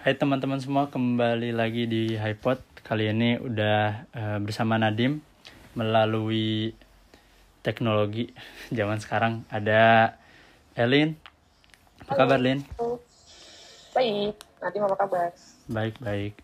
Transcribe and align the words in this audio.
Hai 0.00 0.16
teman-teman 0.16 0.56
semua, 0.58 0.88
kembali 0.88 1.52
lagi 1.52 1.84
di 1.84 2.16
HiPod. 2.16 2.58
Kali 2.80 3.06
ini 3.06 3.36
udah 3.38 3.80
eh, 4.10 4.38
bersama 4.40 4.80
Nadim 4.80 5.20
melalui 5.72 6.72
teknologi 7.60 8.32
zaman 8.72 8.98
sekarang. 8.98 9.44
Ada 9.48 10.16
Elin. 10.74 11.12
Apa 12.00 12.12
kabar, 12.16 12.40
Lin? 12.40 12.64
Baik, 13.92 14.34
nanti 14.58 14.76
apa 14.80 14.96
kabar? 14.96 15.30
Baik, 15.68 15.94
baik. 16.00 16.34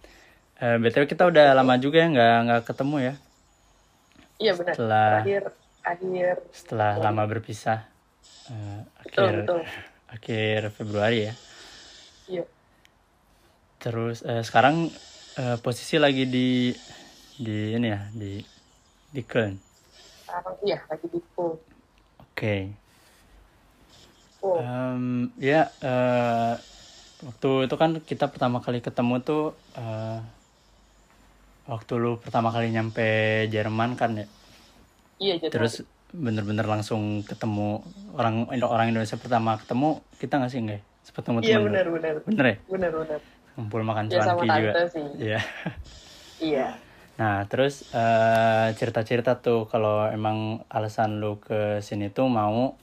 Eh, 0.57 0.77
BTW 0.79 1.04
kita 1.07 1.27
udah 1.27 1.52
lama 1.52 1.75
juga 1.77 2.00
ya 2.00 2.09
nggak 2.09 2.36
nggak 2.46 2.62
ketemu 2.64 2.96
ya 3.02 3.14
Iya 4.36 4.52
benar. 4.52 4.73
Setelah- 4.73 5.20
Akhir 5.20 5.43
akhir 5.86 6.35
setelah 6.50 6.91
lama 6.99 7.22
berpisah. 7.25 7.80
Betul 9.00 9.25
akhir 9.25 9.35
betul. 9.43 9.61
akhir 10.08 10.61
Februari 10.72 11.18
ya. 11.25 11.35
Iya. 12.27 12.44
Terus 13.86 14.26
eh, 14.26 14.43
sekarang 14.43 14.90
eh, 15.39 15.57
posisi 15.63 15.94
lagi 15.94 16.27
di 16.27 16.75
di 17.39 17.79
ini 17.79 17.86
ya 17.86 18.03
di 18.11 18.43
di 19.14 19.22
Köln. 19.22 19.54
Sekarang 20.27 20.57
iya 20.67 20.79
lagi 20.90 21.07
di 21.07 21.21
pool. 21.39 21.54
Oke. 22.18 22.67
Oh, 24.43 24.58
Em, 24.58 25.30
ya 25.39 25.71
eh, 25.86 26.54
waktu 27.22 27.50
itu 27.71 27.75
kan 27.79 27.91
kita 28.03 28.27
pertama 28.27 28.58
kali 28.58 28.82
ketemu 28.82 29.22
tuh 29.22 29.54
eh, 29.79 30.18
waktu 31.71 31.93
lu 31.99 32.19
pertama 32.19 32.50
kali 32.50 32.75
nyampe 32.75 33.06
Jerman 33.55 33.94
kan 33.94 34.19
ya. 34.19 34.27
iya 35.22 35.39
jadi 35.39 35.55
Terus 35.55 35.86
bener-bener 36.11 36.66
langsung 36.66 37.22
ketemu 37.22 37.82
orang 38.19 38.50
orang 38.50 38.86
Indonesia 38.91 39.19
pertama 39.19 39.58
ketemu 39.62 40.03
kita 40.19 40.42
nggak 40.42 40.50
sih 40.50 40.60
nggak? 40.62 40.78
ya? 40.78 40.82
Sempet 41.06 41.22
ketemu 41.22 41.38
iya 41.47 41.58
benar 41.62 41.86
benar 41.86 42.14
Bener 42.27 42.47
ya? 42.50 42.56
benar 42.66 42.91
benar. 42.91 43.20
Ngumpul 43.56 43.82
makan 43.88 44.12
Ya 44.12 44.20
cuanki 44.20 44.48
juga. 44.52 44.72
sih. 44.92 45.06
Iya. 45.16 45.40
Iya. 46.36 46.66
Nah, 47.16 47.48
terus 47.48 47.88
eh, 47.96 48.68
cerita-cerita 48.76 49.40
tuh 49.40 49.64
kalau 49.64 50.04
emang 50.12 50.68
alasan 50.68 51.16
lu 51.16 51.40
ke 51.40 51.80
sini 51.80 52.12
tuh 52.12 52.28
mau 52.28 52.76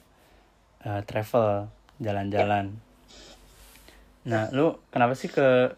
eh, 0.82 1.00
travel, 1.06 1.70
jalan-jalan. 2.02 2.74
Nah, 4.26 4.50
lu 4.50 4.74
kenapa 4.90 5.14
sih 5.14 5.30
ke 5.30 5.70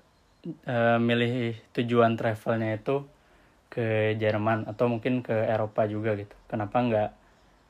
eh, 0.65 0.99
milih 0.99 1.53
tujuan 1.77 2.17
travelnya 2.17 2.81
itu 2.81 3.05
ke 3.69 4.17
Jerman 4.17 4.65
atau 4.73 4.89
mungkin 4.89 5.21
ke 5.21 5.37
Eropa 5.37 5.85
juga 5.85 6.17
gitu? 6.17 6.33
Kenapa 6.49 6.81
nggak 6.81 7.11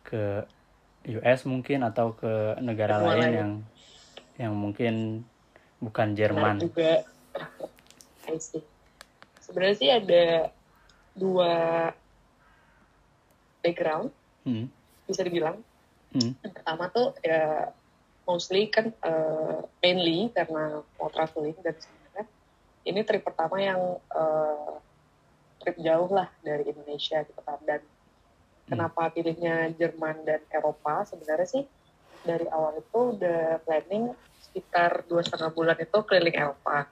ke 0.06 0.22
US 1.18 1.40
mungkin 1.50 1.82
atau 1.82 2.14
ke 2.14 2.62
negara 2.62 3.02
Benua 3.02 3.18
lain 3.18 3.30
yang 3.34 3.52
yang 4.38 4.54
mungkin 4.54 5.26
bukan 5.82 6.14
Jerman? 6.14 6.62
juga. 6.62 7.15
I 8.26 8.38
see. 8.42 8.62
Sebenarnya 9.40 9.76
sih 9.78 9.90
ada 9.90 10.50
dua 11.16 11.90
background 13.62 14.10
Hmm. 14.46 14.70
bisa 15.10 15.26
dibilang. 15.26 15.58
Hmm. 16.14 16.38
Yang 16.38 16.52
pertama 16.54 16.86
tuh 16.94 17.18
ya 17.26 17.74
mostly 18.22 18.70
kan 18.70 18.94
eh, 18.94 19.58
mainly 19.82 20.30
karena 20.30 20.86
mau 20.98 21.10
traveling 21.10 21.58
dan 21.66 21.74
sebenarnya 21.74 22.24
ini 22.86 23.00
trip 23.02 23.26
pertama 23.26 23.58
yang 23.58 23.98
eh, 23.98 24.72
trip 25.62 25.82
jauh 25.82 26.10
lah 26.14 26.30
dari 26.46 26.70
Indonesia 26.70 27.26
gitu 27.26 27.42
kan 27.42 27.58
dan 27.66 27.82
kenapa 28.70 29.10
pilihnya 29.10 29.74
Jerman 29.74 30.22
dan 30.22 30.42
Eropa 30.50 31.02
sebenarnya 31.06 31.46
sih 31.50 31.64
dari 32.22 32.46
awal 32.50 32.78
itu 32.78 33.18
udah 33.18 33.62
planning 33.66 34.14
sekitar 34.46 35.06
dua 35.10 35.26
setengah 35.26 35.50
bulan 35.54 35.78
itu 35.78 35.98
keliling 36.06 36.38
Eropa 36.38 36.86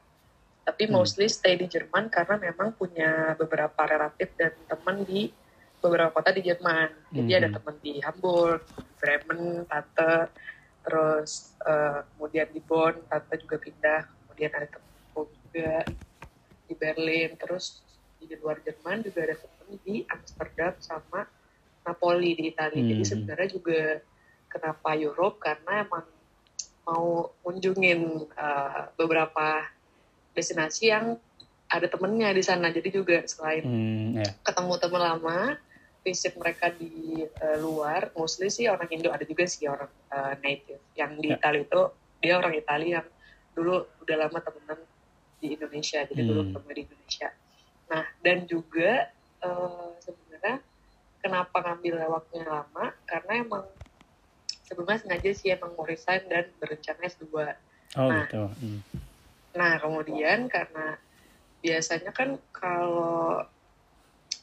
tapi 0.64 0.88
Hmm. 0.88 0.96
mostly 0.96 1.28
stay 1.28 1.60
di 1.60 1.68
Jerman 1.68 2.08
karena 2.08 2.40
memang 2.40 2.72
punya 2.74 3.36
beberapa 3.36 3.84
relatif 3.84 4.32
dan 4.40 4.56
teman 4.64 5.04
di 5.04 5.30
beberapa 5.84 6.16
kota 6.16 6.32
di 6.32 6.40
Jerman. 6.40 6.88
Jadi 7.12 7.30
Mhm. 7.30 7.38
ada 7.44 7.48
teman 7.52 7.76
di 7.84 7.92
Hamburg, 8.00 8.64
Bremen, 8.96 9.68
tante, 9.68 10.32
terus 10.80 11.56
eh, 11.68 12.00
kemudian 12.16 12.48
di 12.48 12.60
Bonn, 12.64 13.04
tante 13.08 13.34
juga 13.36 13.60
pindah, 13.60 14.00
kemudian 14.24 14.50
ada 14.56 14.68
temanku 14.68 15.28
juga 15.44 15.88
di 16.64 16.74
Berlin, 16.74 17.36
terus 17.36 17.84
di 18.16 18.32
luar 18.40 18.64
Jerman 18.64 19.04
juga 19.04 19.20
ada 19.28 19.36
teman 19.36 19.76
di 19.84 20.00
Amsterdam 20.08 20.72
sama 20.80 21.28
Napoli 21.84 22.32
di 22.40 22.48
Italia. 22.48 22.80
Jadi 22.80 23.04
Mhm. 23.04 23.10
sebenarnya 23.12 23.48
juga 23.52 24.00
kenapa 24.48 24.96
Europe 24.96 25.36
karena 25.44 25.84
emang 25.84 26.08
mau 26.88 27.36
kunjungin 27.44 28.00
eh, 28.32 28.82
beberapa 28.96 29.60
destinasi 30.34 30.90
yang 30.90 31.16
ada 31.70 31.86
temennya 31.88 32.34
di 32.34 32.42
sana. 32.44 32.68
Jadi 32.68 32.88
juga 32.92 33.22
selain 33.24 33.64
Hmm, 33.64 34.18
ya. 34.20 34.28
ketemu 34.44 34.72
teman 34.76 35.02
lama, 35.02 35.38
visit 36.04 36.36
mereka 36.36 36.68
di 36.68 37.24
eh, 37.24 37.58
luar, 37.58 38.12
mostly 38.12 38.52
sih 38.52 38.68
orang 38.68 38.90
Indo, 38.92 39.08
ada 39.08 39.24
juga 39.24 39.48
sih 39.48 39.64
orang 39.64 39.88
eh, 40.12 40.34
native. 40.42 40.82
Yang 40.92 41.10
di 41.16 41.28
Ya. 41.32 41.36
Italia 41.38 41.62
itu, 41.64 41.82
dia 42.20 42.34
orang 42.36 42.54
Italia 42.54 42.90
yang 43.00 43.08
dulu 43.54 43.74
udah 44.02 44.16
lama 44.18 44.38
temenan 44.38 44.80
di 45.38 45.54
Indonesia, 45.54 46.02
jadi 46.04 46.20
dulu 46.20 46.40
Hmm. 46.42 46.48
ketemu 46.52 46.68
di 46.68 46.82
Indonesia. 46.84 47.28
Nah, 47.88 48.04
dan 48.20 48.38
juga 48.44 48.90
eh, 49.40 49.90
sebenarnya 50.00 50.56
kenapa 51.20 51.56
ngambil 51.60 51.94
waktunya 52.08 52.48
lama, 52.48 52.84
karena 53.04 53.32
emang 53.40 53.64
sebelumnya 54.64 54.96
sengaja 54.96 55.30
sih 55.32 55.52
emang 55.52 55.76
mau 55.76 55.84
resign 55.84 56.24
dan 56.28 56.48
berencana 56.56 57.04
S2. 57.04 57.28
Oh 57.96 58.08
Nah. 58.08 58.24
gitu. 58.24 58.42
Hmm. 58.56 58.80
Nah, 59.54 59.78
kemudian 59.78 60.50
karena 60.50 60.98
biasanya 61.62 62.10
kan 62.10 62.36
kalau 62.50 63.40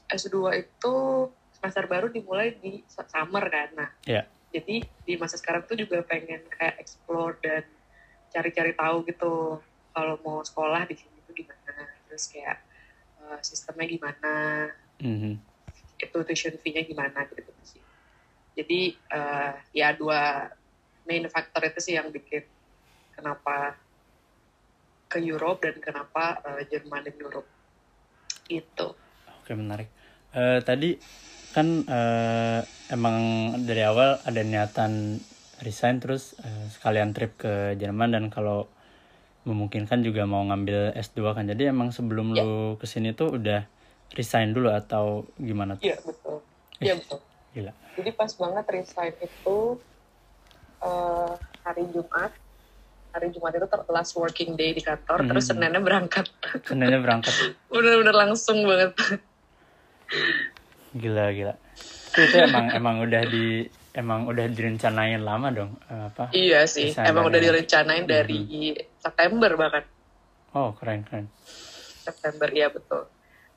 S2 0.08 0.36
itu 0.58 0.96
semester 1.52 1.86
baru 1.86 2.08
dimulai 2.10 2.56
di 2.58 2.84
summer 2.88 3.46
kan. 3.48 3.70
Nah, 3.76 3.90
Iya. 4.04 4.24
jadi 4.50 4.76
di 4.88 5.14
masa 5.16 5.36
sekarang 5.36 5.68
tuh 5.68 5.78
juga 5.78 6.02
pengen 6.04 6.48
kayak 6.50 6.80
explore 6.80 7.38
dan 7.40 7.64
cari-cari 8.32 8.72
tahu 8.74 9.04
gitu 9.06 9.60
kalau 9.92 10.16
mau 10.24 10.40
sekolah 10.42 10.88
di 10.88 10.96
sini 10.96 11.20
tuh 11.24 11.36
gimana. 11.36 11.76
Terus 12.08 12.26
kayak 12.28 12.58
eh, 13.22 13.40
sistemnya 13.46 13.86
gimana, 13.86 14.34
Mhm. 14.98 15.38
itu 16.02 16.18
tuition 16.26 16.58
fee-nya 16.58 16.82
gimana 16.82 17.22
gitu, 17.30 17.46
gitu 17.46 17.54
sih. 17.62 17.84
Jadi 18.58 18.80
eh, 18.98 19.54
ya 19.72 19.94
dua 19.94 20.50
main 21.06 21.30
faktor 21.30 21.70
itu 21.70 21.80
sih 21.80 21.94
yang 21.96 22.10
bikin 22.10 22.42
kenapa 23.14 23.78
ke 25.12 25.20
Europe 25.20 25.68
dan 25.68 25.76
kenapa 25.84 26.40
eh, 26.48 26.64
Jerman 26.72 27.04
dan 27.04 27.16
Europe 27.20 27.50
itu. 28.48 28.88
Oke 29.44 29.52
menarik. 29.52 29.92
Eh, 30.32 30.64
tadi 30.64 30.96
kan 31.52 31.84
eh, 31.84 32.60
emang 32.88 33.18
dari 33.68 33.84
awal 33.84 34.24
ada 34.24 34.40
niatan 34.40 35.20
resign 35.60 36.00
terus 36.00 36.40
eh, 36.40 36.66
sekalian 36.72 37.12
trip 37.12 37.36
ke 37.36 37.76
Jerman 37.76 38.16
dan 38.16 38.32
kalau 38.32 38.72
memungkinkan 39.44 40.06
juga 40.06 40.24
mau 40.24 40.46
ngambil 40.48 40.96
S2 40.96 41.36
kan. 41.36 41.44
Jadi 41.44 41.68
emang 41.68 41.92
sebelum 41.92 42.32
Ya. 42.32 42.46
lu 42.46 42.80
ke 42.80 42.88
sini 42.88 43.12
tuh 43.12 43.36
udah 43.36 43.68
resign 44.16 44.56
dulu 44.56 44.72
atau 44.72 45.28
gimana 45.36 45.76
tuh? 45.76 45.92
Iya 45.92 45.98
betul. 46.00 46.38
Iya 46.80 46.94
betul. 46.96 47.20
Gila. 47.52 47.74
Jadi 48.00 48.10
pas 48.16 48.32
banget 48.32 48.66
resign 48.72 49.14
itu 49.20 49.58
eh, 50.80 51.34
hari 51.66 51.84
Jumat. 51.92 52.32
Hari 53.12 53.28
Jumat 53.36 53.52
itu 53.56 53.68
last 53.92 54.16
working 54.16 54.56
day 54.56 54.72
di 54.72 54.80
kantor, 54.80 55.28
terus 55.28 55.46
Mhm. 55.48 55.52
Seninnya 55.52 55.82
berangkat. 55.84 56.26
Seninnya 56.64 57.00
berangkat. 57.04 57.36
Bener-bener 57.72 58.16
langsung 58.16 58.64
banget. 58.64 58.96
Gila 60.96 61.26
gila. 61.36 61.56
Itu, 62.12 62.20
itu 62.28 62.36
emang 62.40 62.66
emang 62.76 62.96
udah 63.04 63.24
di 63.28 63.64
emang 63.96 64.28
udah 64.28 64.48
direncanain 64.52 65.20
lama 65.24 65.48
dong 65.52 65.72
eh, 65.88 66.08
apa? 66.12 66.32
iya 66.32 66.64
sih, 66.64 66.96
emang 66.96 67.28
udah 67.28 67.40
direncanain 67.40 68.08
dari 68.08 68.76
September 69.00 69.56
bahkan. 69.56 69.84
Oh 70.56 70.76
keren 70.76 71.04
keren. 71.08 71.28
September 72.04 72.48
iya 72.52 72.68
betul 72.68 73.08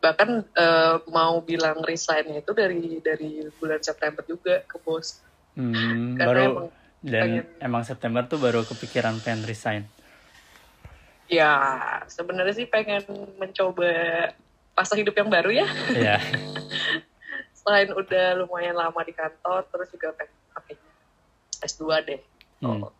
bahkan 0.04 0.44
eh, 0.44 0.96
mau 1.08 1.40
bilang 1.40 1.80
resign 1.80 2.28
itu 2.36 2.52
dari 2.52 3.00
dari 3.00 3.48
bulan 3.56 3.80
September 3.80 4.20
juga 4.28 4.60
ke 4.68 4.76
bos 4.84 5.24
Hmm, 5.54 6.18
karena 6.18 6.34
baru 6.34 6.42
emang 6.50 6.68
dan 7.04 7.22
pengen- 7.38 7.48
emang 7.60 7.82
September 7.82 8.24
tuh 8.24 8.38
baru 8.38 8.64
kepikiran 8.64 9.20
pengen 9.20 9.44
resign. 9.44 9.84
ya 11.26 11.52
sebenarnya 12.06 12.52
sih 12.54 12.66
pengen 12.66 13.00
mencoba 13.34 13.88
fase 14.72 14.94
hidup 14.94 15.12
yang 15.14 15.28
baru 15.28 15.50
ya 15.54 15.66
Iya. 15.90 16.16
selain 17.58 17.88
udah 17.90 18.36
lumayan 18.36 18.74
lama 18.74 19.00
di 19.00 19.10
kantor 19.10 19.64
terus 19.66 19.88
juga 19.88 20.12
pengen 20.12 20.36
oke 20.54 20.74
S2 21.60 21.82
deh 22.02 22.20
Hmm. 22.56 22.80
Oh, 22.80 22.92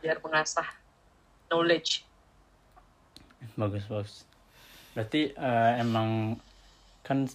biar 0.00 0.18
mengasah 0.18 0.66
knowledge 1.48 2.02
Bagus 3.54 3.84
bagus. 3.84 4.14
Berarti 4.92 5.30
eh, 5.30 5.72
emang 5.76 6.40
kan 7.00 7.28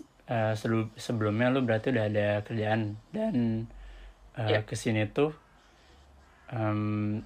selu- 0.53 0.89
sebelumnya 0.95 1.47
lu 1.49 1.61
berarti 1.61 1.89
udah 1.89 2.05
ada 2.05 2.27
kerjaan 2.41 2.81
dan 3.09 3.67
eh, 4.39 4.47
Iya. 4.49 4.59
ke 4.63 4.73
sini 4.73 5.03
tuh 5.05 5.35
em, 6.49 7.19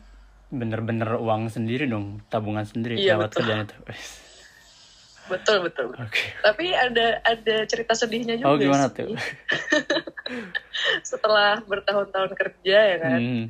bener-bener 0.50 1.16
uang 1.16 1.48
sendiri 1.48 1.86
dong 1.86 2.22
tabungan 2.28 2.62
sendiri 2.64 2.98
Iya, 2.98 3.16
lewat 3.16 3.30
betul. 3.30 3.38
kerjaan 3.40 3.62
itu 3.64 3.76
betul 5.24 5.58
betul 5.64 5.88
oke 5.94 6.24
tapi 6.44 6.76
ada 6.76 7.24
ada 7.24 7.56
cerita 7.64 7.96
sedihnya 7.96 8.36
juga 8.36 8.50
oh 8.50 8.60
gimana 8.60 8.86
sih. 8.86 9.08
tuh 9.08 9.16
setelah 11.10 11.64
bertahun-tahun 11.64 12.32
kerja 12.36 12.78
ya 12.92 12.98
kan 13.00 13.20
Hmm, 13.24 13.46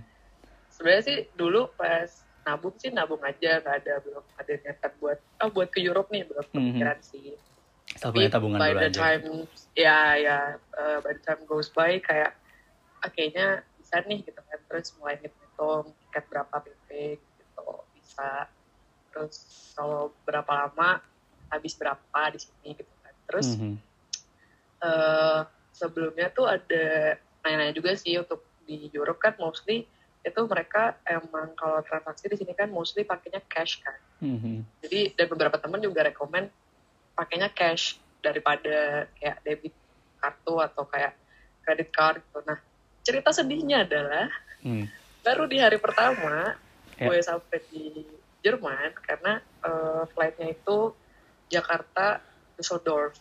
sebenarnya 0.70 1.04
sih 1.04 1.18
dulu 1.34 1.74
pas 1.74 2.10
nabung 2.44 2.76
sih 2.76 2.92
nabung 2.92 3.22
aja 3.22 3.58
nggak 3.58 3.76
ada 3.82 3.94
belum 4.02 4.24
ada 4.36 4.54
niatan 4.54 4.92
buat 5.00 5.20
ah 5.40 5.50
buat 5.50 5.70
ke 5.70 5.80
Europe 5.80 6.12
nih 6.12 6.28
belum 6.28 6.46
Mhm. 6.46 6.54
kepikiran 6.54 7.00
sih 7.02 7.34
asal 7.94 8.10
punya 8.12 8.30
tabungan 8.30 8.60
by 8.60 8.72
the 8.72 8.90
aja 8.90 9.00
time 9.00 9.26
ya 9.74 10.00
ya 10.14 10.38
uh, 10.74 10.98
by 11.00 11.12
the 11.12 11.24
time 11.24 11.42
goes 11.46 11.70
by 11.70 11.98
kayak 11.98 12.38
ah, 13.04 13.12
kayaknya 13.12 13.68
bisa 13.76 14.00
nih 14.08 14.24
gitu 14.24 14.40
kan 14.40 14.60
terus 14.72 14.96
mulai 14.96 15.20
hitung 15.20 15.92
tiket 16.08 16.24
berapa 16.32 16.56
PP 16.64 16.90
gitu 17.20 17.68
bisa 17.92 18.48
terus 19.12 19.36
kalau 19.76 20.16
berapa 20.24 20.48
lama 20.48 21.04
habis 21.52 21.76
berapa 21.76 22.22
di 22.32 22.40
sini 22.40 22.80
gitu 22.80 22.94
kan 23.04 23.14
terus 23.28 23.60
Mhm. 23.60 23.76
eh, 24.84 25.42
sebelumnya 25.76 26.28
tuh 26.32 26.48
ada 26.48 27.16
nanya-nanya 27.44 27.76
juga 27.76 27.96
sih 27.96 28.16
untuk 28.20 28.44
di 28.64 28.88
Europe 28.96 29.20
kan 29.20 29.36
mostly 29.40 29.84
itu 30.24 30.40
mereka 30.48 30.96
emang 31.04 31.52
kalau 31.60 31.84
transaksi 31.84 32.32
di 32.32 32.40
sini 32.40 32.56
kan 32.56 32.72
mostly 32.72 33.04
pakainya 33.04 33.44
cash 33.52 33.84
kan 33.84 34.00
Mhm. 34.24 34.64
jadi 34.80 35.12
dan 35.20 35.28
beberapa 35.28 35.60
teman 35.60 35.84
juga 35.84 36.08
rekomend 36.08 36.48
pakainya 37.16 37.52
cash 37.52 38.00
daripada 38.24 39.06
kayak 39.20 39.44
debit 39.44 39.76
kartu 40.24 40.56
atau 40.64 40.88
kayak 40.88 41.20
credit 41.68 41.90
card 41.92 42.24
gitu. 42.24 42.40
Nah 42.48 42.60
cerita 43.04 43.30
sedihnya 43.30 43.84
adalah 43.84 44.32
Hmm. 44.64 44.88
baru 45.22 45.44
di 45.46 45.60
hari 45.60 45.76
pertama 45.76 46.56
Ya. 46.96 47.10
gue 47.10 47.20
sampai 47.20 47.60
di 47.68 48.06
Jerman 48.40 48.96
karena 49.02 49.40
eh, 49.60 50.04
flightnya 50.12 50.52
itu 50.52 50.96
Jakarta 51.48 52.24
Düsseldorf 52.56 53.20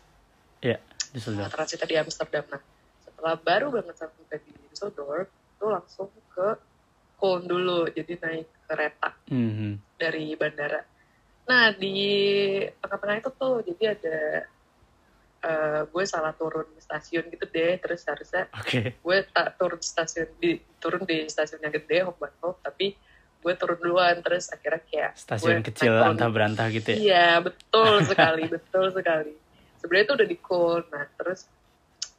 ya 0.61 0.79
nah, 0.79 1.11
Düsseldorf 1.11 1.51
transitnya 1.51 1.87
di 1.87 1.97
Amsterdam. 1.99 2.45
Nah 2.49 2.63
setelah 3.01 3.35
baru 3.37 3.71
banget 3.71 3.97
sampai 3.97 4.39
di 4.39 4.53
Düsseldorf 4.69 5.27
itu 5.29 5.67
langsung 5.67 6.09
ke 6.31 6.49
Köln 7.17 7.47
dulu 7.47 7.87
jadi 7.89 8.19
naik 8.19 8.49
kereta 8.67 9.11
Mhm. 9.27 9.79
dari 9.95 10.35
bandara. 10.35 10.83
Nah 11.43 11.71
di 11.71 11.95
tengah-tengah 12.79 13.17
itu 13.19 13.31
tuh 13.35 13.55
jadi 13.63 13.85
ada 13.95 14.19
eh, 15.43 15.83
gue 15.91 16.05
salah 16.07 16.33
turun 16.39 16.71
di 16.71 16.81
stasiun 16.81 17.27
gitu 17.29 17.45
deh 17.51 17.75
terus 17.83 18.07
harusnya 18.07 18.47
oke. 18.55 18.81
gue 19.03 19.19
tak 19.35 19.59
turun 19.59 19.83
stasiun 19.83 20.31
di 20.39 20.63
turun 20.79 21.03
di 21.03 21.27
stasiun 21.27 21.61
yang 21.67 21.75
gede 21.75 22.07
Hofbahnhof 22.07 22.63
tapi 22.63 22.95
gue 23.43 23.55
turun 23.59 23.79
duluan 23.83 24.23
terus 24.23 24.55
akhirnya 24.55 24.83
kayak 24.87 25.13
stasiun 25.19 25.59
gue 25.61 25.75
kecil 25.75 25.93
antah 25.99 26.31
berantah 26.31 26.71
gitu 26.71 26.95
ya? 26.95 26.97
Iya 26.97 27.29
betul 27.51 28.07
sekali 28.07 28.47
betul 28.47 28.95
sekali. 28.95 29.35
Sebenarnya 29.83 30.05
itu 30.07 30.15
udah 30.15 30.29
di 30.31 30.39
Köln 30.39 30.85
nah 30.95 31.07
terus 31.19 31.51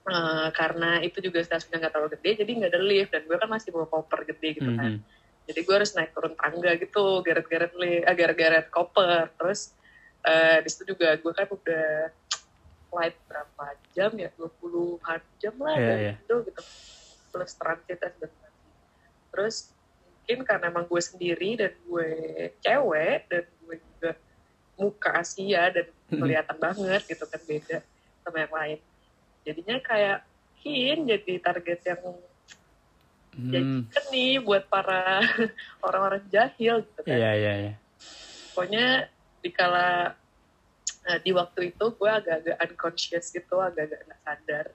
eh, 0.03 0.47
karena 0.51 0.99
itu 0.99 1.23
juga 1.23 1.39
stasiunnya 1.39 1.79
nggak 1.79 1.93
terlalu 1.95 2.11
gede 2.19 2.29
jadi 2.43 2.51
nggak 2.59 2.71
ada 2.75 2.81
lift 2.83 3.11
dan 3.15 3.23
gue 3.23 3.37
kan 3.39 3.49
masih 3.49 3.69
bawa 3.71 3.87
koper 3.87 4.19
gede 4.27 4.49
gitu 4.59 4.71
kan. 4.75 4.99
Mhm. 4.99 5.21
jadi 5.43 5.59
gue 5.59 5.75
harus 5.75 5.91
naik 5.99 6.15
turun 6.15 6.39
tangga 6.39 6.71
gitu 6.79 7.19
geret-geret 7.19 7.75
li 7.75 7.99
ah, 8.07 8.15
geret-geret 8.15 8.71
koper 8.71 9.27
terus 9.35 9.75
eh, 10.23 10.63
di 10.63 10.69
situ 10.71 10.95
juga 10.95 11.19
gue 11.19 11.31
kan 11.35 11.47
udah 11.51 11.87
flight 12.93 13.17
berapa 13.25 13.65
jam 13.91 14.13
ya 14.13 14.29
20-an 14.37 15.21
jam 15.41 15.55
lah 15.57 15.73
Iya, 15.73 15.87
dari 15.89 16.03
iya. 16.05 16.13
Indo 16.21 16.35
gitu 16.45 16.61
plus 17.33 17.51
transit 17.57 17.97
dan 17.97 18.13
transit 18.21 18.53
terus 19.33 19.55
mungkin 20.05 20.39
karena 20.45 20.65
emang 20.69 20.85
gue 20.85 21.01
sendiri 21.01 21.49
dan 21.57 21.73
gue 21.81 22.09
cewek 22.61 23.19
dan 23.27 23.43
gue 23.65 23.75
juga 23.81 24.11
muka 24.77 25.09
Asia 25.17 25.67
dan 25.67 25.89
kelihatan 26.07 26.57
banget 26.61 27.01
gitu 27.09 27.25
kan 27.25 27.41
beda 27.41 27.77
sama 28.21 28.37
yang 28.39 28.53
lain 28.53 28.79
jadinya 29.41 29.77
kayak 29.81 30.17
Kin 30.61 31.09
jadi 31.09 31.33
target 31.41 31.79
yang 31.83 32.01
Hmm. 33.33 33.89
kan 33.89 34.05
nih 34.13 34.37
buat 34.37 34.69
para 34.69 35.17
orang-orang 35.85 36.21
jahil 36.29 36.85
gitu 36.85 37.01
kan. 37.01 37.17
iya 37.17 37.33
iya 37.33 37.53
iya 37.65 37.73
Pokoknya 38.53 39.09
dikala 39.41 40.13
nah, 41.03 41.17
di 41.19 41.31
waktu 41.31 41.59
itu 41.71 41.85
gue 41.91 42.09
agak-agak 42.09 42.55
unconscious 42.63 43.25
gitu, 43.29 43.55
agak-agak 43.59 43.99
nggak 44.07 44.21
sadar. 44.23 44.65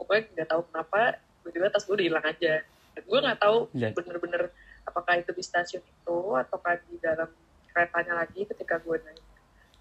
Pokoknya 0.00 0.22
nggak 0.34 0.48
tahu 0.48 0.62
kenapa 0.72 1.00
tiba-tiba 1.44 1.66
tas 1.70 1.84
gue 1.84 1.96
hilang 2.00 2.24
aja. 2.24 2.64
Dan 2.94 3.02
gue 3.04 3.18
nggak 3.20 3.38
tahu 3.40 3.58
Jadi- 3.72 3.94
bener-bener 3.94 4.42
apakah 4.84 5.14
itu 5.16 5.30
di 5.32 5.42
stasiun 5.42 5.80
itu 5.80 6.18
ataukah 6.36 6.76
di 6.88 6.96
dalam 7.00 7.28
keretanya 7.72 8.14
lagi 8.20 8.44
ketika 8.44 8.78
gue 8.78 8.96
naik 9.00 9.24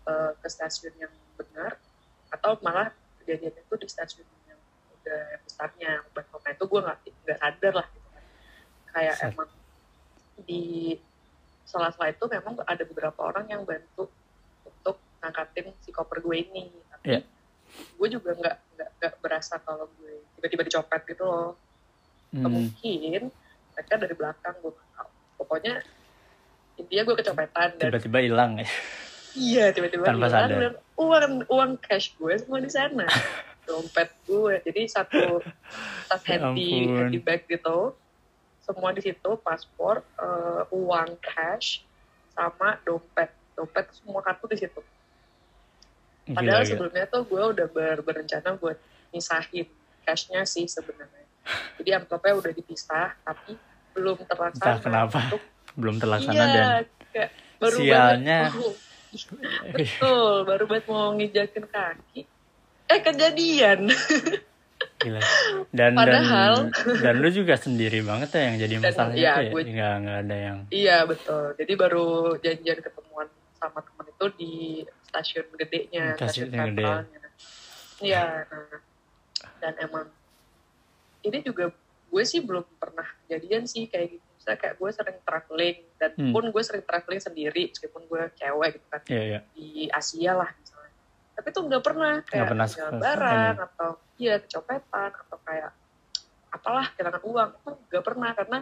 eh, 0.03 0.31
ke 0.39 0.47
stasiun 0.49 0.95
yang 0.97 1.13
benar 1.39 1.77
atau 2.27 2.57
malah 2.65 2.89
kejadian 3.21 3.53
itu 3.53 3.73
di 3.77 3.87
stasiun 3.87 4.25
yang 4.49 4.59
udah 4.99 5.23
besarnya 5.45 5.91
Nah 6.43 6.51
itu 6.51 6.65
gue 6.65 6.79
nggak 6.83 6.97
nggak 7.23 7.37
sadar 7.39 7.73
lah 7.77 7.87
gitu 7.93 8.07
kan. 8.09 8.23
kayak 8.91 9.15
Set. 9.15 9.31
emang 9.31 9.49
di 10.43 10.63
sela-sela 11.63 12.11
itu 12.11 12.25
memang 12.27 12.53
ada 12.67 12.83
beberapa 12.83 13.19
orang 13.23 13.45
yang 13.47 13.61
bantu 13.63 14.09
ngangkatin 15.23 15.71
si 15.79 15.89
koper 15.89 16.19
gue 16.19 16.35
ini. 16.37 16.67
Tapi 16.91 17.05
Iya. 17.09 17.19
gue 17.95 18.07
juga 18.11 18.29
nggak 18.33 18.55
nggak 18.75 18.89
nggak 18.99 19.13
berasa 19.17 19.55
kalau 19.57 19.87
gue 19.95 20.13
tiba-tiba 20.35 20.63
dicopet 20.63 21.01
gitu 21.07 21.23
loh. 21.23 21.55
Hmm. 22.29 22.49
mungkin 22.49 23.29
mereka 23.71 23.93
dari 23.95 24.13
belakang 24.13 24.57
gue 24.59 24.73
pokoknya 25.35 25.85
intinya 26.75 27.03
gue 27.03 27.15
kecopetan 27.15 27.69
tiba-tiba 27.77 28.19
hilang 28.19 28.51
ya. 28.57 28.67
Iya 29.33 29.65
tiba-tiba 29.69 30.01
Tanpa 30.03 30.27
hilang 30.27 30.33
sadar. 30.45 30.59
dan 30.59 30.73
uang 30.95 31.33
uang 31.47 31.71
cash 31.79 32.13
gue 32.13 32.33
semua 32.35 32.57
di 32.57 32.69
sana. 32.69 33.05
Dompet 33.65 34.09
gue. 34.25 34.59
Jadi 34.61 34.81
satu 34.87 35.39
tas 36.05 36.21
Ya 36.21 36.37
handy 36.37 36.83
ampun. 36.83 36.97
handy 36.99 37.17
bag 37.17 37.47
gitu. 37.47 37.93
Semua 38.59 38.91
di 38.91 39.01
situ 39.01 39.29
paspor 39.39 40.01
eh, 40.15 40.61
uang 40.69 41.15
cash 41.17 41.81
sama 42.29 42.81
dompet. 42.81 43.29
Dompet 43.53 43.93
semua 43.93 44.19
kartu 44.19 44.45
di 44.47 44.57
situ 44.57 44.81
padahal 46.25 46.61
gila. 46.61 46.69
sebelumnya 46.69 47.05
tuh 47.05 47.21
gue 47.23 47.43
udah 47.49 47.67
ber- 47.67 48.01
berencana 48.01 48.55
buat 48.55 48.77
misahin 49.09 49.67
cashnya 50.01 50.43
sih 50.43 50.65
sebenarnya. 50.65 51.27
Jadi 51.75 51.89
amplopnya 51.91 52.33
udah 52.33 52.51
dipisah 52.51 53.11
tapi 53.19 53.59
belum 53.91 54.17
terlaksana 54.21 54.63
entah 54.65 54.77
kenapa 54.79 55.19
untuk 55.27 55.43
belum 55.79 55.95
terlaksana 55.97 56.33
iya, 56.33 56.47
dan 56.47 56.65
kayak 57.09 57.29
baru 57.57 57.77
sialnya. 57.77 58.39
banget, 58.45 58.55
oh, 58.63 58.73
betul 59.69 60.33
baru 60.43 60.63
banget 60.65 60.85
mau 60.87 61.11
ngijakin 61.11 61.65
kaki. 61.65 62.21
Eh 62.85 62.99
kejadian. 63.01 63.79
Gila. 64.95 65.19
Dan 65.69 65.91
Padahal- 65.93 66.71
dan 66.71 66.95
dan 66.97 67.15
lu 67.17 67.29
juga 67.29 67.55
sendiri 67.55 67.99
banget 68.01 68.29
ya 68.29 68.41
yang 68.41 68.55
jadi 68.57 68.73
Dan, 68.73 68.83
masalahnya 68.85 69.15
iya, 69.17 69.33
tuh 69.33 69.43
ya? 69.43 69.51
gue- 69.51 69.63
nggak 69.69 69.93
nggak 69.99 70.17
ada 70.21 70.35
yang 70.37 70.57
iya 70.69 70.97
betul. 71.03 71.43
Jadi 71.53 71.73
baru 71.73 72.07
janjian 72.37 72.79
ketemuan 72.79 73.27
sama 73.53 73.79
itu 74.23 74.31
di 74.33 74.53
stasiun 75.03 75.47
gedenya 75.53 76.15
Stasiun 76.15 76.47
stasiun 76.47 76.49
gede. 76.49 76.63
sentralnya 76.79 77.19
iya 77.99 78.23
nah 78.45 78.79
dan 79.59 79.73
emang 79.77 80.07
ini 81.21 81.39
juga 81.39 81.71
gue 82.05 82.23
sih 82.23 82.39
belum 82.39 82.63
pernah 82.77 83.07
kejadian 83.21 83.63
sih 83.65 83.85
kayak 83.85 84.07
gitu 84.13 84.25
misalnya 84.33 84.59
kayak 84.59 84.75
gue 84.77 84.89
sering 84.91 85.17
traveling 85.21 85.77
dan 85.97 86.11
Hmm. 86.13 86.31
pun 86.31 86.43
gue 86.45 86.61
sering 86.61 86.83
traveling 86.83 87.19
sendiri 87.19 87.63
meskipun 87.69 88.01
gue 88.05 88.21
cewek 88.33 88.69
gitu 88.73 88.87
kan 88.87 89.01
iya 89.05 89.21
iya 89.25 89.39
di 89.49 89.67
Asia 89.87 90.31
lah 90.33 90.51
misalnya. 90.53 90.91
Tapi 91.33 91.47
tuh 91.49 91.63
nggak 91.63 91.81
pernah 91.81 92.13
kayak 92.21 92.45
pernah 92.45 92.65
kehilangan 92.65 92.91
se- 92.91 93.01
barang 93.01 93.39
ini. 93.49 93.63
atau 93.65 93.89
iya 94.17 94.35
kecopetan 94.37 95.11
atau 95.17 95.37
kayak 95.41 95.71
apalah 96.49 96.85
kehilangan 96.93 97.23
uang 97.23 97.49
itu 97.51 97.69
nggak 97.83 98.03
pernah 98.03 98.31
karena 98.31 98.59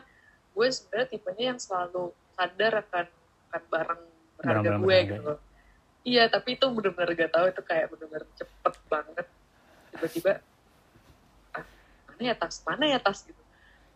gue 0.51 0.67
sebenarnya 0.69 1.07
tipenya 1.07 1.45
yang 1.47 1.59
selalu 1.59 2.03
sadar 2.31 2.73
akan 2.79 3.05
akan 3.43 3.61
barang 3.67 4.01
berharga 4.37 4.69
gue 4.79 4.97
gitu 5.03 5.21
loh. 5.23 5.37
Iya 6.01 6.23
tapi 6.33 6.57
itu 6.57 6.65
benar-benar 6.73 7.13
gak 7.13 7.31
tahu 7.31 7.45
itu 7.53 7.61
kayak 7.61 7.85
benar-benar 7.93 8.25
cepet 8.33 8.73
banget. 8.89 9.25
Tiba-tiba 9.93 10.31
ah, 11.53 11.63
mana 12.09 12.21
ya 12.25 12.35
tas? 12.37 12.55
Mana 12.65 12.85
ya 12.89 12.99
tas? 12.99 13.19
Gitu. 13.21 13.41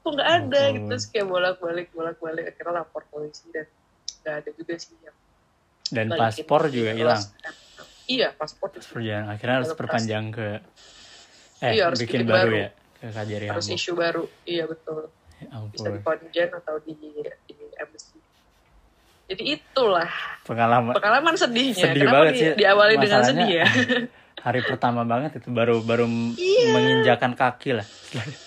Kok 0.05 0.12
nggak 0.13 0.29
ada? 0.29 0.62
Ampun. 0.69 0.74
gitu 0.77 0.85
terus 0.93 1.05
kayak 1.09 1.27
bolak-balik 1.27 1.88
bolak-balik 1.89 2.45
akhirnya 2.53 2.74
lapor 2.85 3.03
polisi 3.09 3.50
dan 3.50 3.65
nggak 4.21 4.35
ada 4.41 4.50
juga 4.53 4.74
sih 4.77 4.97
yang 5.01 5.17
dan 5.93 6.05
balikin 6.09 6.45
paspor 6.45 6.62
ke 6.65 6.69
juga 6.74 6.91
hilang. 6.97 7.24
Iya, 8.05 8.27
paspor 8.38 8.69
itu 8.74 8.85
perjalanan 8.85 9.33
akhirnya 9.33 9.55
harus 9.62 9.74
perpanjang 9.74 10.25
ke 10.29 10.47
eh 11.65 11.71
Iya, 11.74 11.83
harus 11.89 12.00
bikin, 12.05 12.21
bikin 12.21 12.29
baru, 12.29 12.53
baru. 12.53 12.62
ya 12.62 12.69
ke 12.95 13.05
KJRI 13.13 13.47
harus 13.50 13.67
isu 13.69 13.91
baru. 13.97 14.24
Iya 14.45 14.63
betul. 14.69 15.01
Ya 15.41 15.50
Bisa 15.74 15.89
di 15.89 16.00
ampun. 16.00 16.05
konjen 16.05 16.50
atau 16.53 16.75
di, 16.85 16.93
di 17.50 17.55
embassy. 17.81 18.17
Jadi 19.25 19.44
itulah 19.53 20.10
pengalaman 20.44 20.94
pengalaman 20.94 21.34
sedihnya. 21.34 21.82
Sedih 21.84 22.05
Kenapa 22.05 22.15
banget 22.22 22.32
di, 22.32 22.39
sih. 22.39 22.51
diawali 22.55 22.94
dengan 22.96 23.22
sedih 23.22 23.50
ya? 23.55 23.67
hari 24.46 24.62
pertama 24.62 25.01
banget 25.01 25.41
itu 25.41 25.50
baru 25.50 25.82
baru 25.82 26.05
Iya. 26.36 26.70
menginjakan 26.72 27.34
kaki 27.34 27.74
lah 27.74 27.88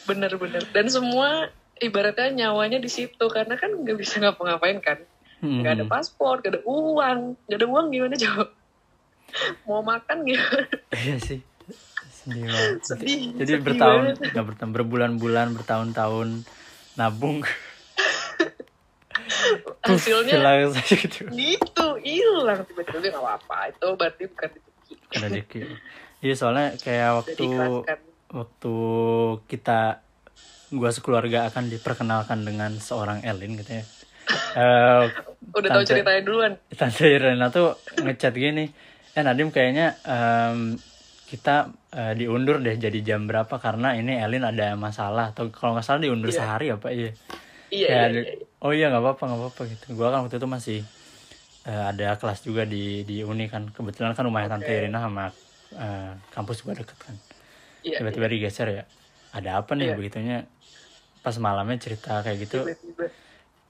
Bener-bener. 0.04 0.62
Dan 0.70 0.87
semua 0.87 1.50
ibaratnya 1.76 2.30
nyawanya 2.47 2.78
di 2.78 2.87
situ 2.87 3.25
karena 3.26 3.54
kan 3.54 3.70
nggak 3.73 3.97
bisa 3.97 4.18
ngapa-ngapain 4.18 4.78
kan. 4.78 4.99
Hmm. 5.38 5.62
nggak 5.62 5.73
ada 5.73 5.85
paspor 5.87 6.38
nggak 6.38 6.50
ada 6.52 6.62
uang 6.64 7.18
nggak 7.44 7.58
ada 7.58 7.66
uang 7.68 7.87
gimana 7.88 8.14
coba 8.16 8.50
mau 9.62 9.82
makan 9.82 10.16
gimana 10.25 10.66
Iya 10.90 11.16
sih. 11.20 11.38
Sedih 12.11 12.42
banget. 12.44 12.78
Sedih, 12.82 13.18
Jadi 13.35 13.47
sedih 13.49 13.62
bertahun, 13.62 14.02
nggak 14.18 14.47
bertahun, 14.47 14.70
berbulan-bulan, 14.73 15.47
bertahun-tahun 15.54 16.42
nabung. 16.94 17.47
Hasilnya 19.80 20.34
hilang 20.34 20.70
saja 20.75 20.94
gitu. 20.94 21.20
gitu 21.28 21.87
hilang 22.00 22.64
tiba-tiba 22.64 22.98
nggak 23.08 23.18
apa-apa 23.18 23.58
itu 23.68 23.87
berarti 23.94 24.22
bukan 24.26 24.48
rezeki 24.50 24.94
Rezeki. 25.14 25.60
Iya 26.18 26.34
soalnya 26.34 26.66
kayak 26.76 27.10
waktu 27.14 27.46
waktu 28.28 28.75
kita 29.46 29.80
gua 30.68 30.90
sekeluarga 30.90 31.48
akan 31.48 31.68
diperkenalkan 31.68 32.42
dengan 32.42 32.76
seorang 32.76 33.22
Elin 33.22 33.56
gitu 33.56 33.72
ya. 33.75 33.84
Eh, 34.50 35.04
udah 35.50 35.70
tahu 35.70 35.82
Tante- 35.82 35.88
ceritanya 35.94 36.20
duluan 36.20 36.52
Tante 36.68 37.04
Irena 37.06 37.48
tuh 37.48 37.72
ngechat 37.96 38.32
gini, 38.32 38.68
eh 39.10 39.22
Nadim 39.22 39.48
kayaknya 39.48 39.96
em, 40.02 40.76
kita 41.25 41.68
eh, 41.90 42.12
diundur 42.12 42.58
deh 42.58 42.76
jadi 42.76 43.00
jam 43.00 43.25
berapa 43.25 43.56
karena 43.56 43.92
ini 43.92 44.16
Elin 44.16 44.44
ada 44.44 44.72
masalah 44.75 45.32
atau 45.32 45.48
kalau 45.48 45.72
nggak 45.72 45.87
salah 45.87 46.00
diundur 46.02 46.28
Iya. 46.28 46.38
sehari 46.38 46.66
apa 46.68 46.88
iya. 46.90 47.10
iya 47.68 47.87
Kayak 47.87 48.04
iya, 48.04 48.20
iya, 48.20 48.32
iya. 48.34 48.46
Oh 48.58 48.74
iya 48.74 48.90
nggak 48.90 49.02
apa-apa 49.02 49.22
nggak 49.22 49.40
apa-apa 49.40 49.62
gitu. 49.70 49.86
Gua 49.94 50.10
kan 50.10 50.26
waktu 50.26 50.36
itu 50.42 50.48
masih 50.50 50.78
eh, 51.62 51.84
ada 51.94 52.18
kelas 52.18 52.42
juga 52.42 52.66
di 52.66 53.06
di 53.06 53.22
Uni 53.22 53.46
kan. 53.46 53.70
Kebetulan 53.70 54.18
kan 54.18 54.26
rumahnya 54.26 54.58
Tante 54.58 54.66
Oke. 54.66 54.78
Irina 54.82 54.98
sama 54.98 55.30
eh, 55.78 56.12
kampus 56.34 56.66
gua 56.66 56.74
deket 56.74 56.98
kan. 56.98 57.14
Iya, 57.86 58.02
Tiba-tiba 58.02 58.26
digeser 58.26 58.68
ya. 58.68 58.84
Ada 59.30 59.62
apa 59.62 59.78
nih 59.78 59.92
Iya. 59.92 59.94
begitunya? 59.94 60.38
Pas 61.22 61.38
malamnya 61.38 61.78
cerita 61.78 62.18
kayak 62.26 62.38
gitu 62.46 62.66
tiba-tiba 62.66 63.06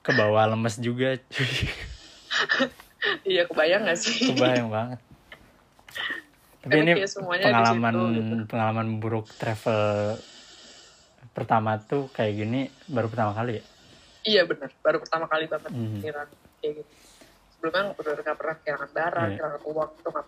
ke 0.01 0.11
bawah 0.17 0.49
lemes 0.49 0.81
juga. 0.81 1.19
iya 3.29 3.45
kebayang 3.45 3.85
gak 3.85 3.99
sih 4.01 4.33
Kebayang 4.33 4.73
banget. 4.73 5.01
Tapi 6.65 6.73
Karena 6.75 6.97
ini 6.97 7.05
pengalaman 7.39 7.95
situ, 7.95 8.15
gitu. 8.17 8.35
pengalaman 8.51 8.87
buruk 8.99 9.29
travel 9.37 10.17
pertama 11.37 11.79
tuh 11.79 12.11
kayak 12.11 12.35
gini 12.35 12.61
baru 12.91 13.13
pertama 13.13 13.37
kali 13.37 13.61
ya. 13.61 13.65
Iya 14.29 14.43
benar 14.45 14.69
baru 14.79 15.01
pertama 15.01 15.25
kali 15.25 15.49
banget 15.49 15.73
Mhm. 15.73 15.99
kehilangan 15.99 16.29
kayak 16.61 16.75
gitu 16.77 16.93
sebelumnya 17.49 17.83
udah 17.93 18.13
gak 18.21 18.37
pernah 18.37 18.57
kehilangan 18.59 18.91
barang 18.93 19.25
Iya. 19.25 19.35
kehilangan 19.35 19.63
uang 19.65 19.91
tuh 19.99 20.11
nggak 20.13 20.27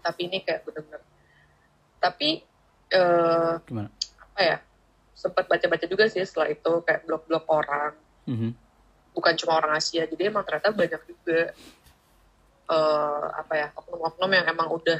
tapi 0.00 0.20
ini 0.22 0.38
kayak 0.40 0.60
bener-bener 0.64 1.02
tapi 1.98 2.28
eh, 2.90 3.52
Gimana? 3.64 3.88
apa 4.20 4.40
ya 4.40 4.56
sempat 5.14 5.44
baca-baca 5.46 5.86
juga 5.86 6.04
sih 6.06 6.20
setelah 6.20 6.48
itu 6.48 6.72
kayak 6.82 7.04
blog-blog 7.04 7.44
orang 7.46 7.92
Mhm. 8.24 8.50
bukan 9.12 9.34
cuma 9.36 9.56
orang 9.56 9.72
Asia 9.74 10.04
jadi 10.04 10.28
emang 10.28 10.42
ternyata 10.42 10.70
banyak 10.70 11.02
juga 11.04 11.40
eh, 12.66 13.24
apa 13.34 13.52
ya 13.54 13.66
oknum-oknum 13.72 14.30
yang 14.32 14.46
emang 14.48 14.68
udah 14.70 14.96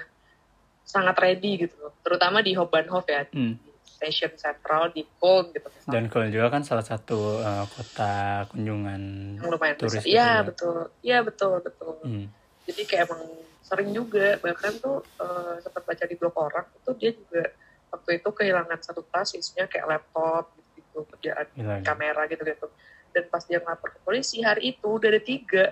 sangat 0.82 1.16
ready 1.16 1.64
gitu 1.64 1.76
terutama 2.00 2.40
di 2.40 2.52
Hofbahnhof 2.52 3.04
ya 3.06 3.24
Hmm. 3.30 3.56
Di 4.04 4.12
stasiun 4.12 4.32
sentral 4.36 4.92
di 4.92 5.02
Köln 5.16 5.48
gitu 5.50 5.64
misalnya. 5.66 5.92
Dan 5.96 6.04
Köln 6.06 6.28
juga 6.28 6.46
kan 6.48 6.62
salah 6.62 6.84
satu 6.84 7.40
eh, 7.40 7.64
kota 7.66 8.14
kunjungan. 8.48 9.02
yang 9.40 9.48
lumayan 9.48 9.76
turis 9.76 9.98
gitu 9.98 10.12
iya 10.12 10.28
ya. 10.40 10.44
betul 10.44 10.76
iya 11.00 11.18
betul 11.20 11.58
betul 11.58 11.96
Hmm. 12.00 12.28
jadi 12.64 12.82
kayak 12.84 13.02
emang 13.08 13.22
sering 13.60 13.90
juga 13.90 14.36
bahkan 14.38 14.72
tuh 14.76 15.00
eh, 15.16 15.54
sempat 15.58 15.82
baca 15.82 16.04
di 16.04 16.14
blog 16.14 16.36
orang 16.36 16.66
itu 16.70 16.90
dia 16.94 17.10
juga 17.10 17.42
waktu 17.88 18.10
itu 18.18 18.28
kehilangan 18.28 18.78
satu 18.78 19.02
tas 19.06 19.32
isinya 19.32 19.64
kayak 19.64 19.86
laptop 19.88 20.52
gitu, 20.52 20.68
gitu 20.76 20.98
kerjaan 21.08 21.46
gila. 21.54 21.74
kamera 21.80 22.22
gitu 22.26 22.42
gitu 22.42 22.66
dan 23.10 23.24
pas 23.30 23.40
dia 23.40 23.58
ngelapor 23.58 23.88
ke 23.88 23.98
polisi 24.02 24.42
hari 24.42 24.74
itu 24.74 24.88
udah 24.90 25.08
ada 25.08 25.22
tiga 25.22 25.64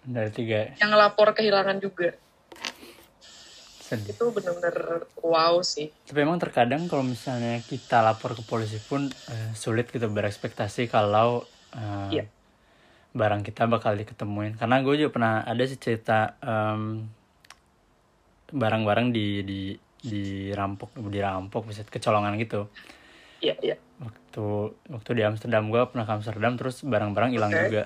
Dari 0.00 0.30
tiga 0.30 0.72
yang 0.76 0.90
ngelapor 0.92 1.32
kehilangan 1.32 1.76
juga 1.76 2.14
sedih. 3.90 4.14
itu 4.14 4.24
bener-bener 4.30 5.02
wow 5.18 5.58
sih 5.60 5.90
Tapi 6.06 6.18
emang 6.22 6.38
terkadang 6.38 6.86
kalau 6.86 7.02
misalnya 7.02 7.58
kita 7.66 7.98
lapor 8.00 8.38
ke 8.38 8.42
polisi 8.46 8.78
pun 8.78 9.10
eh, 9.10 9.50
sulit 9.52 9.90
gitu 9.90 10.06
berekspektasi 10.06 10.86
kalau 10.86 11.42
eh, 11.74 12.08
Iya. 12.14 12.24
barang 13.10 13.42
kita 13.42 13.66
bakal 13.66 13.98
diketemuin. 13.98 14.54
Karena 14.54 14.78
gue 14.80 14.94
juga 14.94 15.10
pernah 15.10 15.34
ada 15.42 15.62
sih 15.66 15.74
cerita 15.74 16.38
em, 16.38 17.10
barang-barang 18.50 19.10
di 19.10 19.42
di 19.42 19.60
dirampok 20.00 20.94
dirampok 21.10 21.66
bisa 21.66 21.82
kecolongan 21.82 22.38
gitu. 22.38 22.70
iya 23.38 23.54
iya 23.60 23.76
Waktu 24.00 24.46
waktu 24.88 25.10
di 25.12 25.22
Amsterdam 25.22 25.68
gue 25.68 25.82
pernah 25.90 26.06
ke 26.06 26.12
Amsterdam 26.14 26.54
terus 26.54 26.86
barang-barang 26.86 27.30
hilang 27.34 27.50
Oke. 27.50 27.60
juga. 27.66 27.82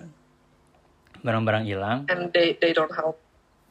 Barang-barang 1.21 1.65
hilang. 1.65 1.99
and 2.13 2.29
they 2.33 2.53
they 2.61 2.77
don't 2.77 2.93
help 2.93 3.17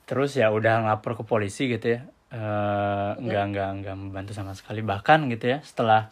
terus 0.03 0.35
ya 0.35 0.51
udah 0.51 0.83
ngelapor 0.83 1.15
ke 1.15 1.23
polisi 1.23 1.71
gitu 1.71 1.95
ya 1.95 2.01
Eh, 2.33 3.11
nggak 3.21 3.43
nggak 3.53 3.69
nggak 3.85 3.95
membantu 3.95 4.33
sama 4.33 4.57
sekali. 4.57 4.81
Bahkan 4.81 5.29
gitu 5.29 5.53
ya 5.53 5.61
setelah 5.61 6.09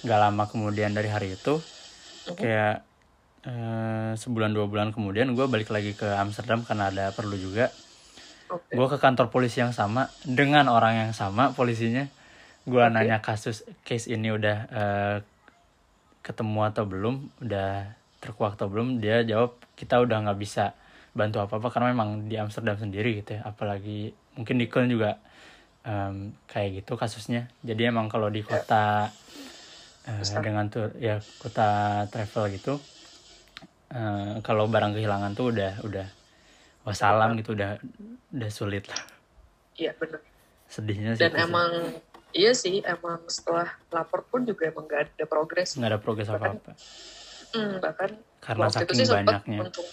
nggak 0.00 0.20
lama 0.24 0.44
kemudian 0.48 0.96
dari 0.96 1.12
hari 1.12 1.36
itu 1.36 1.60
kayak 2.24 2.80
eh, 3.44 4.12
sebulan 4.16 4.56
dua 4.56 4.64
bulan 4.64 4.96
kemudian 4.96 5.36
gue 5.36 5.44
balik 5.44 5.68
lagi 5.68 5.92
ke 5.92 6.08
Amsterdam 6.08 6.64
karena 6.64 6.88
ada 6.88 7.12
perlu 7.12 7.36
juga. 7.36 7.68
Oke. 8.48 8.80
Gue 8.80 8.86
ke 8.88 8.96
kantor 8.96 9.28
polisi 9.28 9.60
yang 9.60 9.76
sama 9.76 10.08
dengan 10.24 10.72
orang 10.72 11.04
yang 11.04 11.12
sama 11.12 11.52
polisinya. 11.52 12.08
Gue 12.64 12.80
Oke. 12.80 12.92
nanya 12.96 13.20
kasus 13.20 13.68
case 13.84 14.08
ini 14.08 14.32
udah 14.32 14.56
eh, 14.72 15.16
ketemu 16.24 16.64
atau 16.64 16.88
belum 16.88 17.44
udah 17.44 17.92
terkuak 18.24 18.56
atau 18.56 18.72
belum 18.72 19.04
dia 19.04 19.20
jawab 19.20 19.60
kita 19.76 20.00
udah 20.00 20.24
nggak 20.24 20.40
bisa 20.40 20.72
bantu 21.12 21.44
apa 21.44 21.60
apa 21.60 21.68
karena 21.68 21.92
memang 21.92 22.24
di 22.24 22.40
Amsterdam 22.40 22.80
sendiri 22.80 23.20
gitu 23.20 23.36
ya. 23.36 23.44
Apalagi 23.44 24.16
mungkin 24.32 24.56
di 24.56 24.64
Köln 24.64 24.88
juga 24.88 25.27
em, 25.86 26.32
kayak 26.50 26.82
gitu 26.82 26.98
kasusnya. 26.98 27.46
Jadi 27.62 27.90
emang 27.90 28.10
kalau 28.10 28.30
di 28.32 28.42
kota 28.42 29.12
eh, 30.08 30.20
Besar. 30.22 30.40
dengan 30.42 30.66
tuh 30.72 30.90
ya 30.98 31.20
kota 31.38 32.02
travel 32.08 32.48
gitu 32.56 32.80
eh, 33.92 34.40
kalau 34.42 34.66
barang 34.66 34.96
kehilangan 34.96 35.32
tuh 35.36 35.52
udah 35.52 35.72
udah 35.84 36.06
wassalam 36.86 37.36
gitu 37.36 37.52
udah 37.52 37.76
udah 38.32 38.50
sulit 38.50 38.88
lah. 38.88 39.00
Iya 39.76 39.92
bener. 40.00 40.20
Sedihnya 40.68 41.12
sih 41.16 41.22
dan 41.24 41.30
itu 41.32 41.38
sih. 41.38 41.46
emang 41.48 41.70
iya 42.36 42.52
sih 42.52 42.76
emang 42.84 43.20
setelah 43.28 43.68
lapor 43.92 44.24
pun 44.28 44.44
juga 44.44 44.68
emang 44.68 44.84
gak 44.88 45.12
ada 45.12 45.24
progres. 45.24 45.76
Nggak 45.76 45.90
ada 45.92 46.00
progres 46.00 46.28
apa 46.28 46.56
apa 46.56 46.72
Hmm, 47.48 47.80
bahkan 47.80 48.12
karena 48.44 48.68
waktu 48.68 48.84
itu 48.84 48.92
saking 48.92 48.98
sih 49.00 49.08
banyaknya. 49.08 49.58
untung 49.64 49.88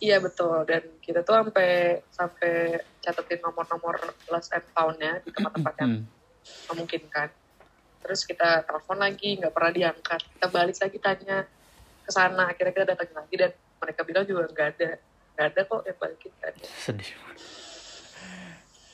iya 0.00 0.16
betul. 0.18 0.64
Dan 0.64 0.82
kita 1.04 1.22
tuh 1.22 1.36
sampai 1.36 2.00
sampai 2.10 2.80
catetin 3.04 3.40
nomor-nomor 3.44 4.00
lost 4.32 4.50
and 4.56 4.66
found-nya 4.72 5.20
di 5.22 5.30
tempat-tempat 5.30 5.74
yang 5.84 5.92
memungkinkan. 6.72 7.28
Terus 8.00 8.24
kita 8.24 8.64
telepon 8.64 8.98
lagi 8.98 9.36
nggak 9.36 9.52
pernah 9.52 9.72
diangkat. 9.72 10.20
Kita 10.36 10.46
balik 10.48 10.76
lagi 10.80 10.98
tanya 10.98 11.38
ke 12.00 12.10
sana. 12.10 12.48
Akhirnya 12.48 12.72
kita 12.72 12.86
datang 12.96 13.12
lagi 13.12 13.34
dan 13.36 13.52
mereka 13.54 14.00
bilang 14.02 14.24
juga 14.24 14.48
nggak 14.48 14.68
ada. 14.74 14.90
Nggak 15.36 15.46
ada 15.52 15.60
kok 15.68 15.80
yang 15.84 15.98
balikin 16.00 16.32
nggak 16.40 16.50
ada 16.50 16.64
sedih 16.80 17.10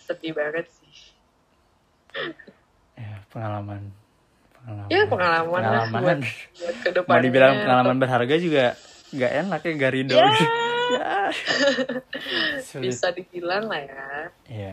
sedih 0.07 0.33
banget 0.39 0.67
sih. 0.71 0.95
Ya 2.95 3.19
pengalaman. 3.35 3.91
Pengalaman. 4.55 4.89
Ya 4.89 5.01
pengalaman, 5.11 5.63
lah 5.63 5.85
pengalaman. 5.91 6.19
buat, 6.23 6.95
buat 6.95 7.07
mau 7.11 7.19
dibilang 7.19 7.55
pengalaman 7.67 7.97
berharga 7.99 8.35
juga 8.39 8.65
nggak 9.11 9.33
enak 9.47 9.61
ya 9.63 9.73
Garido 9.79 10.15
Ya. 10.15 10.31
Ya 10.89 11.15
bisa 12.83 13.07
dibilang 13.11 13.67
lah 13.67 13.81
ya 13.81 14.07
Iya. 14.47 14.73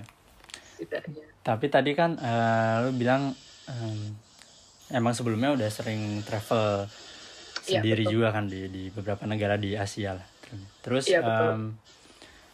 setidaknya 0.74 1.26
tapi 1.42 1.66
tadi 1.68 1.92
kan 1.92 2.16
eh, 2.16 2.76
lu 2.82 2.92
bilang 2.94 3.34
em, 3.66 4.00
emang 4.90 5.12
sebelumnya 5.12 5.52
udah 5.52 5.70
sering 5.70 6.22
travel 6.22 6.88
Iya, 7.64 7.80
sendiri 7.80 8.04
betul. 8.04 8.14
juga 8.14 8.28
kan 8.32 8.46
di 8.46 8.68
di 8.68 8.84
beberapa 8.90 9.24
negara 9.24 9.56
di 9.56 9.72
Asia 9.74 10.14
lah 10.14 10.28
terus 10.80 11.08
betul. 11.08 11.24
em, 11.24 11.62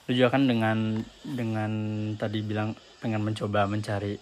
lu 0.06 0.12
juga 0.12 0.30
kan 0.32 0.44
dengan 0.44 0.78
dengan 1.24 1.72
tadi 2.16 2.40
bilang 2.40 2.72
pengen 3.00 3.22
mencoba 3.22 3.66
mencari 3.66 4.18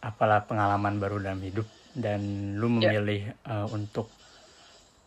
apalah 0.00 0.44
pengalaman 0.44 0.96
baru 0.96 1.16
dalam 1.18 1.40
hidup 1.40 1.64
dan 1.92 2.20
lu 2.54 2.68
Iya. 2.68 3.00
memilih 3.00 3.22
eh, 3.32 3.66
untuk 3.70 4.12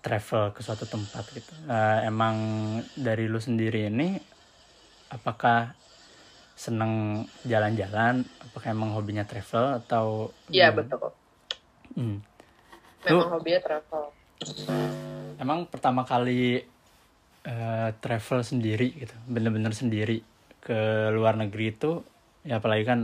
travel 0.07 0.55
ke 0.55 0.63
suatu 0.63 0.87
tempat 0.87 1.27
gitu 1.35 1.51
Eh, 1.67 1.99
emang 2.07 2.35
dari 2.95 3.27
lu 3.27 3.43
sendiri 3.43 3.91
ini 3.91 4.15
apakah 5.11 5.75
seneng 6.55 7.23
jalan-jalan 7.43 8.23
apakah 8.41 8.71
emang 8.71 8.95
hobinya 8.95 9.27
travel 9.27 9.83
atau 9.83 10.31
iya 10.47 10.71
betul 10.71 11.11
Hmm. 11.95 12.21
memang 13.03 13.29
hobinya 13.35 13.59
travel 13.63 14.13
Emang 15.37 15.69
pertama 15.69 16.01
kali 16.01 16.61
eh, 17.45 17.89
travel 18.01 18.41
sendiri 18.41 18.89
gitu, 18.97 19.15
bener-bener 19.29 19.71
sendiri 19.71 20.21
ke 20.61 21.09
luar 21.13 21.37
negeri 21.39 21.71
itu, 21.71 22.01
ya 22.43 22.59
apalagi 22.59 22.83
kan 22.83 22.99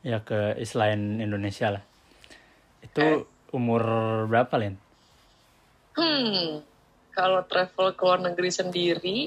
ya 0.00 0.24
ke 0.24 0.56
selain 0.64 1.20
Indonesia 1.20 1.76
lah. 1.76 1.84
Itu 2.80 3.28
umur 3.52 3.82
berapa 4.26 4.56
Lin? 4.56 4.74
Hmm, 5.92 6.62
kalau 7.10 7.42
travel 7.44 7.92
ke 7.92 8.02
luar 8.02 8.20
negeri 8.20 8.48
sendiri 8.48 9.18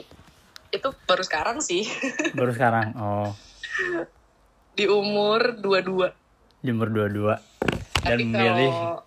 itu 0.70 0.88
baru 1.04 1.22
sekarang 1.22 1.58
sih 1.60 1.86
Baru 2.38 2.50
sekarang. 2.50 2.96
Oh, 2.96 3.30
di 4.72 4.86
umur 4.86 5.54
22 5.56 6.10
di 6.60 6.70
umur 6.70 6.88
dua-dua. 6.90 7.36
Dan 8.00 8.18
tapi 8.18 8.24
memilih 8.26 8.72
kalau 8.72 9.04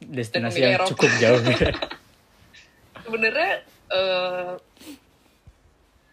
destinasi 0.00 0.54
memilih 0.54 0.64
yang 0.64 0.78
Eropa. 0.78 0.90
cukup 0.94 1.10
jauh. 1.18 1.40
sebenarnya 3.04 3.52
eh, 3.90 4.52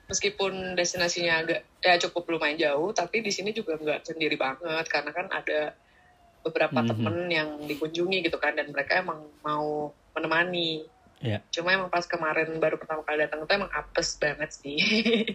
meskipun 0.05 0.51
destinasinya 0.73 1.39
agak 1.39 1.61
ya 1.79 1.95
cukup 2.01 2.27
lumayan 2.29 2.59
jauh 2.59 2.91
tapi 2.91 3.21
di 3.21 3.31
sini 3.31 3.51
juga 3.51 3.77
nggak 3.77 4.03
sendiri 4.03 4.35
banget 4.35 4.85
karena 4.85 5.11
kan 5.11 5.29
ada 5.29 5.71
beberapa 6.41 6.77
Mhm. 6.77 6.87
temen 6.89 7.15
yang 7.29 7.49
dikunjungi 7.63 8.25
gitu 8.25 8.35
kan 8.35 8.51
dan 8.51 8.67
mereka 8.67 8.99
emang 8.99 9.23
mau 9.39 9.93
menemani 10.13 10.85
Iya. 11.21 11.37
cuma 11.49 11.69
emang 11.69 11.85
pas 11.87 12.01
kemarin 12.03 12.49
baru 12.57 12.75
pertama 12.75 13.01
kali 13.01 13.21
datang 13.21 13.45
itu 13.45 13.53
emang 13.53 13.69
apes 13.69 14.17
banget 14.17 14.49
sih 14.51 14.77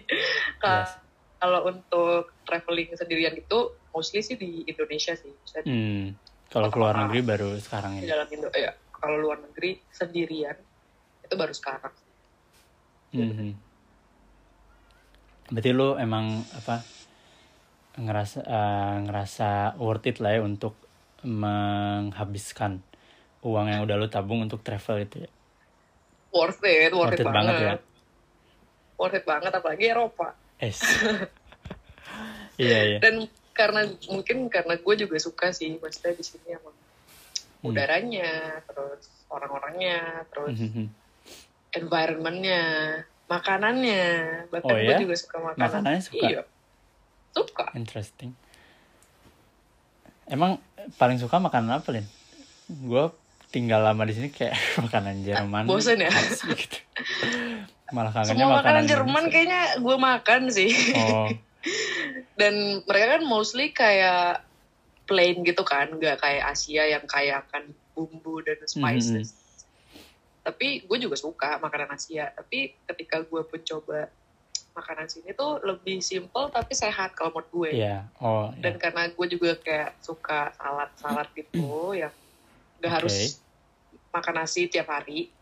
Yes. 0.59 0.99
kalau 1.37 1.63
untuk 1.65 2.35
traveling 2.43 2.91
sendirian 2.91 3.31
itu 3.33 3.57
mostly 3.89 4.19
sih 4.19 4.35
di 4.35 4.63
Indonesia 4.63 5.13
sih 5.13 5.31
Hmm. 5.63 6.11
Kalau 6.47 6.67
keluar 6.67 6.95
negeri 6.97 7.19
baru 7.21 7.55
sekarang 7.57 7.95
di 7.95 8.03
ini. 8.03 8.07
dalam 8.07 8.27
Indo 8.27 8.51
ya 8.51 8.71
kalau 8.93 9.15
luar 9.17 9.39
negeri 9.39 9.79
sendirian 9.87 10.55
itu 11.21 11.33
baru 11.33 11.51
sekarang 11.51 11.93
Mhm. 13.09 13.55
Berarti 15.47 15.71
lu 15.71 15.95
emang 15.95 16.43
apa 16.51 16.83
ngerasa 17.95 18.39
eh, 18.43 18.95
ngerasa 19.01 19.49
worth 19.77 20.03
it 20.05 20.19
lah 20.19 20.35
ya 20.35 20.41
untuk 20.41 20.75
menghabiskan 21.23 22.83
uang 23.47 23.67
yang 23.67 23.81
udah 23.81 23.95
lu 23.95 24.07
tabung 24.07 24.41
untuk 24.41 24.59
travel 24.59 24.99
itu 24.99 25.23
ya. 25.23 25.31
worth 26.29 26.59
it 26.61 26.91
worth, 26.91 27.09
Worth 27.09 27.15
it, 27.15 27.23
it 27.23 27.27
banget 27.29 27.55
ya. 27.57 27.75
worth 28.95 29.15
it 29.15 29.23
banget 29.23 29.51
apalagi 29.51 29.85
Eropa 29.87 30.35
Es. 30.59 30.83
iya 32.57 32.79
iya. 32.87 32.99
dan 32.99 33.25
karena 33.51 33.81
mungkin 34.07 34.47
karena 34.47 34.75
gue 34.75 34.95
juga 34.97 35.17
suka 35.17 35.49
sih 35.49 35.77
maksudnya 35.77 36.13
di 36.13 36.23
sini 36.23 36.47
emang 36.51 36.75
Hmm. 37.57 37.73
udaranya 37.73 38.29
terus 38.63 39.09
orang-orangnya 39.27 39.97
terus 40.29 40.53
Mhm. 40.55 40.93
environmentnya 41.73 42.61
makanannya 43.25 44.05
bahkan 44.47 44.69
Oh, 44.69 44.77
gue 44.77 44.87
ya? 44.87 44.99
juga 44.99 45.15
suka 45.15 45.37
makanan 45.41 45.65
Makanannya 45.65 46.01
suka? 46.03 46.21
iya 46.23 46.41
suka 47.33 47.65
Interesting. 47.73 48.37
Emang 50.25 50.61
paling 50.97 51.17
suka 51.17 51.39
makanan 51.39 51.77
apa, 51.77 51.87
Lin? 51.89 52.05
Gue 52.67 53.09
tinggal 53.47 53.79
lama 53.79 54.03
di 54.03 54.13
sini 54.13 54.29
kayak 54.31 54.55
makanan 54.85 55.23
Jerman. 55.23 55.63
bosen 55.65 56.03
ya? 56.03 56.11
gitu. 56.11 56.77
Malah 57.95 58.11
kangennya 58.11 58.35
semua 58.35 58.47
makanan 58.59 58.63
makanan 58.63 58.83
Jerman 58.85 59.07
Indonesia. 59.07 59.31
kayaknya 59.31 59.61
gue 59.79 59.95
makan 59.95 60.41
sih 60.51 60.71
Oh, 60.99 61.27
dan 62.39 62.53
mereka 62.83 63.05
kan 63.17 63.23
mostly 63.23 63.71
kayak 63.71 64.43
plain 65.07 65.39
gitu 65.47 65.63
kan 65.63 65.87
nggak 65.95 66.19
kayak 66.19 66.43
Asia 66.51 66.83
yang 66.83 67.07
kayak 67.07 67.47
akan 67.47 67.71
bumbu 67.95 68.43
dan 68.43 68.59
spices 68.67 69.31
tapi 70.43 70.83
gue 70.83 70.97
juga 70.99 71.15
suka 71.15 71.59
makanan 71.63 71.95
Asia 71.95 72.31
tapi 72.35 72.75
ketika 72.87 73.23
gue 73.23 73.41
pun 73.43 73.59
coba 73.63 74.11
makanan 74.75 75.09
sini 75.09 75.33
tuh 75.33 75.57
lebih 75.65 76.03
simple 76.05 76.53
tapi 76.53 76.77
sehat 76.77 77.17
kalau 77.17 77.33
menurut 77.33 77.49
gue 77.49 77.81
iya. 77.81 78.05
Oh, 78.21 78.53
dan 78.61 78.77
iya. 78.77 78.79
karena 78.79 79.03
gue 79.09 79.27
juga 79.31 79.57
kayak 79.57 79.97
suka 80.05 80.53
salad 80.53 80.91
salad 81.01 81.27
gitu 81.33 81.91
yang 82.03 82.13
nggak 82.81 82.91
Oke. 82.91 82.97
harus 83.01 83.15
makan 84.13 84.35
nasi 84.41 84.69
tiap 84.69 84.89
hari. 84.89 85.33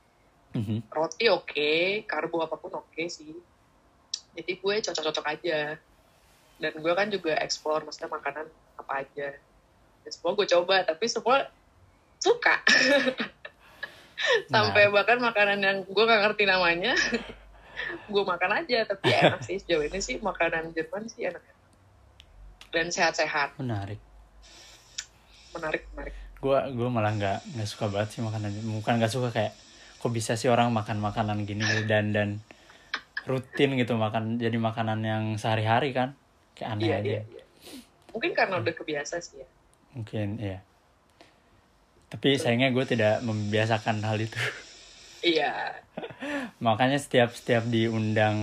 Mhm. 0.56 0.88
roti 0.88 1.28
oke 1.28 2.08
karbo 2.08 2.40
apa 2.40 2.56
pun 2.56 2.72
oke 2.80 3.04
sih. 3.12 3.36
Jadi 4.40 4.52
gue 4.56 4.76
cocok-cocok 4.88 5.26
aja. 5.28 5.76
Dan 6.56 6.72
gue 6.80 6.94
kan 6.96 7.12
juga 7.12 7.36
explore 7.44 7.84
maksudnya 7.84 8.08
makanan 8.08 8.48
apa 8.80 9.04
aja. 9.04 9.36
Dan 10.04 10.12
semua 10.16 10.32
gue 10.40 10.48
coba 10.48 10.88
tapi 10.88 11.12
semua 11.12 11.52
suka. 12.24 12.64
Sampai 14.52 14.88
bahkan 14.96 15.20
makanan 15.20 15.60
yang 15.60 15.78
gue 15.84 16.04
gak 16.08 16.22
ngerti 16.24 16.48
namanya 16.48 16.96
gue 18.16 18.24
makan 18.24 18.52
aja. 18.64 18.88
Tapi 18.88 19.12
enak 19.28 19.44
sih 19.44 19.60
sejauh 19.60 19.84
ini 19.84 20.00
sih 20.00 20.24
makanan 20.24 20.72
Jerman 20.72 21.12
sih 21.12 21.28
enak. 21.28 21.44
Dan 22.72 22.96
sehat-sehat. 22.96 23.60
Menarik. 23.60 24.00
menarik 25.56 25.88
menarik 25.96 26.25
Gue 26.44 26.58
gua 26.76 26.90
malah 26.92 27.14
nggak 27.16 27.58
nggak 27.58 27.70
suka 27.70 27.90
banget 27.90 28.18
sih 28.18 28.22
makanan. 28.22 28.52
Bukan 28.80 28.94
nggak 29.02 29.14
suka 29.14 29.30
kayak 29.34 29.54
kok 30.00 30.12
bisa 30.14 30.38
sih 30.38 30.52
orang 30.52 30.70
makan 30.70 31.02
makanan 31.02 31.50
gini 31.50 31.66
dan 31.90 32.14
dan 32.14 32.30
rutin 33.26 33.74
gitu 33.74 33.98
makan 33.98 34.38
jadi 34.38 34.54
makanan 34.54 35.02
yang 35.02 35.24
sehari-hari 35.42 35.98
kan 35.98 36.14
kayak 36.54 36.78
aneh 36.78 36.86
iya 36.86 36.98
aja. 37.02 37.10
iya 37.10 37.22
iya 37.26 37.44
mungkin 38.14 38.32
karena 38.38 38.62
udah 38.62 38.74
kebiasa 38.78 39.18
sih 39.18 39.42
ya 39.42 39.48
Mungkin 39.96 40.44
iya. 40.44 40.60
Tapi 42.12 42.36
sayangnya 42.36 42.70
gue 42.76 42.86
tidak 42.86 43.24
membiasakan 43.24 44.04
hal 44.04 44.20
itu. 44.20 44.38
iya 45.24 45.80
Makanya 46.66 47.00
setiap 47.00 47.32
setiap 47.34 47.64
diundang 47.66 48.36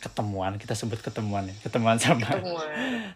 ketemuan, 0.00 0.56
kita 0.56 0.72
sebut 0.72 1.02
ketemuan 1.02 1.50
ya. 1.50 1.54
Ketemuan 1.60 1.98
sama 2.00 2.24
semua 2.38 2.64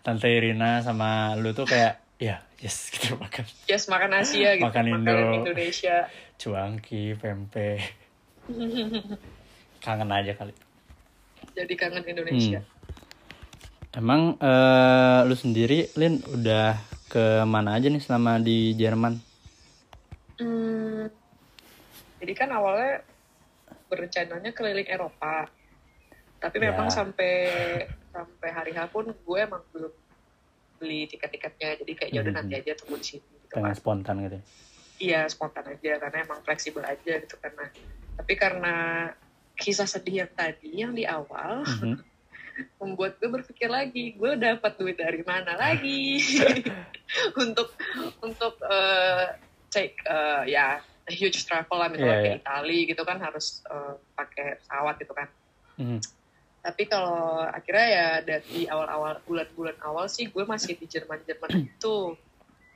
Tante 0.05 0.29
Irina 0.29 0.85
sama 0.85 1.33
lu 1.39 1.57
tuh 1.57 1.65
kayak 1.65 2.04
ya 2.17 2.39
yes 2.57 2.89
kita 2.93 3.17
makan 3.17 3.45
yes 3.67 3.85
makan 3.87 4.11
Asia 4.15 4.55
gitu 4.55 4.65
Makan 4.65 4.85
Indo. 4.87 5.11
makanan 5.11 5.35
Indonesia 5.41 5.97
cuangki, 6.35 7.15
pempek. 7.15 7.79
Kangen 9.81 10.11
aja 10.11 10.33
kali. 10.33 10.53
jadi 11.53 11.75
kangen 11.75 12.05
Indonesia 12.05 12.61
Hmm. 12.61 12.73
Emang 13.95 14.35
eh, 14.37 15.21
lu 15.23 15.35
sendiri 15.35 15.87
Lin 15.95 16.19
udah 16.25 16.75
ke 17.07 17.23
mana 17.45 17.75
aja 17.75 17.87
nih 17.87 18.03
selama 18.03 18.37
di 18.37 18.75
Jerman? 18.75 19.23
Hmm, 20.35 21.07
jadi 22.19 22.33
kan 22.35 22.51
awalnya 22.51 23.07
berencananya 23.87 24.51
keliling 24.51 24.91
Eropa, 24.91 25.47
tapi 26.37 26.59
Ya. 26.59 26.75
memang 26.75 26.91
sampai 26.91 27.33
sampai 28.11 28.49
hari 28.51 28.75
H 28.75 28.91
pun 28.91 29.07
gue 29.07 29.39
emang 29.39 29.63
belum 29.71 29.95
beli 30.77 31.07
tiket-tiketnya, 31.07 31.81
jadi 31.81 31.93
kayak 31.95 32.11
ya 32.11 32.21
udah 32.21 32.33
Mhm. 32.33 32.39
nanti 32.41 32.55
aja 32.57 32.73
tunggu 32.77 32.97
di 32.99 33.07
sini. 33.07 33.27
Gitu 33.37 33.53
Pengen 33.53 33.71
kan. 33.71 33.77
spontan 33.77 34.17
gitu. 34.21 34.37
ya? 34.37 34.43
Iya 34.95 35.21
spontan 35.27 35.65
aja 35.67 35.93
karena 35.99 36.17
emang 36.23 36.41
fleksibel 36.43 36.83
aja 36.83 37.13
gitu 37.19 37.37
karena. 37.37 37.67
Tapi 38.15 38.33
karena 38.35 38.75
kisah 39.55 39.87
sedih 39.87 40.23
yang 40.23 40.33
tadi 40.33 40.69
yang 40.73 40.93
di 40.93 41.05
awal 41.05 41.63
Mhm. 41.65 41.95
membuat 42.81 43.19
gue 43.19 43.27
berpikir 43.29 43.67
lagi, 43.67 44.15
gue 44.15 44.31
dapat 44.35 44.73
duit 44.77 44.95
dari 44.95 45.23
mana 45.23 45.55
lagi 45.55 46.23
untuk 47.37 47.75
untuk 48.21 48.55
eh, 48.63 49.35
take 49.69 49.99
eh, 50.05 50.43
ya 50.49 50.79
a 51.05 51.13
huge 51.13 51.45
travel 51.45 51.77
lah 51.77 51.91
misalnya 51.91 52.15
Iya, 52.15 52.23
ke 52.23 52.31
iya. 52.31 52.39
Italia 52.41 52.83
gitu 52.89 53.03
kan 53.03 53.19
harus 53.19 53.47
eh, 53.67 53.95
pakai 54.15 54.57
pesawat 54.57 54.95
gitu 54.97 55.13
kan. 55.13 55.29
Mhm. 55.77 55.99
Tapi 56.65 56.83
kalau 56.89 57.45
akhirnya 57.45 57.89
ya 57.93 58.09
dari 58.25 58.65
awal-awal 58.65 59.21
bulan-bulan 59.29 59.77
awal 59.85 60.09
sih 60.09 60.33
gue 60.33 60.49
masih 60.49 60.81
di 60.81 60.89
Jerman-Jerman 60.89 61.51
itu. 61.77 62.17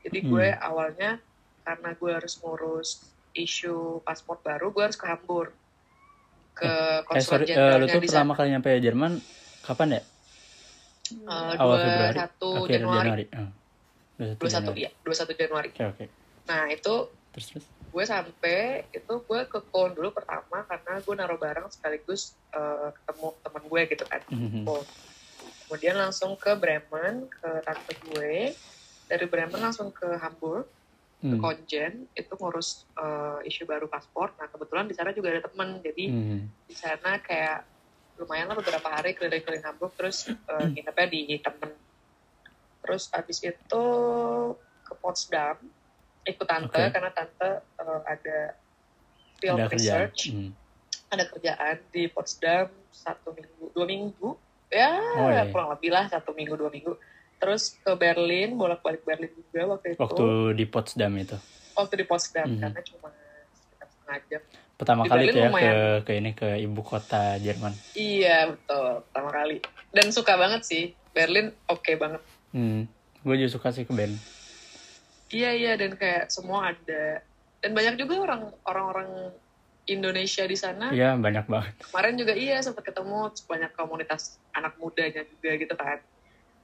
Jadi 0.04 0.18
gue 0.28 0.46
awalnya 0.60 1.16
karena 1.64 1.90
gue 1.96 2.10
harus 2.12 2.36
ngurus 2.44 3.08
isu 3.32 4.04
paspor 4.04 4.40
baru, 4.44 4.68
gue 4.72 4.82
harus 4.84 4.98
ke 5.00 5.08
Hamburg 5.08 5.52
ke 6.58 6.66
Eh 6.66 7.00
konsulat 7.06 7.46
sorry, 7.46 7.54
eh, 7.54 7.76
lu 7.78 7.86
tuh 7.86 8.02
di 8.02 8.08
pertama 8.10 8.34
kali 8.34 8.48
nyampe 8.50 8.70
Jerman 8.82 9.12
kapan 9.62 9.88
ya? 9.96 10.02
Eh, 11.08 11.54
Awal 11.56 11.76
Februari? 11.80 12.16
21 12.18 12.18
Akhir 12.18 12.68
Januari. 12.68 13.06
Januari. 13.08 13.24
Oh. 13.32 13.50
21 14.18 14.42
21 14.42 14.50
Januari. 14.50 14.80
iya, 14.82 14.90
21 15.06 15.40
Januari. 15.40 15.68
Oke 15.72 15.84
oke. 15.86 16.04
Nah, 16.50 16.62
itu 16.68 16.94
Terus 17.32 17.46
terus. 17.54 17.66
Gue 17.88 18.04
sampai 18.04 18.84
itu 18.92 19.14
gue 19.24 19.40
ke 19.48 19.58
Köln 19.72 19.96
dulu 19.96 20.12
pertama 20.12 20.64
karena 20.68 21.00
gue 21.00 21.14
naruh 21.16 21.40
barang 21.40 21.72
sekaligus 21.72 22.36
eh, 22.52 22.92
ketemu 22.92 23.28
temen 23.40 23.64
gue 23.64 23.82
gitu 23.88 24.04
kan. 24.04 24.22
Mhm. 24.28 24.62
Köln. 24.68 24.86
Kemudian 25.68 25.96
langsung 26.00 26.32
ke 26.36 26.52
Bremen 26.56 27.28
ke 27.28 27.50
tante 27.64 27.92
gue. 28.08 28.56
Dari 29.08 29.24
Bremen 29.24 29.60
langsung 29.60 29.88
ke 29.88 30.20
Hamburg, 30.20 30.68
ke 31.18 31.34
Hmm. 31.34 31.42
Konjen 31.42 32.06
itu 32.14 32.32
ngurus 32.38 32.86
eh, 32.94 33.48
isu 33.48 33.66
baru 33.66 33.90
paspor. 33.90 34.36
Nah, 34.38 34.46
kebetulan 34.46 34.86
di 34.86 34.94
sana 34.94 35.10
juga 35.10 35.34
ada 35.34 35.48
temen. 35.48 35.80
Jadi 35.82 36.04
Mhm. 36.12 36.38
di 36.68 36.74
sana 36.76 37.18
kayak 37.18 37.66
lumayan 38.18 38.50
lah 38.50 38.58
beberapa 38.58 38.88
hari 38.90 39.14
keliling-keliling 39.14 39.62
Hamburg 39.62 39.94
terus 39.94 40.26
uh, 40.26 40.66
nginepnya 40.66 41.06
di 41.06 41.38
temen 41.38 41.70
terus 42.82 43.06
abis 43.14 43.38
itu 43.46 43.84
ke 44.82 44.92
Potsdam 44.98 45.56
ikut 46.28 46.44
tante 46.44 46.68
Oke. 46.78 46.90
karena 46.90 47.10
tante 47.10 47.48
uh, 47.74 48.00
ada 48.04 48.38
field 49.36 49.56
Ada 49.56 49.66
kerjaan. 49.66 49.74
research 50.04 50.20
Mhm. 50.28 50.50
ada 51.08 51.24
kerjaan 51.26 51.76
di 51.88 52.02
Potsdam 52.06 52.68
satu 52.90 53.32
minggu 53.32 53.72
dua 53.72 53.86
minggu 53.86 54.28
ya 54.68 54.92
Oh, 55.16 55.28
iya. 55.30 55.48
kurang 55.48 55.72
lebih 55.72 55.88
lah 55.88 56.04
satu 56.06 56.30
minggu 56.30 56.54
dua 56.54 56.68
minggu 56.68 56.92
terus 57.38 57.72
ke 57.76 57.92
Berlin 57.94 58.52
bolak-balik 58.52 59.00
Berlin 59.02 59.30
juga 59.32 59.72
waktu 59.72 59.94
itu 59.94 59.98
Waktu 59.98 60.24
di 60.52 60.64
Potsdam 60.64 61.12
itu. 61.16 61.36
waktu 61.72 61.94
di 61.94 62.04
Potsdam 62.04 62.46
Mhm. 62.46 62.60
karena 62.60 62.80
cuma 62.84 63.08
sekitar 63.48 63.86
setengah 63.88 64.18
jam 64.28 64.42
pertama 64.74 65.00
Di 65.00 65.08
kali 65.08 65.22
Berlin 65.22 65.32
tuh 65.32 65.38
ya 65.38 65.42
ke 65.42 65.50
lumayan. 65.50 65.76
ke 66.02 66.12
ini 66.12 66.30
ke 66.32 66.48
ibu 66.60 66.80
kota 66.82 67.22
Jerman 67.36 67.72
iya 67.94 68.38
betul 68.46 68.84
pertama 69.04 69.30
kali 69.32 69.56
dan 69.90 70.06
suka 70.08 70.34
banget 70.34 70.60
sih 70.62 70.82
Berlin 71.10 71.50
oke 71.64 71.92
banget 71.94 72.20
hmm. 72.50 72.80
gue 73.20 73.34
juga 73.36 73.50
suka 73.50 73.68
sih 73.70 73.82
ke 73.82 73.90
Berlin 73.90 74.18
iya 75.30 75.50
iya 75.52 75.72
dan 75.76 75.94
kayak 75.94 76.32
semua 76.32 76.72
ada. 76.72 77.22
Dan 77.58 77.74
banyak 77.74 77.98
juga 77.98 78.22
orang 78.22 78.42
orang-orang 78.64 79.34
Indonesia 79.88 80.44
di 80.44 80.54
sana. 80.54 80.92
Iya 80.92 81.16
banyak 81.16 81.48
banget. 81.48 81.72
Kemarin 81.88 82.14
juga 82.20 82.32
iya 82.36 82.60
sempat 82.60 82.84
ketemu 82.84 83.32
banyak 83.32 83.70
komunitas 83.72 84.36
anak 84.52 84.76
mudanya 84.76 85.24
juga 85.24 85.50
gitu 85.56 85.74
kan. 85.74 85.98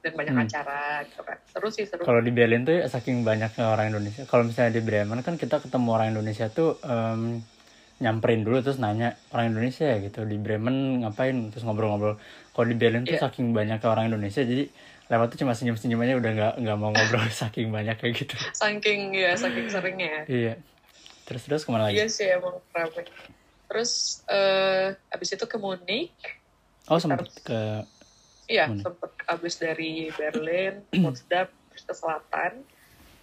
Dan 0.05 0.13
banyak 0.13 0.35
Hmm. 0.37 0.45
acara 0.45 1.01
gitu 1.09 1.21
kan. 1.25 1.37
Seru 1.49 1.67
sih 1.73 1.85
seru. 1.89 2.05
Kalau 2.05 2.21
di 2.21 2.29
Berlin 2.29 2.61
tuh 2.61 2.77
ya, 2.77 2.85
saking 2.85 3.25
banyaknya 3.25 3.65
orang 3.65 3.89
Indonesia. 3.89 4.23
Kalau 4.29 4.45
misalnya 4.45 4.77
di 4.77 4.83
Bremen 4.85 5.25
kan 5.25 5.35
kita 5.35 5.57
ketemu 5.57 5.87
orang 5.89 6.07
Indonesia 6.13 6.45
tuh 6.53 6.77
em, 6.85 7.41
nyamperin 7.95 8.45
dulu 8.45 8.61
terus 8.61 8.77
nanya 8.77 9.17
orang 9.33 9.49
Indonesia 9.57 9.89
ya? 9.89 9.97
gitu. 10.05 10.21
Di 10.21 10.37
Bremen 10.37 11.01
ngapain? 11.01 11.49
Terus 11.49 11.65
ngobrol-ngobrol. 11.65 12.21
Kalau 12.53 12.67
di 12.69 12.77
Berlin 12.77 13.01
tuh 13.03 13.17
Iya. 13.17 13.25
saking 13.25 13.49
banyaknya 13.49 13.89
orang 13.89 14.13
Indonesia 14.13 14.45
jadi 14.45 14.69
lewat 15.05 15.27
tuh 15.33 15.45
cuma 15.45 15.53
senyum-senyum 15.53 16.01
aja 16.01 16.13
udah 16.17 16.31
nggak 16.33 16.53
nggak 16.65 16.77
mau 16.81 16.89
ngobrol 16.89 17.29
saking 17.41 17.69
banyak 17.69 17.97
kayak 18.01 18.25
gitu. 18.25 18.35
Saking 18.57 19.13
ya 19.13 19.37
saking 19.37 19.69
seringnya. 19.69 20.25
Iya. 20.25 20.53
Terus 21.25 21.41
terus 21.45 21.61
ke 21.65 21.69
mana 21.69 21.89
lagi? 21.89 22.01
Iya 22.01 22.07
sih 22.09 22.27
emang 22.29 22.57
ramai 22.73 23.05
terus 23.65 24.21
eh 24.29 24.93
abis 25.09 25.29
itu 25.37 25.45
ke 25.45 25.57
Munich. 25.57 26.13
Oh 26.89 27.01
sempet 27.01 27.29
ke 27.41 27.81
iya 28.45 28.69
sempet 28.69 29.11
abis 29.25 29.57
dari 29.57 30.13
Berlin 30.13 30.85
Potsdam 31.03 31.49
terus 31.73 31.83
ke 31.85 31.93
selatan 31.97 32.61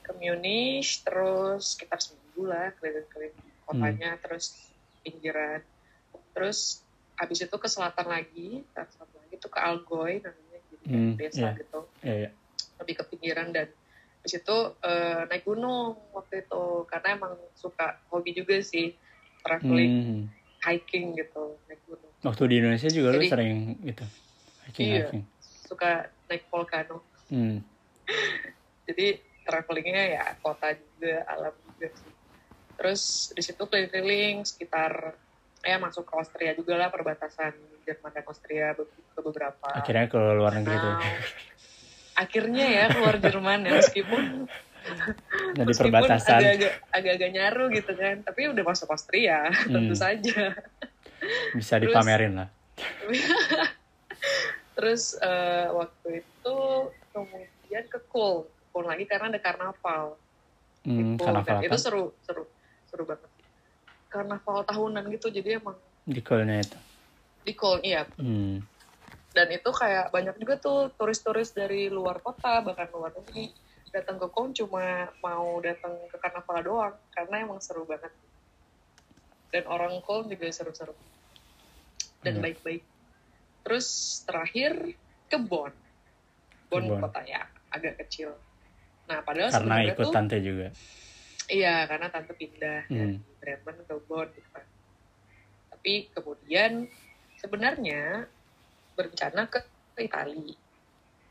ke 0.02 0.12
Munich 0.18 1.02
terus 1.06 1.78
sekitar 1.78 2.02
seminggu 2.02 2.50
lah 2.50 2.74
keliling-keliling 2.78 3.34
kotanya 3.66 4.18
terus 4.18 4.70
pinggiran. 5.06 5.62
Terus 6.34 6.82
abis 7.18 7.46
itu 7.46 7.56
ke 7.58 7.68
selatan 7.70 8.06
lagi 8.10 8.66
ke 8.66 8.82
selatan 8.82 9.18
lagi 9.22 9.34
tuh 9.38 9.50
ke 9.50 9.58
Algoy 9.62 10.18
namanya 10.18 10.41
Hmm, 10.82 11.14
desa 11.14 11.38
iya. 11.40 11.50
gitu 11.54 11.80
ya 12.02 12.14
ya 12.26 12.30
lebih 12.78 12.94
ke 12.96 13.04
pinggiran 13.06 13.48
dan 13.50 13.70
di 14.18 14.28
situ 14.28 14.56
eh, 14.80 15.22
naik 15.26 15.42
gunung 15.42 15.94
waktu 16.10 16.42
itu 16.42 16.62
karena 16.86 17.08
emang 17.14 17.34
suka 17.52 18.02
hobi 18.08 18.32
juga 18.32 18.58
sih 18.58 18.94
traveling 19.40 19.94
Hmm. 19.94 20.22
hiking 20.62 21.14
gitu 21.14 21.58
naik 21.64 21.82
gunung 21.84 22.12
waktu 22.20 22.42
di 22.46 22.54
Indonesia 22.56 22.88
juga 22.88 23.08
lu 23.10 23.18
Jadi- 23.18 23.30
sering 23.30 23.54
gitu 23.80 24.04
hiking 24.64 24.86
Iya. 24.88 24.98
hiking 25.06 25.22
suka 25.42 25.90
naik 26.26 26.46
volcano 26.48 27.02
hmm. 27.28 27.58
jadi 28.86 29.06
travelingnya 29.42 30.02
ya 30.12 30.24
kota 30.38 30.70
juga 30.74 31.26
alam 31.26 31.54
juga 31.64 31.88
sih 31.92 32.14
terus 32.74 33.02
di 33.30 33.42
situ 33.42 33.58
keliling-keliling 33.60 34.42
sekitar 34.42 35.18
ya 35.62 35.78
masuk 35.78 36.02
ke 36.02 36.12
Austria 36.12 36.52
juga 36.52 36.74
lah 36.74 36.90
perbatasan 36.90 37.54
Jerman 37.82 38.10
dan 38.10 38.24
Austria 38.24 38.66
ke 38.76 39.20
beberapa 39.20 39.66
akhirnya 39.68 40.06
ke 40.06 40.20
luar 40.32 40.52
negeri 40.54 40.76
tuh. 40.76 40.92
Nah, 40.92 41.02
akhirnya 42.22 42.66
ya 42.66 42.84
keluar 42.88 43.16
Jerman 43.16 43.58
ya 43.62 43.72
meskipun 43.74 44.22
jadi 45.58 45.72
perbatasan. 45.72 46.40
agak-agak 46.90 47.30
nyaru 47.30 47.64
gitu 47.70 47.92
kan 47.94 48.20
tapi 48.20 48.50
udah 48.50 48.62
masuk 48.62 48.90
Austria 48.90 49.46
tentu 49.70 49.94
Hmm. 49.94 50.02
saja. 50.02 50.54
Bisa 51.52 51.76
terus- 51.76 51.88
dipamerin 51.88 52.34
lah. 52.36 52.48
Terus 54.72 55.14
eh, 55.18 55.66
waktu 55.70 56.08
itu 56.18 56.56
kemudian 57.10 57.84
ke 57.86 57.98
ke 58.00 58.10
Köln 58.72 58.86
lagi 58.86 59.04
karena 59.04 59.28
ada 59.28 59.38
karnaval. 59.38 60.16
Hmm, 60.82 61.14
Gitu. 61.14 61.22
karnaval 61.22 61.60
Dan 61.60 61.68
itu 61.68 61.78
seru 61.78 62.02
seru 62.20 62.44
seru 62.88 63.04
banget. 63.04 63.30
Karnaval 64.08 64.64
tahunan 64.64 65.04
gitu 65.10 65.28
jadi 65.28 65.56
emang 65.56 65.76
di 66.02 66.18
Kölnnya 66.18 66.58
itu 66.58 66.78
di 67.42 67.52
Köln 67.52 67.82
iya 67.82 68.06
hmm. 68.06 68.62
dan 69.32 69.48
itu 69.48 69.70
kayak 69.70 70.10
banyak 70.10 70.36
juga 70.38 70.54
tuh 70.58 70.92
turis-turis 70.94 71.52
dari 71.52 71.88
luar 71.88 72.20
kota 72.20 72.60
bahkan 72.60 72.88
luar 72.92 73.12
negeri 73.16 73.50
datang 73.92 74.16
ke 74.16 74.26
Köln 74.30 74.52
cuma 74.52 75.10
mau 75.20 75.60
datang 75.60 75.92
ke 76.08 76.16
karnaval 76.16 76.58
doang 76.62 76.94
karena 77.12 77.36
emang 77.44 77.60
seru 77.60 77.84
banget 77.84 78.12
dan 79.52 79.64
orang 79.68 80.00
Köln 80.00 80.28
juga 80.28 80.48
seru-seru 80.48 80.94
dan 82.22 82.38
Hmm. 82.38 82.44
baik-baik 82.44 82.82
terus 83.62 83.86
terakhir 84.24 84.94
ke 85.26 85.38
Bonn 85.38 85.74
Bonn 86.70 86.88
Bonn. 86.88 87.02
kotanya 87.02 87.46
agak 87.68 87.98
kecil 88.06 88.32
nah 89.04 89.18
padahal 89.20 89.50
karena 89.50 89.76
ikut 89.90 90.06
tuh 90.08 90.14
tante 90.14 90.38
juga 90.38 90.70
Iya, 91.50 91.90
karena 91.90 92.06
tante 92.08 92.32
pindah 92.38 92.86
dari 92.86 93.18
Hmm. 93.18 93.36
Bremen 93.42 93.82
ke 93.84 93.94
Bonn 94.06 94.30
gitu 94.30 94.46
kan. 94.54 94.62
Tapi 95.74 96.06
kemudian 96.14 96.86
sebenarnya 97.42 98.30
berencana 98.94 99.50
ke, 99.50 99.58
ke 99.92 100.06
Itali. 100.06 100.54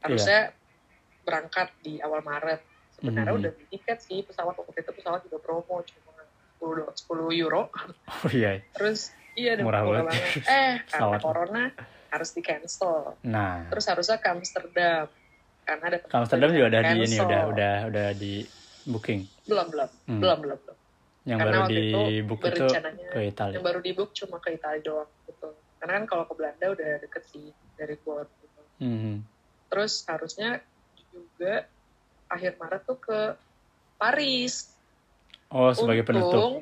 Harusnya 0.04 0.52
berangkat 1.24 1.72
di 1.80 2.04
awal 2.04 2.20
Maret. 2.22 2.60
Sebenarnya 2.92 3.32
Hmm. 3.32 3.40
udah 3.40 3.52
beli 3.56 3.68
tiket 3.72 4.04
sih 4.04 4.20
pesawat 4.22 4.54
waktu 4.54 4.76
itu 4.78 4.92
pesawat 4.92 5.24
juga 5.24 5.40
promo 5.40 5.80
cuma 5.80 6.14
10, 6.60 6.76
do- 6.76 6.94
10 6.94 7.32
euro. 7.32 7.72
oh 8.12 8.30
iya 8.30 8.60
Terus 8.76 9.10
iya 9.34 9.56
Murah 9.58 9.82
murah 9.82 10.04
banget. 10.04 10.44
Eh, 10.44 10.74
karena 10.84 10.84
Pesawat. 10.84 11.20
corona 11.24 11.64
harus 12.12 12.30
di 12.36 12.42
cancel. 12.44 13.16
nah 13.24 13.64
Terus 13.72 13.86
harusnya 13.88 14.18
ke 14.20 14.28
Amsterdam. 14.28 15.08
Karena 15.64 15.84
ada 15.88 15.98
ke 16.02 16.12
Amsterdam 16.12 16.50
juga 16.52 16.68
udah 16.68 16.82
di 16.84 16.98
ini 17.00 17.18
udah 17.18 17.42
udah 17.48 17.74
udah 17.88 18.08
di 18.18 18.34
booking 18.84 19.22
belum 19.46 19.70
belum 19.70 19.90
Hmm. 20.10 20.20
belum 20.20 20.38
belum 20.42 20.60
belum. 20.60 20.78
yang 21.22 21.38
Karena 21.38 21.54
baru 21.54 21.70
di 21.70 21.78
itu 21.78 22.02
book 22.26 22.40
itu 22.42 22.66
ke 23.06 23.20
Italia 23.22 23.54
yang 23.54 23.62
baru 23.64 23.80
di 23.80 23.92
book 23.94 24.10
cuma 24.12 24.42
ke 24.42 24.50
Italia 24.52 24.82
doang 24.82 25.10
gitu 25.24 25.50
karena 25.82 25.98
kan 25.98 26.06
kalau 26.06 26.24
ke 26.30 26.34
Belanda 26.38 26.66
udah 26.70 27.02
deket 27.02 27.26
sih 27.26 27.50
dari 27.74 27.98
Bonn 27.98 28.30
gitu. 28.30 28.62
Hmm. 28.82 29.26
terus 29.66 30.06
harusnya 30.06 30.62
juga 31.10 31.66
akhir 32.30 32.62
Maret 32.62 32.82
tuh 32.86 33.00
ke 33.02 33.20
Paris. 33.98 34.70
Oh 35.50 35.74
sebagai 35.74 36.06
penutup. 36.06 36.30
Untung 36.32 36.54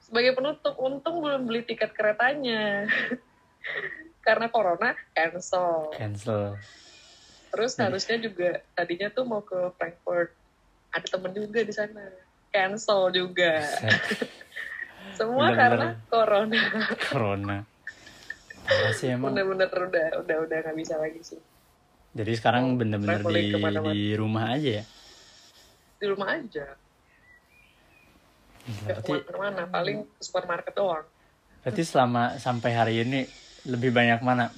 sebagai 0.00 0.32
penutup. 0.34 0.74
Untung 0.80 1.20
belum 1.20 1.44
beli 1.44 1.62
tiket 1.62 1.92
keretanya. 1.92 2.88
Karena 4.26 4.48
corona 4.48 4.96
cancel. 5.12 5.90
Cancel. 5.94 6.56
Terus 7.50 7.72
Jadi- 7.74 7.82
harusnya 7.88 8.16
juga 8.18 8.50
tadinya 8.72 9.08
tuh 9.10 9.24
mau 9.26 9.42
ke 9.42 9.70
Frankfurt. 9.76 10.30
Ada 10.90 11.06
temen 11.06 11.32
juga 11.34 11.60
di 11.62 11.74
sana. 11.74 12.04
Cancel 12.50 13.10
juga. 13.14 13.62
Semua 15.18 15.50
Bener-bener. 15.50 15.58
karena 15.58 15.88
corona. 16.06 16.62
Corona 17.10 17.58
Parah 18.70 18.94
sih 18.94 19.08
emang. 19.10 19.34
Bener-bener 19.34 19.66
udah 19.66 20.06
udah 20.22 20.36
udah 20.46 20.56
nggak 20.62 20.76
bisa 20.78 20.94
lagi 20.94 21.20
sih. 21.26 21.40
Jadi 22.14 22.32
sekarang 22.38 22.78
bener-bener 22.78 23.22
di 23.26 23.50
di 23.90 24.02
rumah 24.14 24.54
aja 24.54 24.70
ya? 24.82 24.84
Di 25.98 26.06
rumah 26.06 26.28
aja. 26.38 26.66
Gila, 28.60 28.70
nggak 28.70 28.98
berarti 29.02 29.12
ke 29.26 29.32
mana-mana 29.34 29.66
paling 29.66 29.98
ke 30.06 30.22
supermarket 30.22 30.74
doang. 30.78 31.06
Berarti 31.66 31.82
selama 31.82 32.38
sampai 32.38 32.70
hari 32.72 32.94
ini 33.02 33.26
lebih 33.66 33.90
banyak 33.90 34.22
mana? 34.22 34.54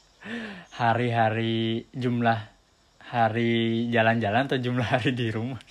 Hari-hari 0.80 1.86
jumlah 1.96 2.38
hari 3.06 3.86
jalan-jalan 3.94 4.50
atau 4.50 4.58
jumlah 4.58 4.82
hari 4.82 5.14
di 5.14 5.30
rumah? 5.30 5.62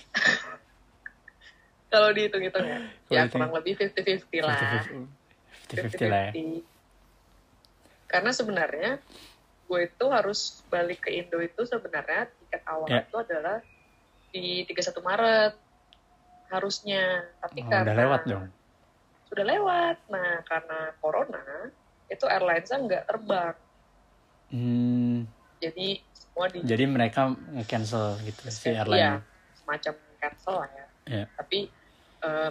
Kalau 1.92 2.10
dihitung-hitung 2.10 2.66
ya. 2.66 2.80
Ya 3.12 3.22
kurang 3.30 3.52
lebih 3.54 3.76
50-50 3.78 4.42
lah. 4.42 4.56
50-50 5.70 6.10
lah 6.10 6.22
ya. 6.28 6.32
50-50. 6.34 6.75
Karena 8.06 8.30
sebenarnya 8.30 8.90
gue 9.66 9.80
itu 9.82 10.06
harus 10.10 10.62
balik 10.70 11.06
ke 11.06 11.10
Indo 11.10 11.42
itu 11.42 11.66
sebenarnya 11.66 12.30
tiket 12.30 12.62
awal 12.70 12.86
Ya. 12.86 13.02
itu 13.02 13.16
adalah 13.18 13.58
di 14.30 14.62
31 14.68 15.02
Maret 15.02 15.52
harusnya 16.46 17.26
tapi 17.42 17.66
oh, 17.66 17.68
karena 17.70 17.86
udah 17.90 17.96
lewat 17.98 18.22
dong 18.30 18.46
sudah 19.26 19.44
lewat 19.44 19.96
nah 20.06 20.32
karena 20.46 20.78
corona 21.02 21.44
itu 22.06 22.24
airlinesnya 22.30 22.78
nggak 22.86 23.04
terbang 23.10 23.54
hmm, 24.54 25.16
jadi 25.58 25.88
semua 26.14 26.46
di 26.46 26.58
jadi 26.62 26.84
mereka 26.86 27.34
nge-cancel 27.34 28.22
gitu 28.22 28.40
si 28.54 28.70
Iya, 28.70 28.86
airline 28.86 29.18
semacam 29.66 29.94
cancel 30.22 30.54
lah 30.62 30.70
ya. 30.70 30.86
Iya. 31.06 31.24
Tapi 31.34 31.58
eh, 32.22 32.50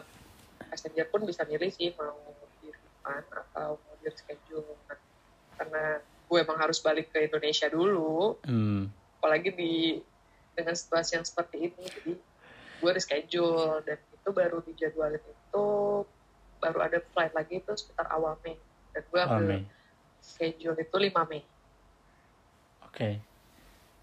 passenger 0.67 1.05
pun 1.07 1.21
bisa 1.23 1.47
milih 1.47 1.71
sih 1.71 1.95
mau 1.95 2.19
di 2.59 2.67
refund 2.71 3.27
atau 3.31 3.79
mau 3.79 3.93
di 4.03 4.05
reschedule. 4.11 4.75
Nah, 4.91 4.97
karena 5.55 5.99
gue 6.01 6.37
emang 6.41 6.57
harus 6.57 6.81
balik 6.81 7.11
ke 7.13 7.25
Indonesia 7.25 7.67
dulu, 7.69 8.39
hmm. 8.43 8.89
apalagi 9.19 9.53
di 9.53 9.99
dengan 10.55 10.75
situasi 10.75 11.19
yang 11.19 11.25
seperti 11.27 11.67
ini, 11.67 11.83
jadi 11.83 12.13
gue 12.79 12.91
reschedule 12.91 13.83
dan 13.83 13.99
itu 13.99 14.29
baru 14.31 14.57
dijadwalin 14.63 15.21
itu 15.21 15.65
baru 16.59 16.79
ada 16.81 16.99
flight 17.13 17.33
lagi 17.35 17.61
itu 17.61 17.71
sekitar 17.77 18.09
awal 18.11 18.37
Mei 18.41 18.57
dan 18.95 19.03
gue 19.05 19.19
ambil 19.21 19.47
schedule 20.23 20.77
itu 20.79 20.95
5 20.97 21.31
Mei. 21.31 21.41
oke 22.85 23.09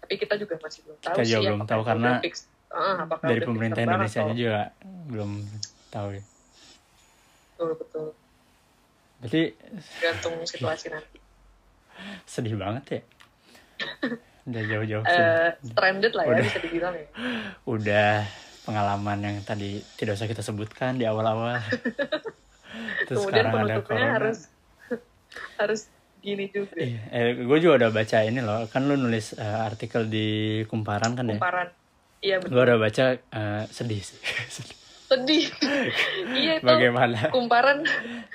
Tapi 0.03 0.13
kita 0.19 0.35
juga 0.35 0.59
masih 0.59 0.83
belum 0.83 0.99
tahu 0.99 1.15
Kita 1.15 1.23
sih 1.23 1.39
belum 1.39 1.63
tahu 1.63 1.81
karena 1.87 2.11
fix, 2.19 2.47
apakah 2.71 3.27
dari 3.27 3.41
pemerintah 3.43 3.81
Indonesia 3.83 4.21
atau- 4.23 4.35
juga 4.35 4.61
belum 5.07 5.31
tahu 5.91 6.07
ya 6.17 6.23
betul 7.53 7.71
betul 7.79 8.07
berarti 9.23 9.43
Gantung 10.03 10.35
situasi 10.43 10.91
nanti. 10.91 11.22
Sedih 12.25 12.55
banget 12.55 12.83
ya 12.87 13.01
udah 14.43 14.63
jauh-jauh 14.67 15.03
sedih. 15.07 15.71
stranded 15.71 16.13
lah 16.13 16.23
ya 16.23 16.31
Udah. 16.35 16.43
bisa 16.43 16.59
dibilang 16.59 16.93
ya. 16.95 17.07
udah 17.63 18.11
pengalaman 18.63 19.17
yang 19.19 19.35
tadi 19.43 19.79
tidak 19.95 20.15
usah 20.19 20.27
kita 20.27 20.43
sebutkan 20.43 20.95
di 20.95 21.03
awal-awal 21.07 21.59
terus 23.07 23.17
Kemudian 23.23 23.45
sekarang 23.51 23.63
ada 23.67 23.77
corona 23.83 24.07
harus 24.17 24.39
harus 25.59 25.81
gini 26.23 26.47
juga. 26.47 26.79
Iya, 26.79 27.01
eh, 27.11 27.35
gue 27.35 27.57
juga 27.59 27.83
udah 27.83 27.89
baca 27.91 28.17
ini 28.23 28.39
loh 28.39 28.63
kan 28.71 28.87
lu 28.87 28.95
nulis 28.95 29.35
eh, 29.35 29.59
artikel 29.67 30.07
di 30.07 30.27
Kumparan 30.71 31.19
kan 31.19 31.27
ya 31.27 31.35
Kumparan. 31.35 31.67
Iya 32.23 32.35
gue 32.39 32.47
betul. 32.47 32.63
udah 32.63 32.77
baca 32.79 33.05
eh, 33.19 33.63
sedih 33.67 33.99
sih 33.99 34.19
Sedih. 34.55 34.77
Sedih. 35.13 35.45
iya 36.41 36.57
itu 36.57 36.65
bagaimana 36.65 37.29
kumparan 37.29 37.85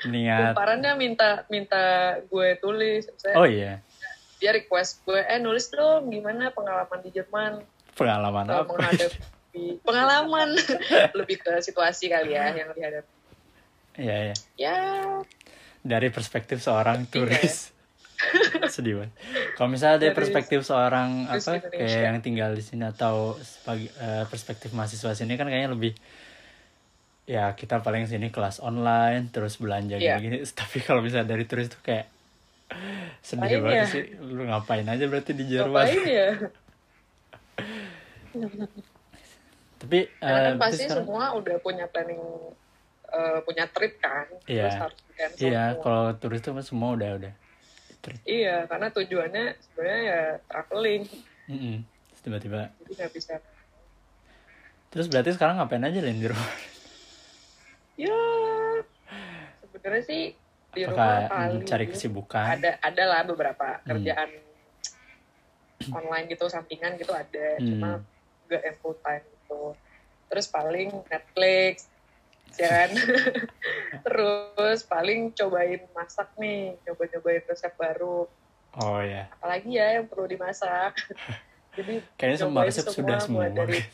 niat 0.07 0.55
kumparannya 0.55 0.93
minta 0.95 1.43
minta 1.51 2.15
gue 2.23 2.55
tulis. 2.63 3.11
Saya, 3.19 3.35
oh 3.35 3.45
iya 3.45 3.83
Dia 4.39 4.55
request 4.55 5.03
gue 5.03 5.19
eh 5.19 5.43
nulis 5.43 5.67
dong 5.75 6.07
gimana 6.09 6.55
pengalaman 6.55 6.99
di 7.03 7.11
Jerman 7.11 7.59
pengalaman 7.99 8.47
apa 8.47 8.63
menghadapi 8.71 9.19
pengalaman 9.87 10.55
lebih 11.19 11.43
ke 11.43 11.59
situasi 11.59 12.07
kali 12.07 12.39
ya 12.39 12.55
yang 12.55 12.71
dihadapi. 12.71 13.11
Iya, 13.99 14.17
iya. 14.31 14.35
Ya 14.55 14.79
Dari 15.83 16.15
perspektif 16.15 16.63
seorang 16.63 17.03
Iya. 17.03 17.11
turis. 17.11 17.75
Sedih 18.71 19.03
banget. 19.03 19.13
Kalau 19.59 19.71
misalnya 19.71 19.99
dari 19.99 20.15
perspektif 20.15 20.63
seorang 20.63 21.27
apa 21.27 21.39
Indonesia. 21.39 21.71
kayak 21.71 22.03
yang 22.03 22.19
tinggal 22.23 22.51
di 22.55 22.63
sini 22.63 22.87
atau 22.87 23.35
sebagai 23.43 23.91
eh, 23.95 24.25
perspektif 24.31 24.71
mahasiswa 24.71 25.15
sini 25.15 25.35
kan 25.35 25.51
kayaknya 25.51 25.75
lebih 25.75 25.99
ya 27.29 27.53
kita 27.53 27.85
paling 27.85 28.09
sini 28.09 28.33
kelas 28.33 28.57
online 28.59 29.29
terus 29.29 29.61
belanja 29.61 30.01
Iya. 30.01 30.17
gini-gini. 30.17 30.37
Tapi 30.61 30.81
kalau 30.81 31.05
misalnya 31.05 31.29
dari 31.29 31.45
turis 31.45 31.69
tuh 31.69 31.81
kayak 31.85 32.09
sedih 33.21 33.61
Ngapain 33.61 33.65
banget 33.65 33.77
ya? 33.77 33.85
sih. 33.87 34.05
Lu 34.19 34.43
ngapain 34.45 34.87
aja 34.89 35.05
berarti 35.05 35.33
di 35.37 35.45
Jerman. 35.45 35.77
ngapain 35.77 36.03
ya? 36.03 36.29
Tapi 39.79 39.99
Karena 40.19 40.33
eh, 40.35 40.43
kan 40.43 40.55
berarti 40.57 40.63
pasti 40.75 40.85
sekarang 40.85 41.07
semua 41.07 41.25
udah 41.37 41.57
punya 41.63 41.85
planning 41.87 42.23
eh, 43.09 43.39
punya 43.45 43.65
trip 43.71 43.93
kan. 44.01 44.27
Iya. 44.49 44.65
Terus 44.67 44.81
harus 44.81 44.99
di 44.99 45.13
cancel 45.15 45.43
iya 45.45 45.65
kalau 45.79 46.05
turis 46.17 46.41
tuh 46.41 46.53
semua 46.65 46.89
udah 46.97 47.11
udah. 47.15 47.33
Terus, 47.99 48.19
Iya, 48.25 48.63
karena 48.71 48.89
tujuannya 48.89 49.45
sebenarnya 49.59 50.01
ya 50.03 50.23
traveling. 50.47 51.03
Terus 51.51 52.21
tiba-tiba 52.25 52.61
jadi 52.81 52.93
nggak 52.95 53.13
bisa. 53.13 53.35
Terus 54.89 55.07
berarti 55.13 55.31
sekarang 55.37 55.61
ngapain 55.61 55.85
aja 55.85 55.99
Lin, 56.01 56.17
di 56.17 56.29
rumah? 56.31 56.51
Ya, 57.99 58.15
sebenarnya 59.61 60.03
sih 60.07 60.23
di 60.71 60.83
rumah 60.87 61.27
paling 61.27 61.67
cari 61.67 61.91
kesibukan? 61.91 62.47
ada 62.55 62.79
ada 62.79 63.05
lah 63.05 63.21
beberapa 63.27 63.83
Hmm. 63.83 63.85
kerjaan 63.85 64.31
online 65.99 66.31
gitu 66.31 66.47
sampingan 66.47 66.95
gitu 66.95 67.11
ada, 67.11 67.59
Hmm. 67.59 67.67
cuma 67.67 67.91
nggak 68.47 68.63
yang 68.63 68.77
full 68.79 68.95
time 69.03 69.27
gitu. 69.27 69.75
Terus 70.29 70.47
paling 70.47 70.89
Netflix, 71.05 71.91
ya 72.55 72.69
kan? 72.77 72.91
Terus 74.07 74.79
paling 74.85 75.35
cobain 75.35 75.83
masak 75.91 76.31
nih, 76.39 76.79
coba-cobain 76.87 77.43
resep 77.45 77.75
baru. 77.75 78.31
Oh 78.79 79.01
ya, 79.03 79.27
Apalagi 79.33 79.75
ya 79.75 79.99
yang 79.99 80.07
perlu 80.07 80.31
dimasak. 80.31 80.95
Jadi 81.77 81.99
kayaknya 82.15 82.39
semua 82.41 82.63
Cobain 82.63 82.69
resep 82.71 82.85
semua, 82.85 82.95
sudah 82.95 83.19
semua. 83.19 83.45
dari- 83.51 83.87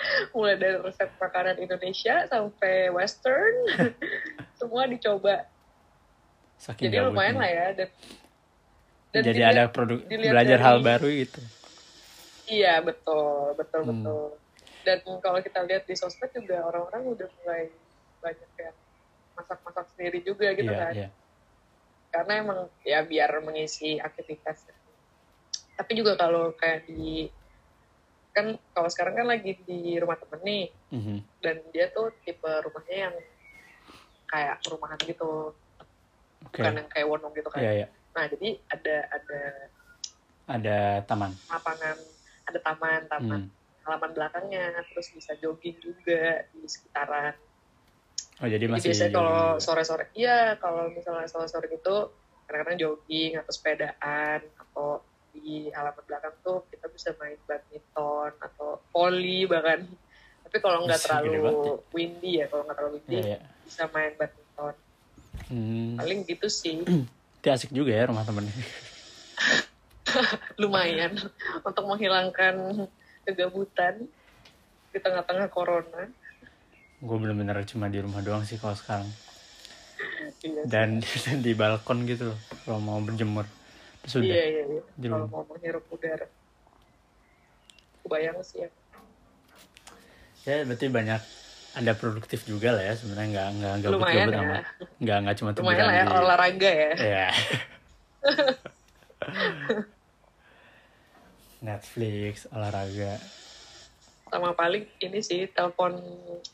mulai 0.34 0.56
dari 0.56 0.76
resep 0.78 1.10
makanan 1.16 1.56
Indonesia 1.58 2.24
sampai 2.24 2.88
Western, 2.88 3.54
semua 4.58 4.84
dicoba. 4.84 5.44
Saking 6.56 6.88
Jadi 6.88 6.96
lumayan 7.02 7.36
lah 7.36 7.48
ya. 7.48 7.66
Dan, 7.72 7.88
dan 9.10 9.22
Jadi 9.22 9.38
dilihat- 9.38 9.54
ada 9.54 9.64
produk 9.66 9.98
belajar 10.04 10.56
dari- 10.56 10.64
hal 10.64 10.76
baru 10.80 11.08
gitu. 11.08 11.40
Iya 12.46 12.74
betul, 12.80 13.54
betul 13.54 13.80
Hmm. 13.80 13.90
betul. 13.94 14.24
Dan 14.80 14.98
kalau 15.20 15.38
kita 15.38 15.60
lihat 15.62 15.84
di 15.84 15.94
sosmed 15.94 16.30
juga 16.30 16.64
orang-orang 16.64 17.02
udah 17.06 17.28
mulai 17.38 17.68
banyak 18.18 18.50
yang 18.58 18.76
masak-masak 19.32 19.86
sendiri 19.90 20.18
juga 20.20 20.52
gitu 20.52 20.68
Iya, 20.68 20.80
kan. 20.80 20.92
iya. 20.94 21.08
Karena 22.10 22.32
emang 22.38 22.58
ya 22.82 23.00
biar 23.00 23.30
mengisi 23.40 23.96
aktivitas. 23.96 24.66
Tapi 25.76 25.92
juga 25.94 26.12
kalau 26.14 26.52
kayak 26.52 26.84
di 26.84 27.30
kan 28.30 28.46
kalau 28.70 28.88
sekarang 28.88 29.14
kan 29.16 29.26
lagi 29.26 29.58
di 29.62 29.98
rumah 29.98 30.14
temen 30.16 30.40
nih 30.42 30.64
Mhm. 30.90 31.16
dan 31.40 31.56
dia 31.70 31.90
tuh 31.90 32.14
tipe 32.22 32.46
rumahnya 32.46 33.10
yang 33.10 33.14
kayak 34.26 34.62
perumahan 34.62 35.00
gitu, 35.02 35.56
Oke. 36.46 36.60
bukan 36.62 36.78
yang 36.78 36.88
kayak 36.88 37.06
wonong 37.08 37.32
gitu 37.34 37.48
kan. 37.50 37.60
Iya, 37.60 37.72
iya. 37.74 37.86
Nah 38.14 38.24
jadi 38.26 38.48
ada 38.68 38.96
ada 39.10 39.40
Ada 40.50 40.78
taman. 41.06 41.38
lapangan, 41.46 41.98
ada 42.46 42.58
taman, 42.58 43.00
taman 43.06 43.40
Hmm. 43.46 43.50
halaman 43.86 44.10
belakangnya, 44.12 44.82
terus 44.90 45.14
bisa 45.14 45.38
jogging 45.38 45.78
juga 45.78 46.42
di 46.50 46.66
sekitaran. 46.66 47.34
Oh, 48.42 48.48
jadi 48.50 48.66
Jadi 48.66 48.72
masih 48.72 48.88
biasanya 48.90 49.12
kalau 49.14 49.40
juga. 49.54 49.62
sore-sore, 49.62 50.04
iya 50.12 50.58
kalau 50.58 50.90
misalnya 50.90 51.26
sore-sore 51.26 51.70
gitu, 51.70 51.96
kadang-kadang 52.44 52.78
jogging 52.78 53.38
atau 53.38 53.52
sepedaan 53.52 54.40
atau 54.58 54.79
di 55.40 55.72
halaman 55.72 56.04
belakang 56.04 56.34
tuh 56.44 56.58
kita 56.68 56.86
bisa 56.92 57.16
main 57.16 57.38
badminton 57.48 58.32
atau 58.40 58.68
volley 58.92 59.48
bahkan. 59.48 59.80
Tapi 60.46 60.56
kalau 60.58 60.84
nggak 60.84 61.00
terlalu 61.00 61.30
ya. 61.30 61.40
windy 61.94 62.30
ya, 62.42 62.46
kalau 62.50 62.62
nggak 62.66 62.76
terlalu 62.76 62.94
windy 62.98 63.16
Iya, 63.16 63.24
iya. 63.24 63.38
bisa 63.64 63.82
main 63.94 64.12
badminton. 64.18 64.74
Hmm. 65.50 65.92
Paling 65.98 66.18
gitu 66.26 66.46
sih, 66.50 66.76
Itu 67.40 67.48
asik 67.48 67.72
juga 67.72 67.96
ya 67.96 68.04
rumah 68.04 68.26
temennya. 68.28 68.52
lumayan 70.60 71.16
untuk 71.64 71.84
menghilangkan 71.88 72.84
kegabutan 73.24 74.04
di 74.92 74.98
tengah-tengah 75.00 75.48
corona. 75.48 76.04
Gue 77.00 77.16
bener-bener 77.16 77.64
cuma 77.64 77.88
di 77.88 78.02
rumah 78.02 78.20
doang 78.20 78.44
sih 78.44 78.60
kalau 78.60 78.76
sekarang. 78.76 79.08
Iya, 79.96 80.28
sih. 80.36 80.50
Dan 80.68 81.00
di 81.44 81.52
balkon 81.56 82.04
gitu 82.04 82.34
loh. 82.34 82.38
Kalau 82.66 82.80
mau 82.82 83.00
berjemur. 83.00 83.46
Terus 84.04 84.14
udah. 84.16 84.26
iya, 84.26 84.44
iya, 84.48 84.64
iya. 84.78 84.82
Kalau 85.10 85.26
mau 85.28 85.44
menghirup 85.48 85.84
udara. 85.92 86.26
Kebayang 88.04 88.38
sih 88.42 88.64
ya. 88.64 88.70
Ya 90.48 90.64
berarti 90.64 90.88
banyak 90.88 91.20
ada 91.70 91.92
produktif 91.94 92.42
juga 92.50 92.74
lah 92.74 92.82
ya 92.82 92.94
sebenarnya 92.98 93.28
nggak 93.30 93.48
nggak 93.62 93.90
Lumayan 93.94 94.26
gabut 94.26 94.34
ya. 94.34 94.42
amat 94.42 94.64
nggak 94.98 95.18
nggak 95.22 95.36
cuma 95.38 95.50
Lumayan 95.54 95.86
lah 95.86 95.94
ya, 95.94 96.02
di 96.02 96.16
olahraga 96.18 96.70
ya. 96.70 96.90
ya 96.98 97.28
Netflix 101.66 102.50
olahraga 102.50 103.20
Sama 104.30 104.54
paling 104.54 104.86
ini 105.02 105.18
sih, 105.26 105.50
telepon, 105.50 105.98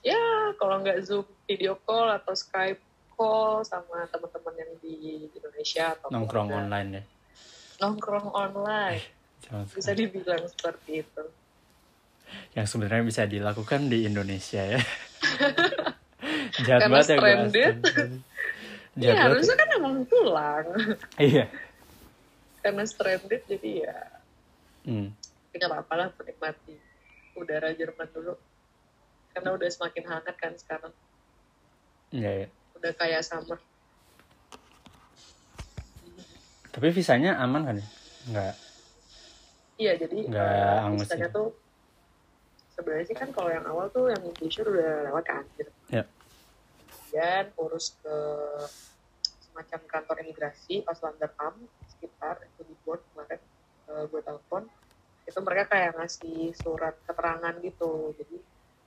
ya 0.01 0.17
kalau 0.57 0.81
nggak 0.81 0.97
Zoom 1.05 1.29
video 1.45 1.77
call 1.85 2.09
atau 2.09 2.33
Skype 2.33 2.81
call 3.13 3.69
sama 3.69 4.09
teman-teman 4.09 4.55
yang 4.57 4.73
di 4.81 5.29
Indonesia 5.37 5.93
atau 5.93 6.09
nongkrong 6.09 6.49
online 6.57 6.89
ya 6.97 7.03
Nongkrong 7.77 8.29
online, 8.33 9.03
Jangan 9.45 9.65
bisa 9.69 9.93
sekali. 9.93 9.99
dibilang 10.09 10.43
seperti 10.49 10.93
itu. 11.05 11.25
yang 12.59 12.67
sebenarnya 12.67 13.05
bisa 13.07 13.23
dilakukan 13.23 13.87
di 13.87 14.03
Indonesia 14.03 14.59
ya 14.59 14.81
jahat 16.67 16.81
Karena 16.83 16.99
banget 16.99 17.07
ya 17.07 17.17
stranded. 17.17 17.75
astaga. 17.85 18.05
Iya, 18.97 19.13
harusnya 19.29 19.57
kan 19.61 19.69
emang 19.77 20.09
pulang. 20.09 20.65
iya 21.21 21.53
Karena 22.65 22.83
stranded, 22.89 23.45
jadi 23.45 23.71
ya 23.85 23.99
hmm. 24.89 25.09
nggak 25.53 25.69
apa-apa 25.69 25.95
lah 25.95 26.09
menikmati 26.17 26.75
udara 27.37 27.77
Jerman 27.77 28.09
dulu. 28.09 28.35
Karena 29.37 29.53
udah 29.53 29.69
semakin 29.69 30.05
hangat 30.09 30.37
kan 30.41 30.53
sekarang. 30.57 30.93
Iya, 32.09 32.31
iya. 32.41 32.49
Udah 32.73 32.93
kayak 32.97 33.21
summer. 33.21 33.61
Tapi 36.77 36.93
visanya 36.93 37.41
aman 37.41 37.63
kan 37.65 37.77
ya 37.81 37.89
nggak 38.31 38.55
Iya, 39.77 39.93
jadi 40.01 40.25
Nggak 40.25 40.41
eh, 40.57 40.87
angus 40.89 41.01
misalnya 41.05 41.29
ya? 41.29 41.37
tuh 41.37 41.49
sebenarnya 42.73 43.07
sih 43.13 43.17
kan 43.17 43.29
kalau 43.29 43.51
yang 43.53 43.65
awal 43.69 43.93
tuh 43.93 44.09
yang 44.09 44.25
Indonesia 44.25 44.65
udah 44.65 44.93
lewat 45.13 45.25
kan. 45.29 45.45
Gitu. 45.61 45.73
Ya. 45.93 46.05
Kemudian 46.89 47.45
urus 47.61 47.93
ke 48.01 48.17
semacam 49.45 49.81
kantor 49.89 50.17
imigrasi 50.25 50.85
pas 50.85 50.97
Landam 51.01 51.57
sekitar 51.93 52.45
itu 52.45 52.61
di 52.69 52.75
Bonn 52.85 53.01
kemarin 53.13 53.41
eh, 53.89 54.05
gue 54.09 54.21
telepon 54.21 54.65
itu 55.27 55.39
mereka 55.43 55.65
kayak 55.73 55.97
ngasih 55.97 56.53
surat 56.61 56.95
keterangan 57.09 57.57
gitu 57.65 58.13
jadi 58.21 58.37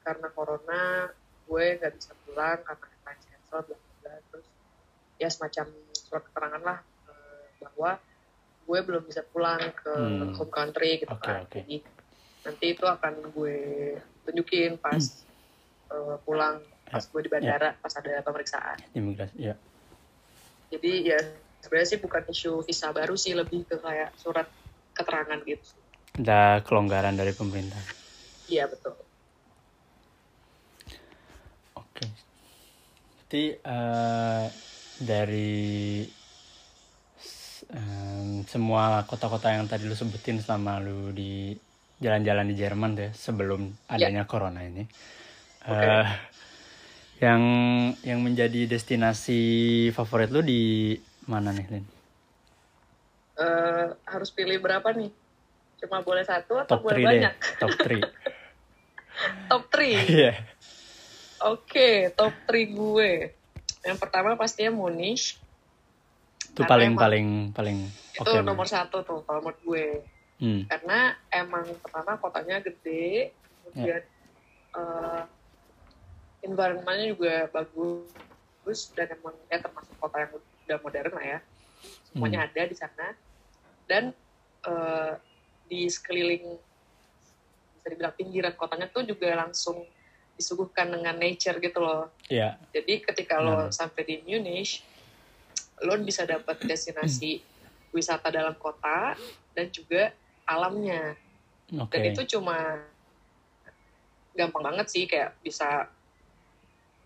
karena 0.06 0.28
corona 0.32 1.10
gue 1.50 1.66
nggak 1.82 1.94
bisa 1.98 2.14
pulang 2.24 2.62
karena 2.62 2.86
airline 2.86 3.22
cancel 3.28 3.60
bla 3.66 4.14
terus 4.30 4.48
ya 5.18 5.30
semacam 5.34 5.66
surat 5.98 6.24
keterangan 6.30 6.62
lah 6.62 6.80
eh, 6.86 6.89
bahwa 7.60 8.00
gue 8.66 8.80
belum 8.86 9.04
bisa 9.10 9.22
pulang 9.30 9.60
ke 9.74 9.94
Hmm. 9.94 10.34
home 10.38 10.54
country 10.54 11.02
gitu 11.02 11.12
Oke, 11.12 11.30
kan 11.30 11.42
oke. 11.44 11.60
jadi 11.60 11.76
nanti 12.46 12.66
itu 12.74 12.86
akan 12.86 13.14
gue 13.36 13.58
tunjukin 14.26 14.78
pas 14.80 15.04
eh, 15.94 16.18
pulang 16.26 16.62
pas 16.86 17.04
gue 17.06 17.22
di 17.26 17.30
bandara 17.30 17.70
pas 17.82 17.94
ada 17.98 18.22
pemeriksaan 18.26 18.78
imigrasi 18.96 19.38
ya 19.42 19.56
jadi 20.70 20.92
ya 21.02 21.18
sebenarnya 21.60 21.90
sih 21.98 22.00
bukan 22.00 22.24
isu 22.30 22.52
visa 22.64 22.88
baru 22.94 23.16
sih 23.18 23.34
lebih 23.34 23.66
ke 23.66 23.76
kayak 23.82 24.14
surat 24.16 24.48
keterangan 24.94 25.40
gitu 25.46 25.82
Ada 26.20 26.60
kelonggaran 26.68 27.16
dari 27.16 27.32
pemerintah. 27.32 27.80
iya 28.50 28.66
betul 28.68 28.94
Oke. 31.76 32.06
Jadi 33.30 33.44
eh, 33.62 34.46
dari 35.00 35.50
em, 37.74 38.44
semua 38.46 39.04
kota-kota 39.06 39.54
yang 39.54 39.66
tadi 39.70 39.86
lu 39.86 39.94
sebutin 39.94 40.42
selama 40.42 40.82
lu 40.82 41.14
di 41.14 41.54
jalan-jalan 42.00 42.48
di 42.48 42.56
Jerman 42.56 42.96
tuh 42.96 43.04
ya, 43.08 43.12
sebelum 43.14 43.62
adanya 43.92 44.24
corona 44.26 44.64
ini. 44.64 44.88
eh, 45.68 46.08
yang 47.20 47.42
yang 48.08 48.20
menjadi 48.24 48.64
destinasi 48.66 49.42
favorit 49.92 50.32
lu 50.32 50.40
di 50.40 50.96
mana 51.28 51.52
nih, 51.52 51.68
Lin? 51.68 51.86
Eh, 53.40 53.88
harus 54.08 54.30
pilih 54.32 54.60
berapa 54.60 54.92
nih 54.96 55.12
cuma 55.80 56.04
boleh 56.04 56.28
satu 56.28 56.60
atau 56.60 56.76
Top 56.76 56.84
boleh 56.84 57.00
3 57.00 57.04
deh. 57.04 57.08
banyak 57.08 57.34
Top 57.56 57.72
3. 57.76 58.04
top 59.52 59.64
3 59.72 60.04
Iya. 60.16 60.32
Oke, 61.40 62.12
top 62.20 62.36
3 62.48 62.68
gue. 62.68 63.12
Yang 63.84 63.98
pertama 64.00 64.36
pastinya 64.36 64.76
Munich. 64.76 65.40
Itu 66.60 66.68
Karena 66.68 66.76
paling 66.76 66.92
emang 66.92 67.00
paling 67.08 67.28
paling 67.56 67.78
Itu 68.20 68.32
oke. 68.36 68.44
nomor 68.44 68.68
satu 68.68 69.00
tuh 69.08 69.24
kalau 69.24 69.40
menurut 69.40 69.60
gue. 69.64 69.88
Hmm. 70.44 70.68
Karena 70.68 71.00
emang 71.32 71.64
pertama 71.80 72.20
kotanya 72.20 72.60
gede, 72.60 73.32
kemudian 73.64 74.04
eh, 74.76 75.24
environment-nya 76.44 77.08
juga 77.16 77.48
bagus 77.48 78.92
dan 78.92 79.08
emang 79.16 79.40
ya 79.48 79.64
termasuk 79.64 79.96
kota 80.04 80.20
yang 80.20 80.32
udah 80.36 80.78
modern 80.84 81.12
lah 81.16 81.26
ya. 81.26 81.40
Semuanya 82.12 82.44
ada 82.44 82.62
di 82.68 82.76
sana. 82.76 83.08
Dan 83.88 84.12
eh, 84.68 85.14
di 85.64 85.88
sekeliling 85.88 86.60
bisa 87.80 87.88
dibilang 87.88 88.16
pinggiran 88.20 88.52
kotanya 88.60 88.92
tuh 88.92 89.08
juga 89.08 89.32
langsung 89.32 89.80
disuguhkan 90.36 90.92
dengan 90.92 91.16
nature 91.16 91.56
gitu 91.60 91.80
loh. 91.80 92.12
Iya. 92.28 92.60
Jadi 92.76 93.00
ketika 93.00 93.40
lo 93.40 93.68
Hmm. 93.68 93.72
sampai 93.72 94.04
di 94.04 94.16
Munich, 94.24 94.84
lo 95.82 95.94
bisa 96.00 96.24
dapat 96.24 96.60
destinasi 96.64 97.40
wisata 97.90 98.30
dalam 98.30 98.54
kota 98.56 99.16
dan 99.54 99.68
juga 99.70 100.12
alamnya. 100.44 101.16
Oke. 101.76 101.94
Dan 101.96 102.02
itu 102.12 102.38
cuma 102.38 102.86
gampang 104.34 104.64
banget 104.64 104.88
sih 104.88 105.04
kayak 105.06 105.36
bisa 105.42 105.90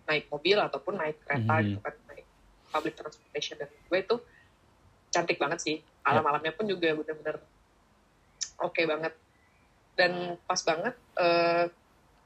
naik 0.04 0.28
mobil 0.28 0.60
ataupun 0.60 1.00
naik 1.00 1.18
kereta 1.24 1.54
Mhm. 1.60 1.64
gitu 1.70 1.80
kan, 1.80 1.96
naik 2.12 2.26
public 2.70 2.94
transportation 2.98 3.56
dan 3.56 3.70
gue 3.72 4.00
itu 4.00 4.16
cantik 5.10 5.38
banget 5.40 5.60
sih. 5.62 5.76
Alam-alamnya 6.04 6.52
pun 6.52 6.68
juga 6.68 6.92
bener-bener 6.92 7.40
oke 8.60 8.82
banget. 8.84 9.14
Dan 9.94 10.36
pas 10.44 10.60
banget 10.60 10.96
eh, 11.16 11.66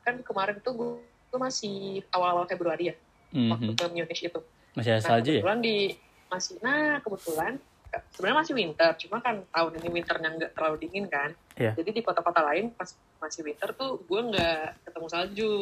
kan 0.01 0.15
kemarin 0.23 0.57
tuh 0.63 0.73
gue, 0.73 0.89
gue 1.03 1.39
masih 1.39 1.99
awal-awal 2.09 2.47
Februari 2.47 2.89
ya 2.89 2.95
waktu 3.51 3.71
Mhm. 3.71 3.77
ke 3.77 3.85
Munich 3.91 4.21
itu. 4.23 4.39
Masih 4.73 4.95
ada 4.95 5.01
Nah, 5.03 5.07
salju 5.11 5.29
ya? 5.29 5.43
kebetulan 5.43 5.59
di 5.59 5.75
masih 6.27 6.59
nah 6.59 6.99
kebetulan 7.03 7.59
sebenarnya 8.13 8.37
masih 8.43 8.53
winter, 8.53 8.91
cuma 8.99 9.17
kan 9.23 9.41
tahun 9.47 9.71
ini 9.79 9.87
winternya 9.89 10.29
nggak 10.35 10.51
terlalu 10.53 10.77
dingin 10.87 11.05
kan. 11.07 11.31
Iya. 11.55 11.71
Jadi 11.79 11.89
di 11.95 12.01
kota-kota 12.03 12.43
lain 12.43 12.71
pas 12.75 12.91
masih 13.17 13.41
winter 13.47 13.73
tuh 13.73 14.03
gue 14.05 14.21
nggak 14.33 14.85
ketemu 14.85 15.07
salju. 15.07 15.55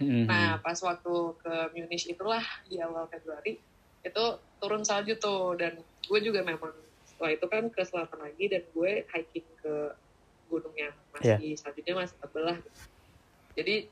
Mhm. 0.00 0.24
Nah 0.26 0.58
pas 0.60 0.76
waktu 0.82 1.14
ke 1.40 1.52
Munich 1.76 2.04
itulah 2.08 2.42
di 2.66 2.80
awal 2.82 3.06
Februari 3.08 3.60
itu 4.00 4.24
turun 4.58 4.82
salju 4.82 5.16
tuh 5.20 5.56
dan 5.60 5.76
gue 5.80 6.20
juga 6.24 6.40
memang 6.40 6.72
setelah 7.04 7.36
itu 7.36 7.46
kan 7.52 7.68
ke 7.68 7.82
selatan 7.84 8.18
lagi 8.24 8.44
dan 8.48 8.62
gue 8.72 8.90
hiking 9.12 9.48
ke 9.60 9.74
gunung 10.48 10.74
yang 10.74 10.94
masih 11.14 11.54
saljunya 11.54 11.94
masih 11.94 12.16
tebel 12.18 12.44
lah. 12.50 12.58
Jadi 13.54 13.86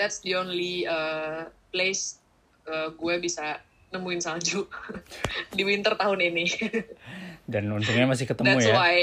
that's 0.00 0.24
the 0.24 0.32
only 0.32 0.88
uh, 0.88 1.46
place 1.70 2.18
uh, 2.66 2.88
gue 2.90 3.14
bisa 3.20 3.60
nemuin 3.90 4.20
salju 4.20 4.66
di 5.56 5.62
winter 5.62 5.94
tahun 5.94 6.20
ini. 6.22 6.46
Dan 7.44 7.66
untungnya 7.68 8.06
masih 8.06 8.24
ketemu 8.24 8.46
That's 8.48 8.66
ya. 8.66 8.74
why. 8.74 8.98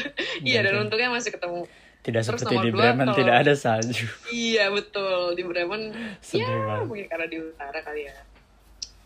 Iya 0.48 0.60
dan 0.60 0.72
Dan- 0.74 0.82
untungnya 0.84 1.10
masih 1.10 1.30
ketemu. 1.30 1.66
Tidak 2.02 2.18
Terus 2.18 2.42
seperti 2.42 2.54
di 2.58 2.70
dua, 2.70 2.90
Bremen 2.90 3.06
kalau- 3.06 3.14
tidak 3.16 3.34
ada 3.38 3.52
salju. 3.54 4.06
Iya 4.28 4.66
betul 4.68 5.32
di 5.32 5.42
Bremen. 5.42 5.82
Sedih 6.18 6.42
ya 6.42 6.82
mungkin 6.82 7.06
karena 7.06 7.26
di 7.26 7.38
utara 7.38 7.78
kali 7.78 8.02
ya. 8.04 8.16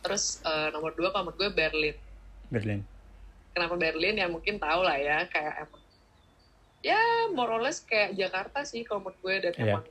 Terus 0.01 0.41
uh, 0.43 0.71
nomor 0.71 0.93
dua 0.93 1.11
kalau 1.11 1.29
menurut 1.29 1.39
gue 1.39 1.51
Berlin. 1.53 1.97
Berlin. 2.49 2.81
Kenapa 3.53 3.75
Berlin 3.75 4.17
ya 4.17 4.27
mungkin 4.27 4.57
tahu 4.57 4.81
lah 4.81 4.97
ya 4.97 5.25
kayak 5.27 5.55
emang 5.63 5.83
ya 6.81 7.01
more 7.31 7.51
or 7.51 7.61
less 7.61 7.83
kayak 7.83 8.15
Jakarta 8.15 8.63
sih 8.63 8.81
kalau 8.81 9.03
menurut 9.03 9.19
gue 9.19 9.35
dan 9.43 9.53
Iya. 9.55 9.65
emang 9.75 9.85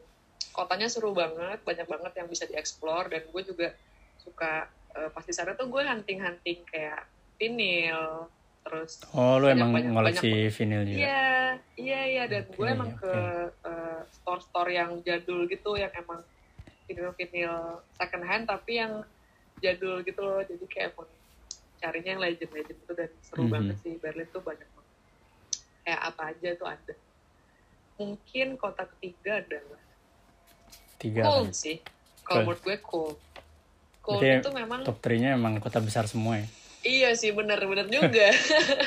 kotanya 0.50 0.88
seru 0.88 1.12
banget 1.12 1.60
banyak 1.62 1.84
banget 1.84 2.14
yang 2.16 2.26
bisa 2.26 2.46
dieksplor 2.46 3.06
dan 3.06 3.22
gue 3.24 3.42
juga 3.44 3.70
suka 4.18 4.66
uh, 4.96 5.10
pas 5.12 5.22
di 5.22 5.32
sana 5.32 5.54
tuh 5.54 5.68
gue 5.68 5.82
hunting-hunting 5.82 6.60
kayak 6.66 7.04
vinil 7.36 8.32
terus 8.66 8.98
Oh, 9.14 9.38
lu 9.38 9.46
Banyak, 9.46 9.56
emang 9.56 9.72
banyak, 9.72 9.92
ngoleksi 9.94 10.32
vinil 10.50 10.82
juga. 10.84 10.98
Iya, 10.98 11.30
iya, 11.78 12.02
iya. 12.10 12.24
Dan 12.26 12.50
gue 12.50 12.58
Oke, 12.58 12.74
emang 12.74 12.92
oke. 12.92 13.00
ke 13.00 13.14
eh, 13.62 14.00
store-store 14.12 14.72
yang 14.74 14.92
jadul 15.00 15.46
gitu, 15.46 15.78
yang 15.78 15.94
emang 15.94 16.26
vinil-vinil 16.86 17.54
second 17.94 18.26
hand, 18.26 18.50
tapi 18.50 18.82
yang 18.82 19.06
jadul 19.62 20.02
gitu 20.02 20.18
loh. 20.18 20.42
Jadi 20.42 20.66
kayak 20.66 20.98
emang 20.98 21.10
carinya 21.78 22.10
yang 22.10 22.22
legend-legend 22.24 22.80
itu 22.80 22.94
dan 22.98 23.10
seru 23.22 23.46
Mhm. 23.46 23.52
banget 23.54 23.76
sih. 23.80 23.94
Berlin 24.02 24.28
tuh 24.34 24.42
banyak 24.42 24.66
banget. 24.66 24.94
Kayak 25.86 26.02
apa 26.02 26.22
aja 26.34 26.50
tuh 26.58 26.68
ada. 26.68 26.94
Mungkin 27.96 28.48
kota 28.58 28.84
ketiga 28.98 29.40
adalah 29.40 29.82
Tiga. 30.98 31.22
Kan? 31.22 31.54
sih. 31.54 31.78
Kalau 32.26 32.50
menurut 32.50 32.62
gue 32.62 32.78
Cologne. 32.82 33.22
Cologne 34.06 34.22
Berarti 34.22 34.46
itu 34.46 34.52
memang 34.54 34.80
Top 34.84 34.98
3-nya 35.00 35.30
emang 35.34 35.58
kota 35.58 35.82
besar 35.82 36.06
semua 36.06 36.38
ya. 36.38 36.48
iya 36.86 37.10
sih 37.12 37.34
bener-bener 37.34 37.90
juga. 37.90 38.30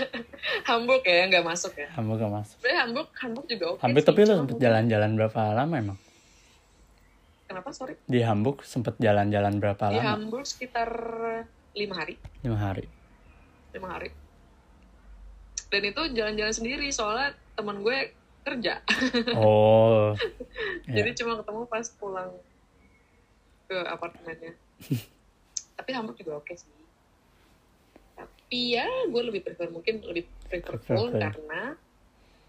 Hamburg 0.71 1.03
ya 1.03 1.27
nggak 1.27 1.43
masuk 1.43 1.75
ya. 1.75 1.91
Hamburg 1.91 2.19
gak 2.21 2.31
masuk. 2.33 2.55
Sebenarnya 2.57 2.81
Hamburg 2.81 3.09
Hamburg 3.13 3.47
juga 3.47 3.65
oke 3.69 3.81
Hamburg 3.81 4.01
sih, 4.01 4.09
tapi 4.09 4.19
cuma 4.23 4.39
sempet 4.39 4.57
jalan-jalan 4.57 5.11
berapa 5.13 5.41
lama 5.53 5.75
emang? 5.75 5.99
Kenapa 7.45 7.69
sorry? 7.73 7.99
Di 8.05 8.21
Hamburg 8.21 8.63
sempet 8.63 8.95
jalan-jalan 8.97 9.59
berapa 9.59 9.85
Di 9.89 9.99
lama? 9.99 10.15
Hamburg 10.15 10.45
sekitar 10.45 10.89
lima 11.75 11.95
hari, 11.97 12.15
Lima 12.41 12.59
hari. 12.61 12.85
lima 13.71 13.89
hari. 13.91 14.11
Dan 15.69 15.83
itu 15.85 16.03
jalan-jalan 16.13 16.55
sendiri 16.55 16.87
soalnya 16.89 17.29
teman 17.53 17.83
gue 17.83 18.15
kerja, 18.41 18.81
Oh. 19.35 20.17
Jadi 20.89 21.11
cuma 21.15 21.37
ketemu 21.37 21.63
pas 21.67 21.85
pulang 21.93 22.31
ke 23.67 23.77
apartemennya. 23.77 24.57
Tapi 25.75 25.91
Hamburg 25.95 26.19
juga 26.19 26.39
oke 26.39 26.55
sih. 26.55 26.71
Tapi 28.15 28.61
ya 28.75 28.87
gue 29.07 29.23
lebih 29.23 29.43
prefer 29.43 29.71
mungkin 29.71 30.03
lebih 30.03 30.27
prefer 30.47 30.79
Cologne 30.83 31.15
Cologne. 31.15 31.23
karena 31.23 31.63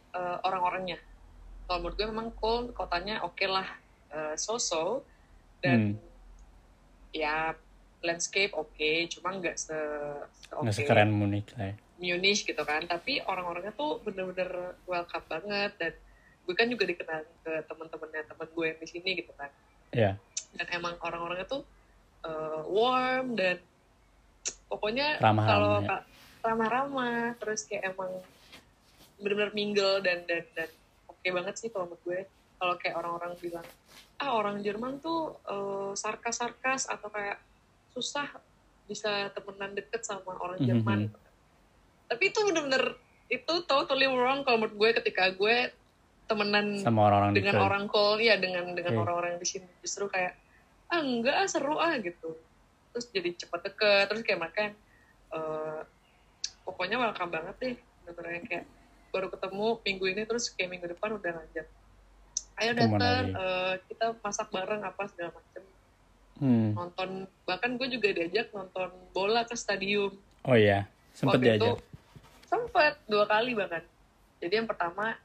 eh, 0.09 0.37
orang-orangnya. 0.41 0.97
Kalau 1.67 1.85
menurut 1.85 1.95
gue 1.95 2.07
memang 2.09 2.27
Cologne 2.33 2.73
kotanya 2.73 3.21
oke 3.21 3.45
lah, 3.45 3.67
eh, 4.09 4.33
so-so 4.35 5.05
dan 5.61 5.93
Hmm. 5.93 6.01
ya 7.11 7.53
landscape 7.99 8.55
oke, 8.55 8.89
cuma 9.11 9.35
nggak 9.35 9.59
se, 9.59 9.75
se 10.31 10.49
Nggak 10.55 10.75
sekeren 10.75 11.11
Munich 11.11 11.51
lah 11.59 11.69
ya. 11.69 11.75
Munich 11.99 12.41
gitu 12.41 12.63
kan. 12.63 12.87
Tapi 12.87 13.19
orang-orangnya 13.21 13.75
tuh 13.75 13.99
bener-bener 14.01 14.79
welcome 14.87 15.27
banget 15.27 15.75
dan 15.77 15.93
gue 16.47 16.56
kan 16.56 16.65
juga 16.65 16.87
dikenal 16.87 17.21
ke 17.45 17.54
teman-temannya 17.69 18.23
teman 18.25 18.47
gue 18.49 18.65
yang 18.65 18.79
di 18.79 18.87
sini 18.87 19.10
gitu 19.19 19.29
kan. 19.35 19.51
Iya. 19.91 20.15
Dan 20.56 20.67
emang 20.73 20.97
orang-orangnya 21.04 21.45
tuh 21.45 21.62
eh, 22.23 22.61
warm 22.65 23.35
dan 23.35 23.57
pokoknya 24.65 25.17
kalau 25.19 25.81
ya. 25.81 26.03
ramah-ramah 26.39 27.35
terus 27.37 27.65
kayak 27.65 27.91
emang 27.91 28.11
bener-bener 29.19 29.51
mingle 29.51 29.99
dan 29.99 30.23
dan 30.23 30.43
dan 30.55 30.69
oke 31.05 31.27
banget 31.27 31.55
sih 31.55 31.69
kalau 31.69 31.91
menurut 31.91 32.03
gue. 32.05 32.21
Kalau 32.59 32.75
kayak 32.75 32.95
orang-orang 32.95 33.33
bilang 33.39 33.67
ah 34.19 34.35
orang 34.35 34.59
Jerman 34.59 34.99
tuh 34.99 35.39
eh, 35.43 35.91
sarkas-sarkas 35.95 36.87
atau 36.87 37.07
kayak 37.07 37.39
susah 37.89 38.27
bisa 38.83 39.29
temenan 39.31 39.71
deket 39.73 40.01
sama 40.01 40.35
orang 40.35 40.59
Mhm. 40.59 40.67
Jerman. 40.67 41.01
tapi 42.09 42.33
itu 42.33 42.41
bener-bener 42.41 42.97
itu 43.29 43.53
totally 43.63 44.09
wrong 44.09 44.41
kalau 44.41 44.57
menurut 44.57 44.73
gue 44.75 44.89
ketika 44.97 45.29
gue 45.29 45.69
temenan 46.25 46.73
Sama 46.81 47.05
orang-orang 47.05 47.31
di 47.31 47.39
dengan 47.39 47.61
orang 47.61 47.85
call 47.85 48.17
ya 48.17 48.33
dengan 48.35 48.73
dengan 48.73 48.97
orang-orang 48.97 49.37
di 49.37 49.45
sini. 49.45 49.69
Justru 49.79 50.09
kayak 50.09 50.33
ah 50.90 51.00
enggak 51.00 51.35
ah 51.35 51.48
seru 51.48 51.77
ah 51.77 51.94
gitu 51.98 52.33
terus 52.90 53.06
jadi 53.10 53.29
cepat 53.35 53.62
deket 53.63 54.06
terus 54.10 54.21
kayak 54.21 54.40
mereka 54.40 54.60
yang 54.65 54.75
eh, 55.29 55.81
pokoknya 56.63 56.98
welcome 56.98 57.29
banget 57.29 57.56
deh 57.58 57.75
bener-bener 58.02 58.42
kayak 58.46 58.65
baru 59.10 59.27
ketemu 59.29 59.65
minggu 59.81 60.06
ini 60.08 60.21
terus 60.25 60.46
kayak 60.52 60.69
minggu 60.69 60.87
depan 60.87 61.10
udah 61.13 61.31
ngajak 61.31 61.67
ayo 62.60 62.71
datang 62.73 62.98
lagi. 62.98 63.31
eh, 63.31 63.73
kita 63.87 64.06
masak 64.19 64.48
bareng 64.50 64.81
apa 64.83 65.04
segala 65.08 65.33
macem 65.33 65.63
Hmm. 66.40 66.71
nonton 66.71 67.27
bahkan 67.44 67.75
gue 67.75 67.92
juga 67.92 68.15
diajak 68.15 68.56
nonton 68.56 68.87
bola 69.12 69.44
ke 69.44 69.60
stadium 69.60 70.15
Oh 70.48 70.56
iya, 70.56 70.87
sempet 71.12 71.35
Waktu 71.35 71.52
itu 71.52 71.67
diajak. 71.67 71.77
sempet 72.48 72.94
dua 73.06 73.27
kali 73.27 73.52
bahkan. 73.52 73.83
Jadi 74.40 74.54
yang 74.56 74.63
pertama 74.63 75.19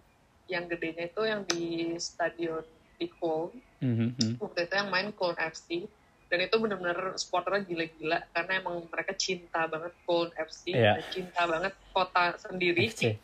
yang 0.44 0.66
gedenya 0.66 1.06
itu 1.06 1.22
yang 1.22 1.46
di 1.46 1.94
stadion 1.96 2.66
di 2.98 3.06
Cologne. 3.06 3.62
Mhm, 3.84 4.06
mhm. 4.16 4.34
Waktu 4.40 4.58
itu 4.62 4.74
yang 4.74 4.88
main 4.88 5.08
Cologne 5.12 5.40
FC. 5.44 5.84
Dan 6.24 6.40
itu 6.40 6.56
bener-bener 6.56 7.14
supporternya 7.14 7.62
gila-gila 7.62 8.18
karena 8.32 8.52
emang 8.56 8.88
mereka 8.88 9.12
cinta 9.14 9.68
banget 9.68 9.92
Cologne 10.02 10.34
FC, 10.34 10.72
Iya. 10.72 10.96
dan 10.96 11.04
cinta 11.06 11.42
banget 11.44 11.72
kota 11.92 12.24
sendiri 12.40 12.88
FC. 12.88 13.20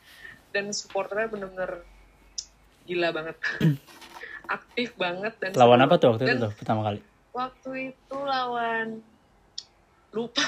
dan 0.51 0.69
supporternya 0.71 1.27
bener-bener 1.27 1.89
gila 2.85 3.09
banget. 3.11 3.37
Aktif 4.51 4.95
banget 4.95 5.33
dan 5.39 5.51
Lawan 5.55 5.79
seru. 5.79 5.87
apa 5.87 5.95
tuh 5.97 6.07
waktu 6.11 6.23
itu 6.23 6.31
Dan 6.31 6.39
tuh 6.41 6.53
pertama 6.55 6.81
kali? 6.83 6.99
Waktu 7.31 7.71
itu 7.89 8.17
lawan 8.19 8.89
lupa 10.11 10.43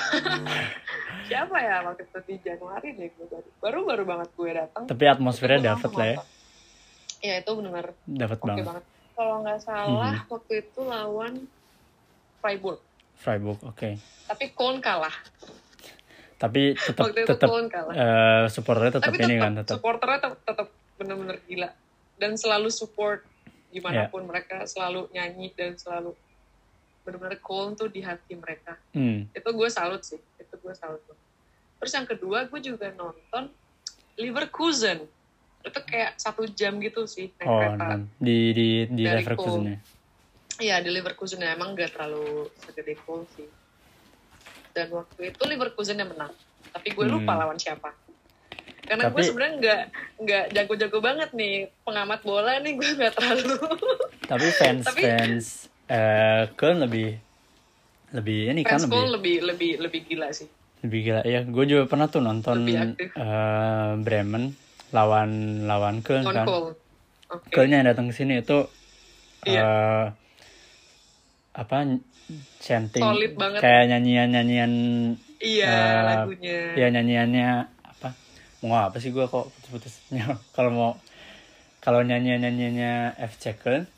siapa 1.31 1.55
ya 1.57 1.87
waktu 1.87 2.03
itu 2.03 2.19
di 2.27 2.35
Januari 2.43 2.89
deh 2.93 3.09
gue 3.09 3.27
baru 3.31 3.47
baru 3.61 3.81
baru 3.87 4.03
banget 4.05 4.29
gue 4.35 4.51
datang 4.53 4.83
Tapi 4.85 5.05
atmosfernya 5.07 5.61
dapet 5.65 5.91
lah 5.93 6.03
ya, 6.05 6.17
nonton. 6.19 6.29
ya 7.23 7.35
itu 7.39 7.51
benar 7.55 7.85
dapet 8.03 8.39
oke 8.39 8.49
banget. 8.49 8.65
banget 8.67 8.85
kalau 9.23 9.39
nggak 9.41 9.61
salah 9.63 10.19
Mhm. 10.19 10.27
waktu 10.29 10.53
itu 10.61 10.81
lawan 10.83 11.35
Freiburg 12.37 12.83
Freiburg, 13.15 13.59
oke. 13.63 13.91
tapi 14.27 14.45
Köln 14.51 14.83
kalah 14.83 15.15
Tapi 16.35 16.75
tetap 16.75 17.07
tetap 17.15 17.49
eh 17.95 18.51
supporternya 18.51 18.99
tetap 18.99 19.15
ini 19.15 19.39
kan, 19.39 19.53
tetap. 19.55 19.79
supporternya 19.79 20.19
tetap, 20.19 20.39
tetap 20.43 20.69
bener-bener 20.99 21.39
gila 21.41 21.71
dan 22.19 22.35
selalu 22.35 22.67
support 22.69 23.23
Ya. 23.23 23.31
di 23.71 23.79
mana 23.81 24.03
pun 24.05 24.27
mereka 24.27 24.67
selalu 24.67 25.07
nyanyi 25.13 25.55
dan 25.55 25.79
selalu 25.79 26.19
bener-bener 27.01 27.39
Köln 27.39 27.73
tuh 27.73 27.87
di 27.87 28.03
hati 28.03 28.35
mereka 28.35 28.75
Hmm. 28.91 29.31
itu 29.31 29.49
gue 29.49 29.69
salut 29.71 30.03
sih 30.03 30.19
itu 30.19 30.55
gue 30.57 30.75
salut 30.75 30.99
terus 31.79 31.93
yang 31.93 32.05
kedua 32.05 32.43
gue 32.45 32.59
juga 32.61 32.91
nonton 32.91 33.47
Leverkusen 34.13 35.07
itu 35.63 35.81
kayak 35.81 36.11
satu 36.17 36.43
jam 36.49 36.77
gitu 36.79 37.05
sih 37.05 37.31
naik 37.33 37.47
Oh, 37.47 37.59
kereta. 37.59 37.87
di 38.17 38.39
di 38.51 38.69
di 38.89 39.03
Dari 39.03 39.21
Leverkusen 39.21 39.63
ya. 39.65 39.79
Iya 40.61 40.77
di 40.79 40.91
Leverkusen 40.91 41.39
ya, 41.39 41.51
emang 41.53 41.73
gak 41.73 41.91
terlalu 41.93 42.27
segede 42.57 42.95
Cole 42.99 43.27
sih. 43.33 43.49
Dan 44.71 44.89
waktu 44.91 45.31
itu 45.31 45.43
Leverkusen 45.43 45.97
yang 45.97 46.09
menang. 46.09 46.33
Tapi 46.69 46.89
gue 46.89 47.07
lupa 47.07 47.33
Hmm. 47.33 47.41
lawan 47.41 47.57
siapa. 47.57 47.91
Karena 48.83 49.07
gue 49.07 49.15
Tapi- 49.15 49.25
sebenarnya 49.25 49.55
nggak 49.57 49.81
nggak 50.19 50.45
jago-jago 50.53 50.99
banget 50.99 51.31
nih. 51.33 51.55
Pengamat 51.83 52.21
bola 52.21 52.59
nih 52.59 52.73
gue 52.75 52.91
nggak 52.93 53.13
terlalu. 53.13 53.55
Tapi 54.31 54.47
fans 54.53 54.85
Tapi- 54.85 55.03
fans 55.03 55.45
eh 55.87 56.49
Köln 56.53 56.81
lebih 56.81 57.17
lebih 58.11 58.41
ini 58.49 58.61
kan 58.63 58.77
fans 58.77 58.85
lebih 58.85 58.95
Cole 58.95 59.11
lebih 59.13 59.37
lebih 59.43 59.71
lebih 59.79 60.01
gila 60.05 60.29
sih. 60.31 60.49
lebih 60.81 61.01
gila. 61.05 61.21
Ya. 61.23 61.41
Gue 61.43 61.65
juga 61.65 61.87
pernah 61.87 62.07
tuh 62.07 62.19
nonton 62.19 62.59
Lebih 62.61 62.99
eh, 62.99 63.93
Bremen 63.97 64.51
lawan 64.93 65.31
lawan 65.65 66.01
Köln 66.01 66.25
kan. 66.25 66.47
Oke. 66.47 67.49
Kölnnya 67.49 67.81
yang 67.81 67.89
datang 67.89 68.13
ke 68.13 68.15
sini 68.15 68.45
itu 68.45 68.69
Iya. 69.43 69.59
eh, 69.59 70.05
apa 71.53 71.77
chanting 72.63 73.03
Solid 73.03 73.33
banget. 73.35 73.61
kayak 73.61 73.85
nyanyian-nyanyian 73.91 74.73
iya 75.37 75.69
Eh, 75.69 76.01
lagunya. 76.07 76.59
ya 76.79 76.87
nyanyiannya 76.89 77.49
apa? 77.83 78.09
Mau 78.63 78.79
apa 78.79 78.97
sih 78.97 79.11
gue 79.11 79.27
kok 79.27 79.51
putus-putus? 79.51 80.01
Kalau 80.57 80.71
mau 80.71 80.91
kalau 81.83 81.99
nyanyian 82.01 82.39
nyanyiannya 82.41 83.19
FC 83.19 83.59
Köln 83.59 83.91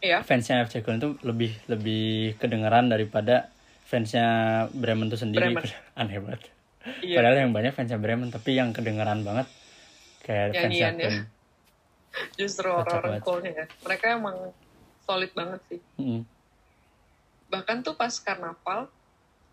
iya. 0.00 0.24
fansnya 0.24 0.64
FC 0.64 0.80
Köln 0.80 0.96
tuh 0.96 1.20
lebih 1.20 1.52
lebih 1.68 2.40
kedengeran 2.40 2.88
daripada 2.88 3.52
fansnya 3.84 4.24
Bremen 4.72 5.12
tuh 5.12 5.20
sendiri. 5.20 5.52
Bremen. 5.52 5.68
aneh 6.00 6.16
banget. 6.18 6.40
Iya. 7.04 7.20
Padahal 7.20 7.36
yang 7.36 7.52
banyak 7.52 7.76
fansnya 7.76 8.00
Bremen 8.00 8.32
tapi 8.32 8.56
yang 8.56 8.72
kedengeran 8.72 9.22
banget 9.22 9.44
kayak 10.22 10.54
Nyanyiannya. 10.54 11.10
Justru 12.40 12.68
orang-orang. 12.68 13.20
Cole-nya 13.24 13.52
ya 13.52 13.66
mereka 13.82 14.04
emang 14.12 14.36
solid 15.02 15.32
banget 15.32 15.60
sih 15.68 15.80
Mm. 15.98 16.22
bahkan 17.48 17.84
tuh 17.84 17.92
pas 17.92 18.12
karnaval 18.16 18.88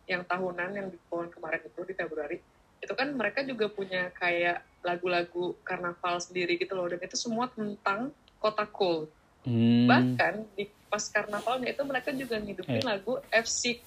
yang 0.07 0.23
tahunan 0.23 0.69
yang 0.71 0.87
di 0.87 0.97
Cologne 1.07 1.29
kemarin 1.29 1.61
itu 1.61 1.79
di 1.83 1.93
Februari 1.93 2.37
itu 2.79 2.93
kan 2.95 3.11
mereka 3.11 3.43
juga 3.43 3.67
punya 3.67 4.07
kayak 4.15 4.63
lagu-lagu 4.81 5.57
karnaval 5.61 6.17
sendiri 6.19 6.55
gitu 6.55 6.73
loh 6.73 6.87
dan 6.87 6.99
itu 6.99 7.19
semua 7.19 7.51
tentang 7.51 8.11
kota 8.37 8.63
Cologne 8.65 9.11
Hmm. 9.39 9.87
bahkan 9.87 10.43
di 10.51 10.67
pas 10.91 10.99
karnavalnya 11.07 11.71
itu 11.71 11.79
mereka 11.87 12.11
juga 12.11 12.35
ngidupin 12.35 12.83
Iya. 12.83 12.91
lagu 12.91 13.23
FC 13.31 13.79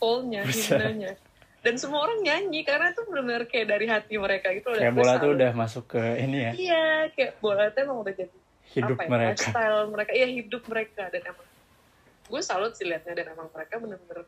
Bisa. 0.48 0.80
himnenya 0.80 1.12
dan 1.62 1.78
semua 1.78 2.02
orang 2.02 2.18
nyanyi 2.26 2.66
karena 2.66 2.90
itu 2.90 3.06
benar-benar 3.06 3.46
kayak 3.46 3.66
dari 3.70 3.86
hati 3.86 4.18
mereka 4.18 4.50
gitu 4.50 4.74
kayak 4.74 4.98
bola 4.98 5.14
tuh 5.22 5.30
udah 5.38 5.50
masuk 5.54 5.84
ke 5.94 6.02
ini 6.18 6.38
ya? 6.42 6.52
Iya 6.58 6.86
kayak 7.14 7.32
bola 7.38 7.70
tuh 7.70 7.80
emang 7.86 8.02
udah 8.02 8.14
jadi 8.18 8.36
hidup 8.74 8.98
apa 8.98 9.02
ya, 9.06 9.10
mereka. 9.14 9.30
lifestyle 9.30 9.80
mereka. 9.94 10.10
Iya 10.10 10.26
hidup 10.42 10.62
mereka. 10.66 11.02
Dan 11.14 11.22
emang 11.22 11.46
gue 12.26 12.42
salut 12.42 12.74
sih 12.74 12.82
liatnya 12.82 13.14
dan 13.14 13.26
emang 13.38 13.46
mereka 13.54 13.78
bener-bener 13.78 14.26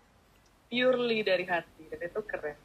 purely 0.70 1.18
dari 1.26 1.44
hati 1.50 1.82
dan 1.90 2.00
itu 2.06 2.20
keren. 2.22 2.58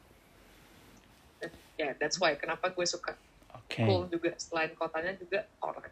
Dan 1.42 1.50
ya 1.74 1.90
that's 1.98 2.22
why 2.22 2.38
kenapa 2.38 2.70
gue 2.70 2.86
suka 2.86 3.18
oke. 3.50 3.74
cool 3.74 4.06
juga 4.06 4.38
selain 4.38 4.70
kotanya 4.78 5.18
juga 5.18 5.50
orang. 5.66 5.90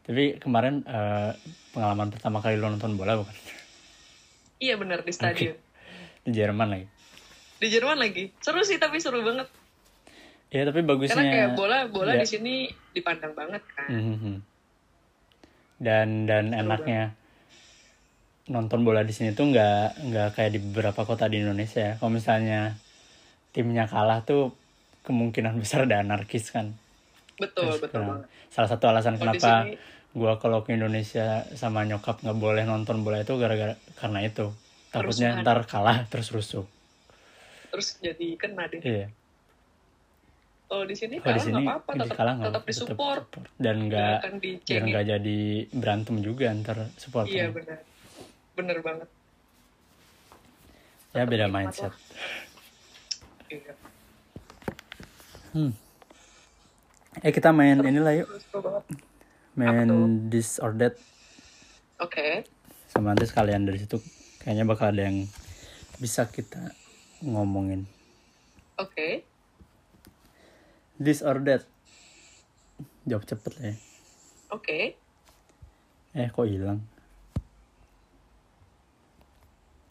Tapi 0.00 0.40
kemarin 0.40 0.80
eh, 0.80 1.36
pengalaman 1.76 2.08
pertama 2.08 2.40
kali 2.40 2.56
lo 2.56 2.72
nonton 2.72 2.96
bola 2.96 3.20
bukan? 3.20 3.36
Iya 4.64 4.80
bener 4.80 5.04
di 5.04 5.12
stadion. 5.12 5.60
Di 6.24 6.32
Jerman 6.32 6.72
lagi 6.72 6.95
di 7.56 7.66
Jerman 7.68 7.96
lagi 7.96 8.30
seru 8.38 8.60
sih 8.60 8.76
tapi 8.76 9.00
seru 9.00 9.20
banget 9.20 9.48
ya 10.48 10.62
tapi 10.64 10.80
karena 10.80 10.90
bagusnya 10.90 11.24
kayak 11.26 11.50
bola 11.54 11.78
bola 11.88 12.12
ya. 12.14 12.22
di 12.22 12.28
sini 12.28 12.54
dipandang 12.92 13.32
banget 13.34 13.62
kan 13.72 13.88
Mhm. 13.90 14.34
dan 15.76 16.24
dan 16.24 16.44
Seru 16.52 16.60
enaknya 16.62 17.02
nonton 18.46 18.86
bola 18.86 19.02
di 19.02 19.10
sini 19.10 19.34
tuh 19.34 19.50
nggak 19.50 20.06
nggak 20.06 20.28
kayak 20.38 20.50
di 20.54 20.60
beberapa 20.62 21.02
kota 21.02 21.26
di 21.26 21.42
Indonesia 21.42 21.82
ya. 21.82 21.92
Kalau 21.98 22.14
misalnya 22.14 22.78
timnya 23.50 23.90
kalah 23.90 24.22
tuh 24.22 24.54
kemungkinan 25.02 25.58
besar 25.62 25.84
ada 25.84 26.00
anarkis 26.00 26.54
kan. 26.54 26.72
betul 27.36 27.68
Terus 27.68 27.82
betul 27.84 28.00
banget 28.06 28.30
Salah 28.48 28.68
satu 28.70 28.84
alasan 28.88 29.18
di 29.18 29.20
kenapa 29.20 29.66
sini 29.66 29.76
gua 30.16 30.40
kalau 30.40 30.64
ke 30.64 30.72
Indonesia 30.72 31.44
sama 31.52 31.84
nyokap 31.84 32.22
nggak 32.24 32.38
boleh 32.38 32.64
nonton 32.64 33.04
bola 33.04 33.20
itu 33.20 33.34
gara-gara 33.36 33.74
karena 33.98 34.24
itu. 34.24 34.54
Takutnya 34.88 35.42
ntar 35.42 35.66
kalah 35.68 36.06
terus 36.08 36.30
rusuh. 36.32 36.64
Terus 37.76 38.00
jadi 38.00 38.40
kena 38.40 38.64
deh. 38.72 38.80
Iya. 38.80 39.06
kalau 40.66 40.88
di 40.88 40.96
sini 40.96 41.20
Kalau 41.20 41.28
kalah 41.28 41.36
di 41.36 41.42
sini 41.44 41.60
nggak 41.60 41.76
apa-apa 41.76 41.90
di 41.92 42.00
tetap 42.00 42.16
kalah 42.16 42.34
tetap 42.40 42.62
disupport. 42.64 43.24
support. 43.28 43.46
dan 43.60 43.76
nggak 43.84 44.18
dicengin 44.40 44.84
nggak 44.88 45.04
jadi 45.12 45.40
berantem 45.76 46.16
juga 46.24 46.44
antar 46.48 46.88
supporter. 46.96 47.36
iya 47.36 47.52
benar. 47.52 47.78
Bener 48.56 48.78
banget. 48.80 49.08
Ya 51.12 51.22
beda 51.28 51.52
mindset. 51.52 51.92
iya. 53.52 53.72
Hmm. 55.52 55.76
Eh 57.20 57.32
kita 57.36 57.52
main 57.52 57.76
inilah 57.84 58.24
yuk, 58.24 58.28
seru 58.40 58.64
banget 58.64 58.84
main 59.52 59.88
this 60.32 60.56
or 60.56 60.72
that. 60.80 60.96
Oke. 62.00 62.48
Sama 62.88 63.12
nanti 63.12 63.28
sekalian 63.28 63.68
dari 63.68 63.84
situ. 63.84 64.00
Kayaknya 64.40 64.64
bakal 64.64 64.96
ada 64.96 65.12
yang 65.12 65.28
bisa 66.00 66.24
kita 66.32 66.72
ngomongin 67.26 67.90
oke 68.78 69.26
this 70.96 71.20
or 71.20 71.42
that. 71.44 71.66
Jawab 73.06 73.22
cepet 73.22 73.52
lah 73.60 73.64
ya. 73.70 73.76
oke 74.50 74.78
Eh 76.16 76.32
kok 76.32 76.48
hilang? 76.48 76.80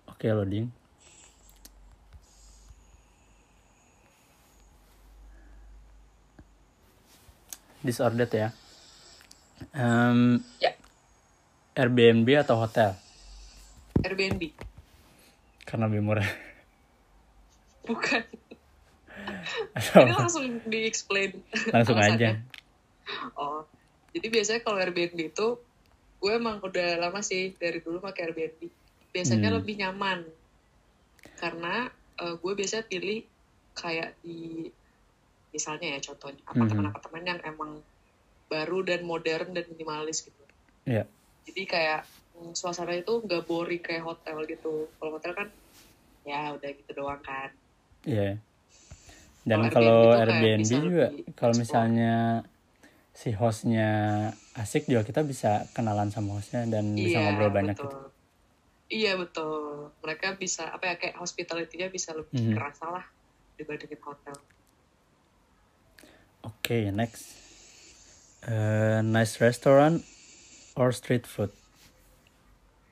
Oke 0.10 0.26
loading. 0.34 0.74
This 7.86 8.02
or 8.02 8.10
that 8.18 8.34
ya. 8.34 8.50
Em, 9.78 10.42
ya 10.58 10.74
Airbnb 11.78 12.26
atau 12.42 12.58
hotel? 12.58 12.98
Airbnb 14.02 14.42
Karena 15.62 15.86
lebih 15.86 16.02
murah. 16.02 16.55
Bukan. 17.86 18.24
Ini 19.76 20.12
langsung 20.12 20.46
di 20.66 20.86
explain 20.86 21.40
langsung 21.70 21.98
aja. 22.04 22.36
oh 23.38 23.64
jadi 24.12 24.28
biasanya 24.32 24.62
kalau 24.62 24.78
Airbnb 24.80 25.20
itu 25.30 25.48
gue 26.18 26.32
emang 26.32 26.58
udah 26.60 26.98
lama 26.98 27.20
sih 27.20 27.54
dari 27.54 27.80
dulu 27.80 28.00
pakai 28.00 28.32
Airbnb. 28.32 28.62
Biasanya 29.12 29.50
Hmm. 29.52 29.58
lebih 29.60 29.76
nyaman. 29.78 30.20
Karena 31.36 31.86
eh, 32.16 32.36
gue 32.36 32.52
biasanya 32.54 32.86
pilih 32.86 33.28
kayak 33.74 34.16
di 34.20 34.72
misalnya 35.52 35.96
ya 35.96 36.00
contohnya 36.02 36.40
Mhm. 36.42 36.52
apartemen-apartemen 36.52 37.24
yang 37.26 37.40
emang 37.44 37.72
baru 38.48 38.84
dan 38.84 39.04
modern 39.04 39.52
dan 39.52 39.66
minimalis 39.68 40.24
gitu. 40.24 40.44
Iya. 40.86 41.04
jadi 41.46 41.62
kayak 41.66 42.02
mm, 42.34 42.52
suasana 42.54 42.94
itu 42.94 43.22
nggak 43.22 43.46
boring 43.46 43.78
kayak 43.80 44.02
hotel 44.02 44.42
gitu. 44.46 44.90
Kalau 44.96 45.12
hotel 45.14 45.32
kan 45.32 45.48
ya 46.24 46.52
udah 46.52 46.70
gitu 46.72 46.92
doang 46.92 47.22
kan 47.22 47.54
Iya. 48.06 48.38
Dan 49.46 49.70
Kalau 49.70 50.18
Airbnb 50.18 50.42
Airbnb 50.42 50.72
juga, 50.90 51.06
kalau 51.38 51.54
misalnya 51.54 52.42
si 53.16 53.30
hostnya 53.32 53.90
asik 54.58 54.90
juga 54.90 55.06
kita 55.06 55.22
bisa 55.22 55.70
kenalan 55.72 56.10
sama 56.10 56.36
hostnya 56.38 56.66
dan 56.66 56.98
bisa 56.98 57.22
Iya, 57.22 57.26
ngobrol 57.30 57.52
banyak 57.54 57.78
betul. 57.78 57.86
gitu. 57.90 58.00
Iya 58.86 59.12
betul. 59.18 59.62
Mereka 60.02 60.38
bisa 60.38 60.70
apa 60.70 60.94
ya 60.94 60.96
kayak 60.98 61.18
hospitality-nya 61.18 61.90
bisa 61.90 62.14
lebih 62.14 62.34
Mhm. 62.34 62.54
kerasa 62.54 62.86
lah 62.90 63.06
dibandingin 63.58 64.02
hotel. 64.02 64.38
Oke, 66.46 66.94
next. 66.94 67.26
Eh, 68.46 69.02
nice 69.02 69.42
restaurant 69.42 70.06
or 70.78 70.94
street 70.94 71.26
food? 71.26 71.50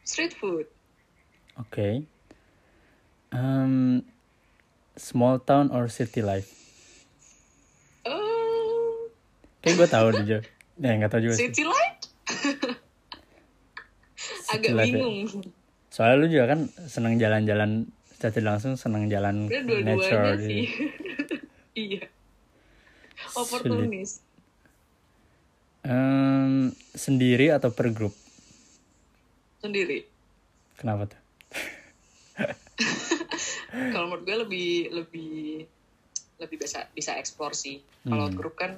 Street 0.02 0.34
food. 0.34 0.66
Oke. 1.62 2.10
Um, 3.30 4.02
small 4.96 5.38
town 5.38 5.70
or 5.70 5.88
city 5.88 6.20
life? 6.20 6.50
Oh, 8.04 9.08
Kayak 9.60 9.76
gue 9.78 9.88
tahu 9.88 10.08
deh, 10.12 10.24
Jo. 10.24 10.40
Ya, 10.76 10.92
nggak 10.94 11.10
tahu 11.10 11.22
juga 11.22 11.34
sih. 11.34 11.48
city 11.48 11.64
light? 11.64 12.00
City 14.16 14.52
Agak 14.52 14.74
life 14.74 14.88
ya. 14.88 15.00
bingung. 15.00 15.44
Soalnya 15.88 16.16
lu 16.18 16.28
juga 16.28 16.46
kan 16.50 16.60
seneng 16.84 17.16
jalan-jalan 17.16 17.86
secara 18.10 18.32
tidak 18.32 18.50
langsung 18.56 18.74
seneng 18.74 19.06
jalan 19.08 19.46
Udah 19.46 19.62
nature 19.62 19.84
dua-duanya 20.34 20.36
sih. 20.42 20.64
iya. 21.76 22.04
Opportunis. 23.40 24.20
Em, 25.84 26.72
sendiri 26.94 27.52
atau 27.52 27.70
per 27.70 27.92
grup? 27.92 28.16
Sendiri. 29.60 30.08
Kenapa 30.76 31.08
tuh? 31.08 31.20
Kalau 33.94 34.06
menurut 34.10 34.24
gue 34.26 34.38
lebih 34.48 34.70
lebih 34.92 35.36
lebih 36.42 36.58
bisa 36.60 36.88
bisa 36.92 37.16
eksplor 37.18 37.56
sih. 37.56 37.82
Kalau 38.04 38.28
Hmm. 38.30 38.36
grup 38.36 38.56
kan 38.60 38.78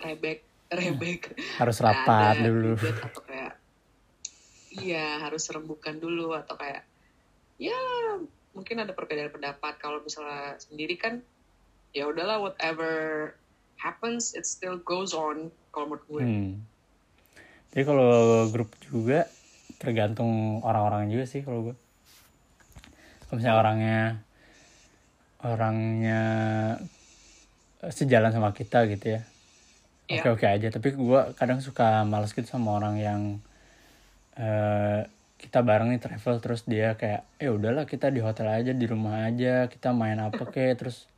rebek 0.00 0.44
rebek. 0.70 1.34
Harus 1.60 1.78
rapat 1.80 2.38
ada 2.38 2.48
dulu. 2.48 2.74
atau 2.78 3.22
kayak 3.24 3.52
iya 4.74 5.22
harus 5.22 5.46
rembukan 5.54 5.96
dulu 6.02 6.34
atau 6.34 6.58
kayak 6.58 6.82
ya 7.62 7.78
mungkin 8.54 8.82
ada 8.82 8.90
perbedaan 8.90 9.30
pendapat 9.30 9.78
kalau 9.78 10.02
misalnya 10.02 10.58
sendiri 10.58 10.98
kan 10.98 11.22
ya 11.94 12.10
udahlah 12.10 12.42
whatever 12.42 12.90
happens 13.78 14.34
it 14.34 14.42
still 14.42 14.78
goes 14.82 15.14
on 15.14 15.54
kalau 15.70 15.94
menurut 15.94 16.06
gue 16.10 16.22
Hmm. 16.26 16.52
Jadi 17.74 17.90
kalau 17.90 18.46
grup 18.54 18.70
juga 18.86 19.26
tergantung 19.82 20.62
orang-orang 20.62 21.10
juga 21.10 21.26
sih 21.26 21.42
kalau 21.42 21.70
gue. 21.70 21.76
Kalau 23.34 23.42
misalnya 23.42 23.62
orangnya 23.66 24.00
orangnya 25.42 26.22
sejalan 27.90 28.30
sama 28.30 28.54
kita 28.54 28.86
gitu 28.86 29.18
ya. 29.18 29.26
Oke 30.06 30.38
oke 30.38 30.46
aja. 30.46 30.70
Tapi 30.70 30.94
gue 30.94 31.20
kadang 31.34 31.58
suka 31.58 32.06
males 32.06 32.30
gitu 32.30 32.46
sama 32.46 32.78
orang 32.78 32.94
yang 33.02 33.20
eh 34.38 35.02
kita 35.34 35.66
bareng 35.66 35.90
nih 35.90 35.98
travel 35.98 36.38
terus 36.38 36.62
dia 36.62 36.94
kayak 36.94 37.26
eh 37.42 37.50
udahlah 37.50 37.90
kita 37.90 38.06
di 38.14 38.22
hotel 38.22 38.54
aja 38.54 38.70
di 38.70 38.86
rumah 38.86 39.26
aja 39.26 39.66
kita 39.66 39.90
main 39.90 40.22
apa 40.22 40.46
kek 40.54 40.78
terus 40.78 41.10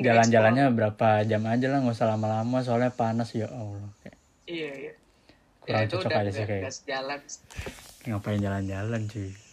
jalan-jalannya 0.00 0.72
berapa 0.72 1.28
jam 1.28 1.44
aja 1.44 1.68
lah 1.68 1.84
nggak 1.84 1.92
usah 1.92 2.08
lama-lama 2.08 2.64
soalnya 2.64 2.88
panas 2.88 3.36
ya 3.36 3.52
Allah. 3.52 3.92
Kayak 4.00 4.16
iya 4.48 4.70
iya. 4.80 4.92
kurang 5.60 5.84
ya, 5.84 5.92
cocok 5.92 6.08
udah 6.08 6.20
aja 6.24 6.30
sih 6.32 6.44
kayak. 6.48 6.72
sejalan. 6.72 7.20
Ngapain 8.08 8.40
jalan-jalan 8.40 9.04
cuy 9.12 9.49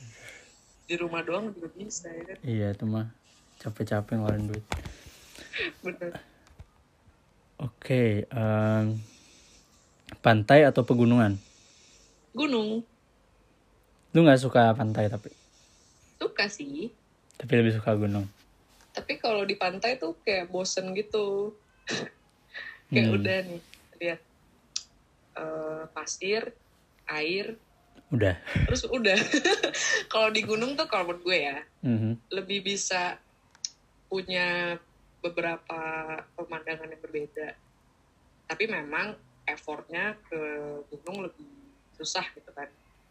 di 0.87 0.95
rumah 0.95 1.19
doang 1.19 1.51
juga 1.51 1.67
bisa 1.75 2.07
ya 2.07 2.23
kan? 2.23 2.37
Iya 2.47 2.67
itu 2.71 2.85
mah 2.87 3.11
capek-capek 3.59 4.15
ngeluarin 4.15 4.47
duit. 4.47 4.65
Bener. 5.83 6.15
Oke 7.59 8.23
em, 8.23 8.95
pantai 10.23 10.63
atau 10.63 10.87
pegunungan? 10.87 11.35
Gunung. 12.31 12.87
Lu 14.15 14.19
nggak 14.23 14.39
suka 14.39 14.71
pantai 14.71 15.11
tapi? 15.11 15.27
Suka 16.15 16.47
sih. 16.47 16.87
Tapi 17.35 17.51
lebih 17.51 17.75
suka 17.75 17.91
gunung. 17.93 18.23
Tapi 18.95 19.19
kalau 19.19 19.43
di 19.43 19.53
pantai 19.53 19.99
tuh 19.99 20.15
kayak 20.23 20.47
bosen 20.49 20.95
gitu. 20.95 21.53
Kayak 22.87 23.11
Hmm. 23.11 23.15
udah 23.19 23.37
nih 23.43 23.61
lihat 23.99 24.21
eh, 25.35 25.83
pasir 25.91 26.55
air 27.03 27.59
udah. 28.09 28.35
Terus 28.65 28.83
udah. 28.87 29.17
Kalau 30.13 30.29
di 30.31 30.41
gunung 30.41 30.73
tuh 30.73 30.87
kalau 30.87 31.11
menurut 31.11 31.23
gue 31.23 31.39
ya 31.43 31.59
Mhm. 31.83 32.31
lebih 32.31 32.63
bisa 32.63 33.19
punya 34.07 34.79
beberapa 35.19 35.79
pemandangan 36.33 36.87
yang 36.87 37.01
berbeda. 37.01 37.51
Tapi 38.47 38.63
memang 38.65 39.11
effortnya 39.43 40.15
ke 40.23 40.39
gunung 40.87 41.27
lebih 41.27 41.47
susah 41.93 42.23
gitu 42.31 42.51
kan. 42.51 42.67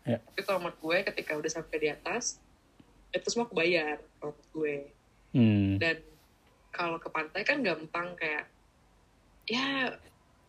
Ya. 0.07 0.23
tapi 0.23 0.47
kalau 0.47 0.63
menurut 0.63 0.79
gue 0.79 0.99
ketika 1.11 1.35
udah 1.35 1.51
sampai 1.51 1.77
di 1.83 1.89
atas 1.91 2.39
itu 3.11 3.27
semua 3.27 3.51
kebayar 3.51 3.99
kalau 4.17 4.33
menurut 4.33 4.51
gue. 4.55 4.77
Hmm, 5.35 5.83
dan 5.83 5.99
kalau 6.71 6.97
ke 6.97 7.11
pantai 7.11 7.43
kan 7.43 7.59
gampang 7.59 8.15
kayak 8.15 8.47
ya 9.45 9.91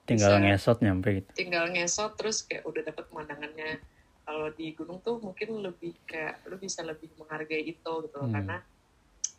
tinggal 0.06 0.38
bisa. 0.38 0.46
ngesot 0.46 0.78
nyampe 0.80 1.10
gitu. 1.20 1.30
tinggal 1.34 1.66
ngesot 1.68 2.14
terus 2.16 2.46
kayak 2.46 2.64
udah 2.64 2.86
dapat 2.86 3.10
pemandangannya 3.10 3.82
kalau 4.28 4.52
di 4.52 4.76
gunung 4.76 5.00
tuh 5.00 5.24
mungkin 5.24 5.64
lebih 5.64 6.04
kayak 6.04 6.44
lu 6.52 6.60
bisa 6.60 6.84
lebih 6.84 7.16
menghargai 7.16 7.64
itu 7.64 7.94
gitu 8.04 8.20
Hmm. 8.20 8.28
karena 8.28 8.60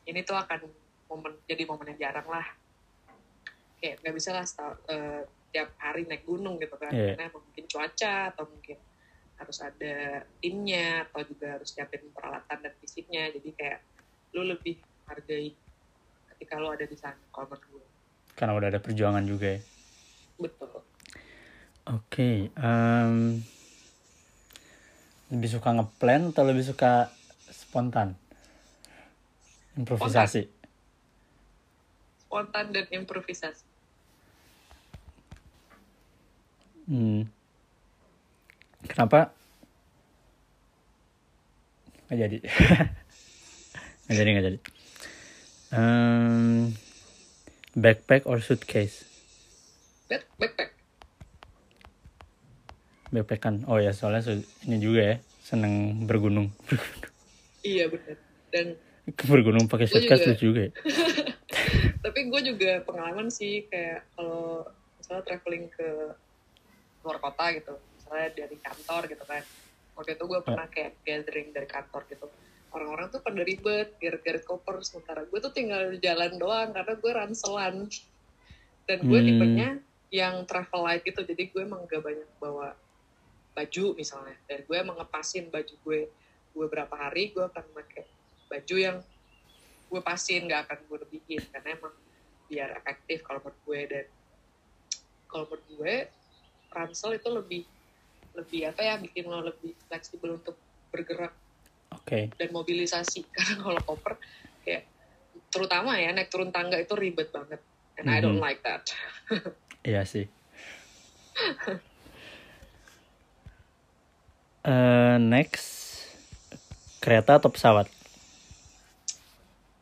ini 0.08 0.24
tuh 0.24 0.32
akan 0.32 0.64
momen 1.06 1.36
jadi 1.44 1.68
momen 1.68 1.92
yang 1.92 2.08
jarang 2.08 2.24
lah. 2.24 2.48
Kayak 3.76 4.00
nggak 4.00 4.14
bisa 4.16 4.30
lah 4.32 4.42
sta- 4.42 4.80
eh, 4.88 5.22
tiap 5.52 5.76
hari 5.76 6.08
naik 6.08 6.24
gunung 6.24 6.56
gitu 6.56 6.74
kan. 6.74 6.88
Iya. 6.88 7.14
karena 7.14 7.28
mungkin 7.30 7.64
cuaca 7.68 8.32
atau 8.32 8.48
mungkin 8.48 8.80
harus 9.36 9.58
ada 9.60 9.94
timnya 10.40 11.04
atau 11.04 11.20
juga 11.22 11.60
harus 11.60 11.68
siapin 11.68 12.08
peralatan 12.10 12.58
dan 12.58 12.72
fisiknya. 12.80 13.28
Jadi 13.28 13.52
kayak 13.52 13.78
lu 14.32 14.42
lebih 14.42 14.80
hargai 15.04 15.52
ketika 16.32 16.56
lu 16.56 16.68
ada 16.68 16.84
di 16.84 16.96
sana 16.96 17.20
kalau 17.28 17.52
menurut 17.52 17.64
gue 17.68 17.86
karena 18.32 18.52
udah 18.54 18.68
ada 18.70 18.80
perjuangan 18.80 19.24
juga 19.24 19.56
ya. 19.56 19.60
Betul. 20.38 20.80
Oke 21.88 22.52
em, 22.52 23.40
lebih 25.28 25.50
suka 25.52 25.76
ngeplan 25.76 26.32
atau 26.32 26.42
lebih 26.48 26.64
suka 26.64 27.12
spontan 27.52 28.16
improvisasi 29.76 30.48
spontan 32.24 32.72
dan 32.72 32.84
improvisasi 32.92 33.68
Hmm. 36.88 37.28
Kenapa? 38.88 39.36
Nggak 42.08 42.18
jadi. 42.24 42.38
nggak 44.08 44.16
jadi, 44.16 44.28
nggak 44.32 44.46
jadi. 44.48 44.58
Em, 45.76 46.72
backpack 47.76 48.24
or 48.24 48.40
suitcase? 48.40 49.04
Back, 50.08 50.24
backpack 50.40 50.67
Backpack 53.08 53.40
kan. 53.40 53.54
Oh 53.64 53.80
ya, 53.80 53.92
soalnya 53.92 54.20
ini 54.68 54.76
juga 54.78 55.00
ya, 55.02 55.16
seneng 55.42 56.04
bergunung. 56.04 56.52
Iya 57.58 57.90
benar. 57.90 58.16
Dan 58.54 58.66
bergunung 59.26 59.66
pakai 59.66 59.90
suitcase 59.90 60.30
juga. 60.38 60.38
juga 60.38 60.60
ya. 60.62 60.72
tapi 62.06 62.30
gue 62.30 62.40
juga 62.54 62.80
pengalaman 62.86 63.28
sih 63.34 63.66
kayak 63.66 64.06
kalau 64.14 64.62
misalnya 64.96 65.22
traveling 65.26 65.66
ke 65.66 65.88
luar 67.02 67.18
kota 67.18 67.50
gitu, 67.52 67.74
misalnya 67.98 68.28
dari 68.30 68.56
kantor 68.62 69.02
gitu 69.10 69.24
kan. 69.26 69.42
Waktu 69.98 70.10
itu 70.14 70.24
gue 70.30 70.40
pernah 70.40 70.66
kayak 70.70 70.92
gathering 71.02 71.48
dari 71.50 71.66
kantor 71.66 72.02
gitu. 72.06 72.26
Orang-orang 72.70 73.06
tuh 73.10 73.20
pada 73.26 73.42
ribet, 73.42 73.98
geret-geret 73.98 74.46
koper, 74.46 74.78
sementara 74.86 75.26
gue 75.26 75.38
tuh 75.42 75.50
tinggal 75.50 75.98
jalan 75.98 76.38
doang 76.38 76.70
karena 76.70 76.94
gue 76.94 77.12
ranselan. 77.12 77.76
Dan 78.86 78.98
gue 79.04 79.18
Hmm. 79.18 79.28
tipenya 79.28 79.68
yang 80.08 80.46
travel 80.48 80.86
light 80.86 81.04
gitu, 81.04 81.20
jadi 81.20 81.42
gue 81.52 81.60
emang 81.60 81.84
gak 81.84 82.00
banyak 82.00 82.28
bawa 82.40 82.72
baju 83.58 83.98
misalnya. 83.98 84.38
Dan 84.46 84.62
gue 84.62 84.76
emang 84.78 84.94
ngepasin 85.02 85.50
baju 85.50 85.74
gue, 85.82 86.00
gue 86.54 86.66
berapa 86.70 86.94
hari 86.94 87.34
gue 87.34 87.42
akan 87.42 87.64
pakai 87.74 88.06
baju 88.46 88.76
yang 88.78 88.96
gue 89.88 90.00
pasin 90.04 90.46
gak 90.46 90.68
akan 90.68 90.78
gue 90.86 90.98
lebihin 91.08 91.42
karena 91.48 91.74
emang 91.74 91.94
biar 92.46 92.76
efektif 92.76 93.24
kalau 93.24 93.40
menurut 93.40 93.60
gue 93.64 93.80
dan 93.88 94.06
kalau 95.26 95.44
menurut 95.48 95.64
gue 95.64 95.94
ransel 96.68 97.16
itu 97.16 97.28
lebih 97.28 97.62
lebih 98.36 98.60
apa 98.68 98.80
ya 98.84 98.94
bikin 99.00 99.24
lo 99.24 99.40
lebih 99.40 99.76
fleksibel 99.88 100.36
untuk 100.36 100.60
bergerak 100.92 101.32
Oke. 101.96 102.36
dan 102.36 102.48
mobilisasi 102.52 103.28
karena 103.36 103.64
kalau 103.64 103.80
koper 103.80 104.20
kayak 104.60 104.92
terutama 105.48 105.96
ya 105.96 106.12
naik 106.12 106.28
turun 106.28 106.52
tangga 106.52 106.76
itu 106.76 106.92
ribet 106.92 107.32
banget 107.32 107.60
and 107.96 108.12
I 108.12 108.20
don't 108.20 108.36
Mhm. 108.36 108.44
like 108.44 108.60
that 108.64 108.84
Iya 109.88 110.04
sih. 110.04 110.28
Eh, 114.68 115.16
next, 115.16 116.04
kereta 117.00 117.40
atau 117.40 117.48
pesawat? 117.48 117.88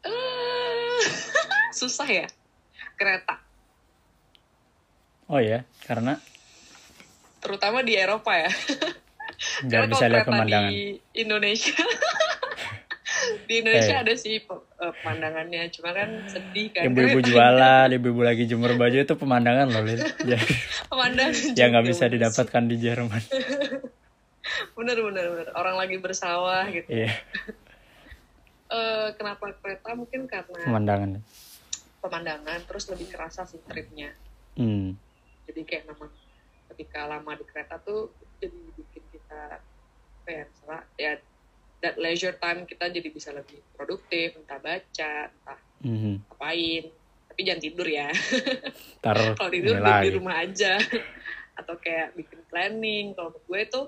Eh, 0.07 1.03
susah 1.79 2.07
ya 2.07 2.27
kereta 2.95 3.43
Oh 5.27 5.43
ya, 5.43 5.67
karena 5.83 6.23
terutama 7.43 7.83
di 7.83 7.99
Eropa 7.99 8.31
ya 8.33 8.51
Karena 9.67 9.87
bisa 9.87 10.07
kalau 10.07 10.15
lihat 10.15 10.23
kereta 10.23 10.31
pemandangan. 10.31 10.71
di 10.71 10.79
Indonesia 11.19 11.75
di 13.51 13.55
Indonesia 13.59 13.95
Eh. 13.97 14.03
ada 14.03 14.15
sih 14.15 14.39
eh, 14.39 14.93
pemandangannya 15.03 15.67
cuma 15.71 15.91
kan 15.91 16.09
sedih 16.27 16.71
kan 16.71 16.87
Ibu-ibu 16.87 17.19
jualan, 17.29 17.87
ibu-ibu 17.91 18.23
lagi 18.23 18.47
jemur 18.47 18.75
baju 18.75 18.99
itu 18.99 19.15
pemandangan 19.15 19.67
loh, 19.67 19.83
Lin. 19.83 19.99
Ya, 20.27 20.39
pemandangan 20.87 21.55
yang 21.55 21.69
nggak 21.75 21.87
bisa 21.87 22.05
didapatkan 22.07 22.63
di 22.67 22.77
Jerman. 22.79 23.23
Bener 24.77 24.97
bener 25.01 25.25
bener. 25.27 25.49
Orang 25.53 25.75
lagi 25.75 25.97
bersawah 25.97 26.69
gitu. 26.69 26.89
Iya, 26.89 27.11
Eh, 28.67 29.09
kenapa 29.15 29.55
kereta? 29.57 29.95
Mungkin 29.95 30.27
karena 30.27 30.59
pemandangan. 30.61 31.23
pemandangan 31.97 32.59
terus 32.67 32.87
lebih 32.87 33.07
kerasa 33.09 33.43
sih 33.43 33.63
tripnya. 33.63 34.11
Hmm. 34.55 34.97
jadi 35.45 35.63
kayak 35.63 35.85
memang 35.87 36.11
ketika 36.67 37.07
lama 37.07 37.33
di 37.33 37.45
kereta 37.45 37.79
tuh 37.79 38.09
jadi 38.37 38.57
bikin 38.73 39.05
kita 39.07 39.63
apa 40.17 40.29
ya 40.29 40.43
misalnya 40.45 40.81
ya 40.97 41.13
that 41.79 41.95
leisure 41.97 42.35
time 42.35 42.65
kita 42.65 42.89
jadi 42.89 43.07
bisa 43.07 43.31
lebih 43.31 43.63
produktif 43.73 44.35
entah 44.35 44.59
baca 44.59 45.13
entah 45.29 45.59
Mhm. 45.79 46.27
ngapain. 46.27 46.85
Tapi 47.29 47.41
jangan 47.43 47.63
tidur 47.63 47.87
ya. 47.87 48.09
Kalau 49.05 49.47
tidur 49.47 49.77
di, 49.79 50.09
rumah 50.11 50.41
aja. 50.41 50.75
Atau 51.59 51.77
kayak 51.77 52.17
bikin 52.17 52.41
planning. 52.47 53.13
Kalau 53.13 53.31
gue 53.31 53.61
itu 53.61 53.81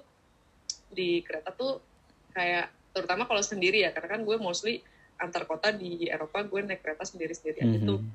di 0.89 1.21
kereta 1.27 1.51
tuh 1.55 1.85
kayak 2.33 2.73
terutama 2.95 3.29
kalau 3.29 3.43
sendiri 3.45 3.85
ya 3.85 3.91
karena 3.95 4.09
kan 4.19 4.21
gue 4.25 4.37
mostly 4.41 4.81
antar 5.21 5.45
kota 5.45 5.75
di 5.75 6.09
Eropa 6.09 6.43
gue 6.47 6.61
naik 6.65 6.81
kereta 6.85 7.05
sendiri 7.05 7.35
sendiri 7.37 7.59
aja 7.67 7.79
tuh 7.83 8.01
Mhm. 8.01 8.11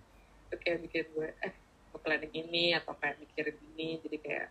itu 0.49 0.55
kayak 0.61 0.79
bikin 0.89 1.05
gue 1.13 1.29
eh 1.41 1.53
mau 1.93 1.99
planning 2.01 2.33
ini 2.33 2.73
atau 2.77 2.93
kayak 2.97 3.21
mikirin 3.21 3.57
ini 3.73 4.01
jadi 4.01 4.17
kayak 4.21 4.47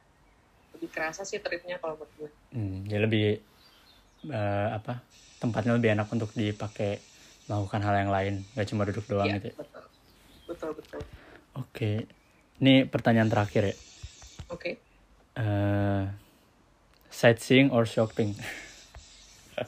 lebih 0.79 0.89
kerasa 0.95 1.23
sih 1.27 1.39
tripnya 1.43 1.77
kalau 1.83 1.99
menurut 2.01 2.13
gue 2.17 2.31
Hmm, 2.53 2.85
ya 2.85 2.99
lebih 3.01 3.25
eh, 4.31 4.69
apa 4.79 4.93
tempatnya 5.43 5.73
lebih 5.79 5.91
enak 5.99 6.09
untuk 6.15 6.31
dipakai 6.37 7.03
melakukan 7.51 7.83
hal 7.83 7.95
yang 8.07 8.11
lain, 8.15 8.35
nggak 8.55 8.69
cuma 8.71 8.87
duduk 8.87 9.05
doang 9.11 9.27
Iya, 9.29 9.37
gitu. 9.37 9.49
ya. 9.51 9.55
betul 9.59 9.85
betul 10.47 10.71
betul 10.79 11.03
Oke, 11.57 11.91
ini 12.61 12.75
pertanyaan 12.89 13.31
terakhir 13.33 13.63
ya. 13.71 13.75
oke 14.49 14.71
Eh, 15.37 16.05
sightseeing 17.13 17.69
or 17.69 17.85
shopping? 17.85 18.33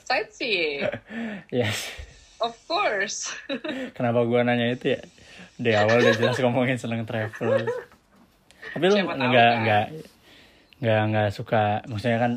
sightseeing 0.02 0.88
yes. 1.54 1.92
of 2.40 2.56
course 2.66 3.30
Kenapa 3.96 4.24
gua 4.24 4.42
nanya 4.42 4.74
itu 4.74 4.96
ya? 4.96 5.00
Di 5.54 5.70
awal 5.70 6.02
udah 6.02 6.14
jelas 6.18 6.34
ngomongin 6.40 6.74
seneng 6.74 7.06
travel. 7.06 7.62
Tapi 8.74 8.84
lu 8.84 8.94
nggak 8.98 9.14
kan. 9.14 9.30
nggak 9.62 9.84
nggak 10.82 11.00
nggak 11.14 11.28
suka, 11.30 11.86
maksudnya 11.86 12.18
kan 12.18 12.32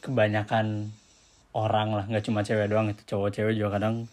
kebanyakan 0.00 0.88
orang 1.52 1.92
lah, 1.92 2.04
nggak 2.08 2.24
cuma 2.24 2.40
cewek 2.40 2.66
doang 2.66 2.88
itu 2.88 3.04
cowok-cewek 3.04 3.52
juga 3.52 3.76
kadang 3.76 4.08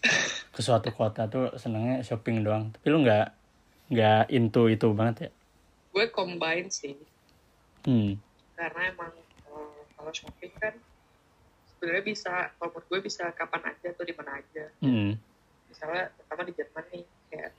ke 0.52 0.60
suatu 0.60 0.92
kota 0.92 1.26
tuh 1.26 1.48
senengnya 1.56 2.04
shopping 2.04 2.44
doang. 2.44 2.70
Tapi 2.76 2.86
lu 2.92 3.00
nggak 3.00 3.26
nggak 3.88 4.22
into 4.28 4.68
itu 4.68 4.92
banget 4.92 5.16
ya? 5.18 5.30
gue 5.92 6.06
combine 6.08 6.68
sih 6.68 6.96
Hmm. 7.82 8.16
karena 8.54 8.88
emang 8.88 9.12
kalau 10.02 10.10
shopping 10.12 10.50
kan 10.58 10.74
sebenarnya 11.70 12.02
bisa 12.02 12.50
kalau 12.58 12.74
menurut 12.74 12.86
gue 12.90 13.00
bisa 13.06 13.30
kapan 13.30 13.62
aja 13.70 13.88
tuh 13.94 14.02
di 14.02 14.14
mana 14.18 14.42
aja 14.42 14.66
Hmm. 14.82 15.14
misalnya 15.70 16.10
pertama 16.12 16.42
di 16.42 16.52
Jerman 16.52 16.84
nih 16.90 17.04
kayak 17.30 17.50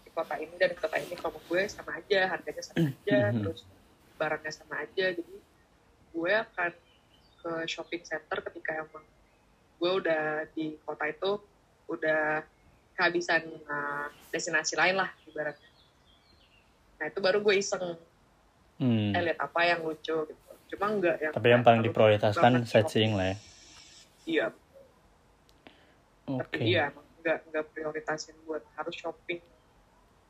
di 0.00 0.10
kota 0.14 0.34
ini 0.38 0.54
dan 0.54 0.68
di 0.70 0.78
kota 0.78 0.96
ini 0.96 1.14
kalau 1.14 1.34
menurut 1.34 1.46
gue 1.50 1.62
sama 1.66 1.90
aja 1.98 2.20
harganya 2.28 2.62
sama 2.62 2.78
aja 2.86 3.18
Mhm. 3.28 3.38
terus 3.42 3.60
barangnya 4.14 4.52
sama 4.54 4.74
aja 4.78 5.04
jadi 5.10 5.34
gue 6.08 6.32
akan 6.38 6.72
ke 7.38 7.52
shopping 7.66 8.02
center 8.02 8.38
ketika 8.40 8.78
emang 8.78 9.06
gue 9.78 9.90
udah 9.92 10.24
di 10.54 10.78
kota 10.80 11.06
itu 11.06 11.30
udah 11.86 12.42
kehabisan 12.94 13.42
eh, 13.46 14.06
destinasi 14.30 14.74
lain 14.74 14.94
lah 14.96 15.10
ibaratnya 15.24 15.70
nah 16.98 17.06
itu 17.06 17.18
baru 17.18 17.42
gue 17.42 17.58
iseng 17.58 17.98
Hmm. 18.78 19.10
eh 19.10 19.22
lihat 19.26 19.42
apa 19.42 19.66
yang 19.66 19.82
lucu 19.82 20.14
gitu 20.14 20.47
cuma 20.68 20.86
enggak 20.92 21.16
yang 21.20 21.32
Tapi 21.32 21.46
yang 21.48 21.62
paling 21.64 21.82
diprioritaskan 21.84 22.52
sightseeing 22.68 23.16
lah 23.16 23.32
ya. 23.32 23.36
iya 24.28 24.46
Oke. 26.28 26.60
tapi 26.60 26.76
iya 26.76 26.82
emang 26.92 27.06
enggak 27.20 27.38
enggak 27.48 27.64
prioritasin 27.72 28.36
buat 28.44 28.60
harus 28.76 28.94
shopping 28.96 29.40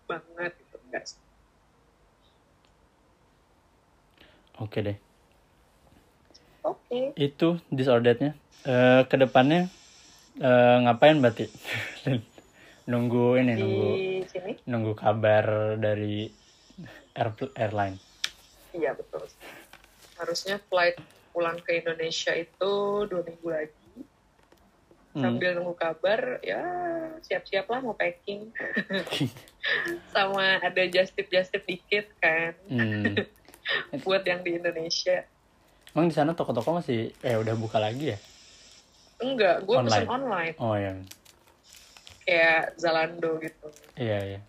banget 0.06 0.52
gitu 0.62 0.76
enggak 0.88 1.04
sih 1.10 1.20
Oke 4.58 4.82
deh. 4.82 4.98
oke 6.66 7.14
Itu 7.14 7.62
disorderednya. 7.70 8.34
Eh 8.66 9.06
ke 9.06 9.14
depannya 9.14 9.70
eh, 10.42 10.76
ngapain 10.82 11.22
berarti? 11.22 11.46
nunggu 12.90 13.36
ini 13.38 13.52
di 13.54 13.62
nunggu 13.62 13.90
sini 14.32 14.52
nunggu 14.64 14.92
kabar 14.96 15.76
dari 15.76 16.24
air, 17.12 17.28
airline. 17.54 17.96
iya 18.72 18.96
betul 18.96 19.28
harusnya 20.18 20.58
flight 20.62 20.98
pulang 21.30 21.58
ke 21.58 21.78
Indonesia 21.78 22.32
itu 22.32 22.72
dua 23.04 23.22
minggu 23.22 23.48
lagi 23.48 23.74
Hmm. 25.08 25.24
sambil 25.24 25.56
nunggu 25.56 25.72
kabar 25.74 26.20
ya 26.38 26.60
siap-siap 27.22 27.64
lah 27.66 27.80
mau 27.80 27.90
packing 27.92 28.52
sama 30.14 30.60
ada 30.60 30.82
just 30.86 31.10
tip 31.12 31.26
just 31.26 31.48
tip 31.48 31.64
dikit 31.64 32.06
kan 32.18 32.52
Hmm. 32.68 33.16
buat 34.04 34.20
yang 34.22 34.40
di 34.40 34.54
Indonesia 34.54 35.24
Emang 35.90 36.06
di 36.06 36.14
sana 36.14 36.32
toko-toko 36.32 36.76
masih 36.76 37.10
eh 37.18 37.34
udah 37.34 37.54
buka 37.54 37.76
lagi 37.76 38.12
ya? 38.12 38.18
enggak 39.18 39.64
gue 39.64 39.74
Online. 39.74 39.90
pesen 39.90 40.08
online 40.08 40.54
Oh 40.58 40.72
ya. 40.72 40.92
kayak 42.22 42.76
Zalando 42.76 43.30
gitu 43.38 43.66
Iya 43.96 44.18
iya. 44.28 44.40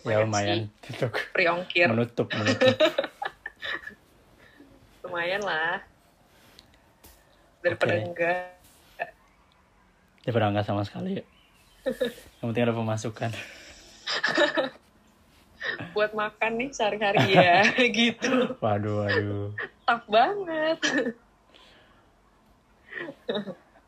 Ya 0.00 0.16
lumayan, 0.16 0.24
lumayan 0.24 0.46
sih 0.46 0.62
untuk 0.94 1.12
free 1.28 1.48
ongkir 1.48 1.86
menutup 1.86 2.26
menutup. 2.30 2.76
Lumayan 5.12 5.44
lah 5.44 5.84
daripada 7.60 8.00
Oke. 8.00 8.08
enggak 8.08 8.56
Daripada 10.24 10.54
nggak 10.56 10.64
sama 10.64 10.88
sekali 10.88 11.20
ya. 11.20 11.24
Yang 12.40 12.46
penting 12.48 12.64
ada 12.64 12.72
pemasukan. 12.72 13.30
buat 15.92 16.16
makan 16.16 16.52
nih 16.56 16.72
sehari-hari 16.72 17.36
ya 17.36 17.68
gitu 18.00 18.56
Waduh 18.58 19.04
waduh. 19.04 19.52
tough 19.84 20.06
banget 20.08 20.78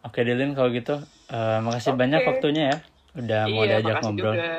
Oke 0.05 0.21
Dilin 0.21 0.53
kalau 0.53 0.69
gitu, 0.69 1.01
eh, 1.33 1.59
makasih 1.65 1.97
Oke. 1.97 2.01
banyak 2.05 2.21
waktunya 2.29 2.63
ya. 2.69 2.79
Udah 3.17 3.41
mau 3.49 3.65
iya 3.65 3.81
diajak 3.81 4.05
makasih 4.05 4.13
ngobrol. 4.13 4.35
juga 4.37 4.53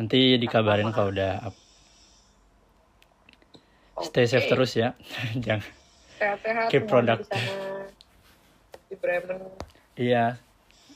Nanti 0.00 0.18
dikabarin 0.40 0.88
kalau 0.96 1.12
udah 1.12 1.32
up. 1.44 1.54
Stay 4.00 4.24
safe 4.24 4.48
terus 4.48 4.72
ya. 4.80 4.96
Jangan. 5.36 5.77
Sehat-sehat 6.18 6.68
Keep 6.70 6.82
semuanya 6.82 6.92
product. 6.92 7.20
di 7.22 7.26
sana 7.30 7.52
di 8.88 8.96
Bremen 8.98 9.40
Iya. 9.98 10.24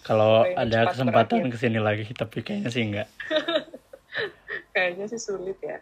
Kalau 0.02 0.42
ada 0.42 0.90
kesempatan 0.90 1.38
berakhir. 1.38 1.54
ke 1.54 1.56
sini 1.62 1.78
lagi, 1.78 2.04
tapi 2.10 2.42
kayaknya 2.42 2.70
sih 2.74 2.82
enggak. 2.82 3.08
kayaknya 4.74 5.04
sih 5.08 5.20
sulit 5.20 5.58
ya 5.62 5.78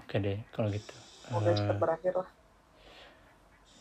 Oke 0.00 0.16
deh, 0.24 0.38
kalau 0.54 0.68
gitu. 0.72 0.94
semoga 1.28 1.50
Eh, 1.52 1.58
cepat 1.58 1.76
berakhir 1.76 2.14
lah 2.16 2.28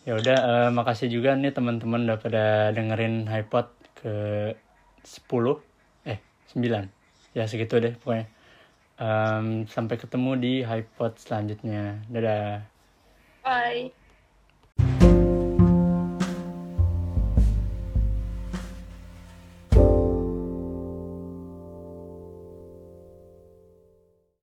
ya 0.07 0.13
udah, 0.15 0.37
eh, 0.51 0.69
makasih 0.71 1.07
juga 1.11 1.35
nih 1.35 1.51
teman-teman 1.51 2.07
udah 2.07 2.17
pada 2.23 2.71
dengerin 2.75 3.27
iPod 3.27 3.67
ke 3.99 4.09
10 5.03 5.55
eh 6.07 6.19
9 6.51 6.83
ya 7.37 7.43
segitu 7.51 7.75
deh 7.83 7.93
pokoknya. 8.01 8.25
Em, 8.99 9.45
sampai 9.69 9.95
ketemu 10.01 10.31
di 10.43 10.53
iPod 10.65 11.11
selanjutnya. 11.23 12.01
Dadah. 12.13 12.67
bye 13.43 13.91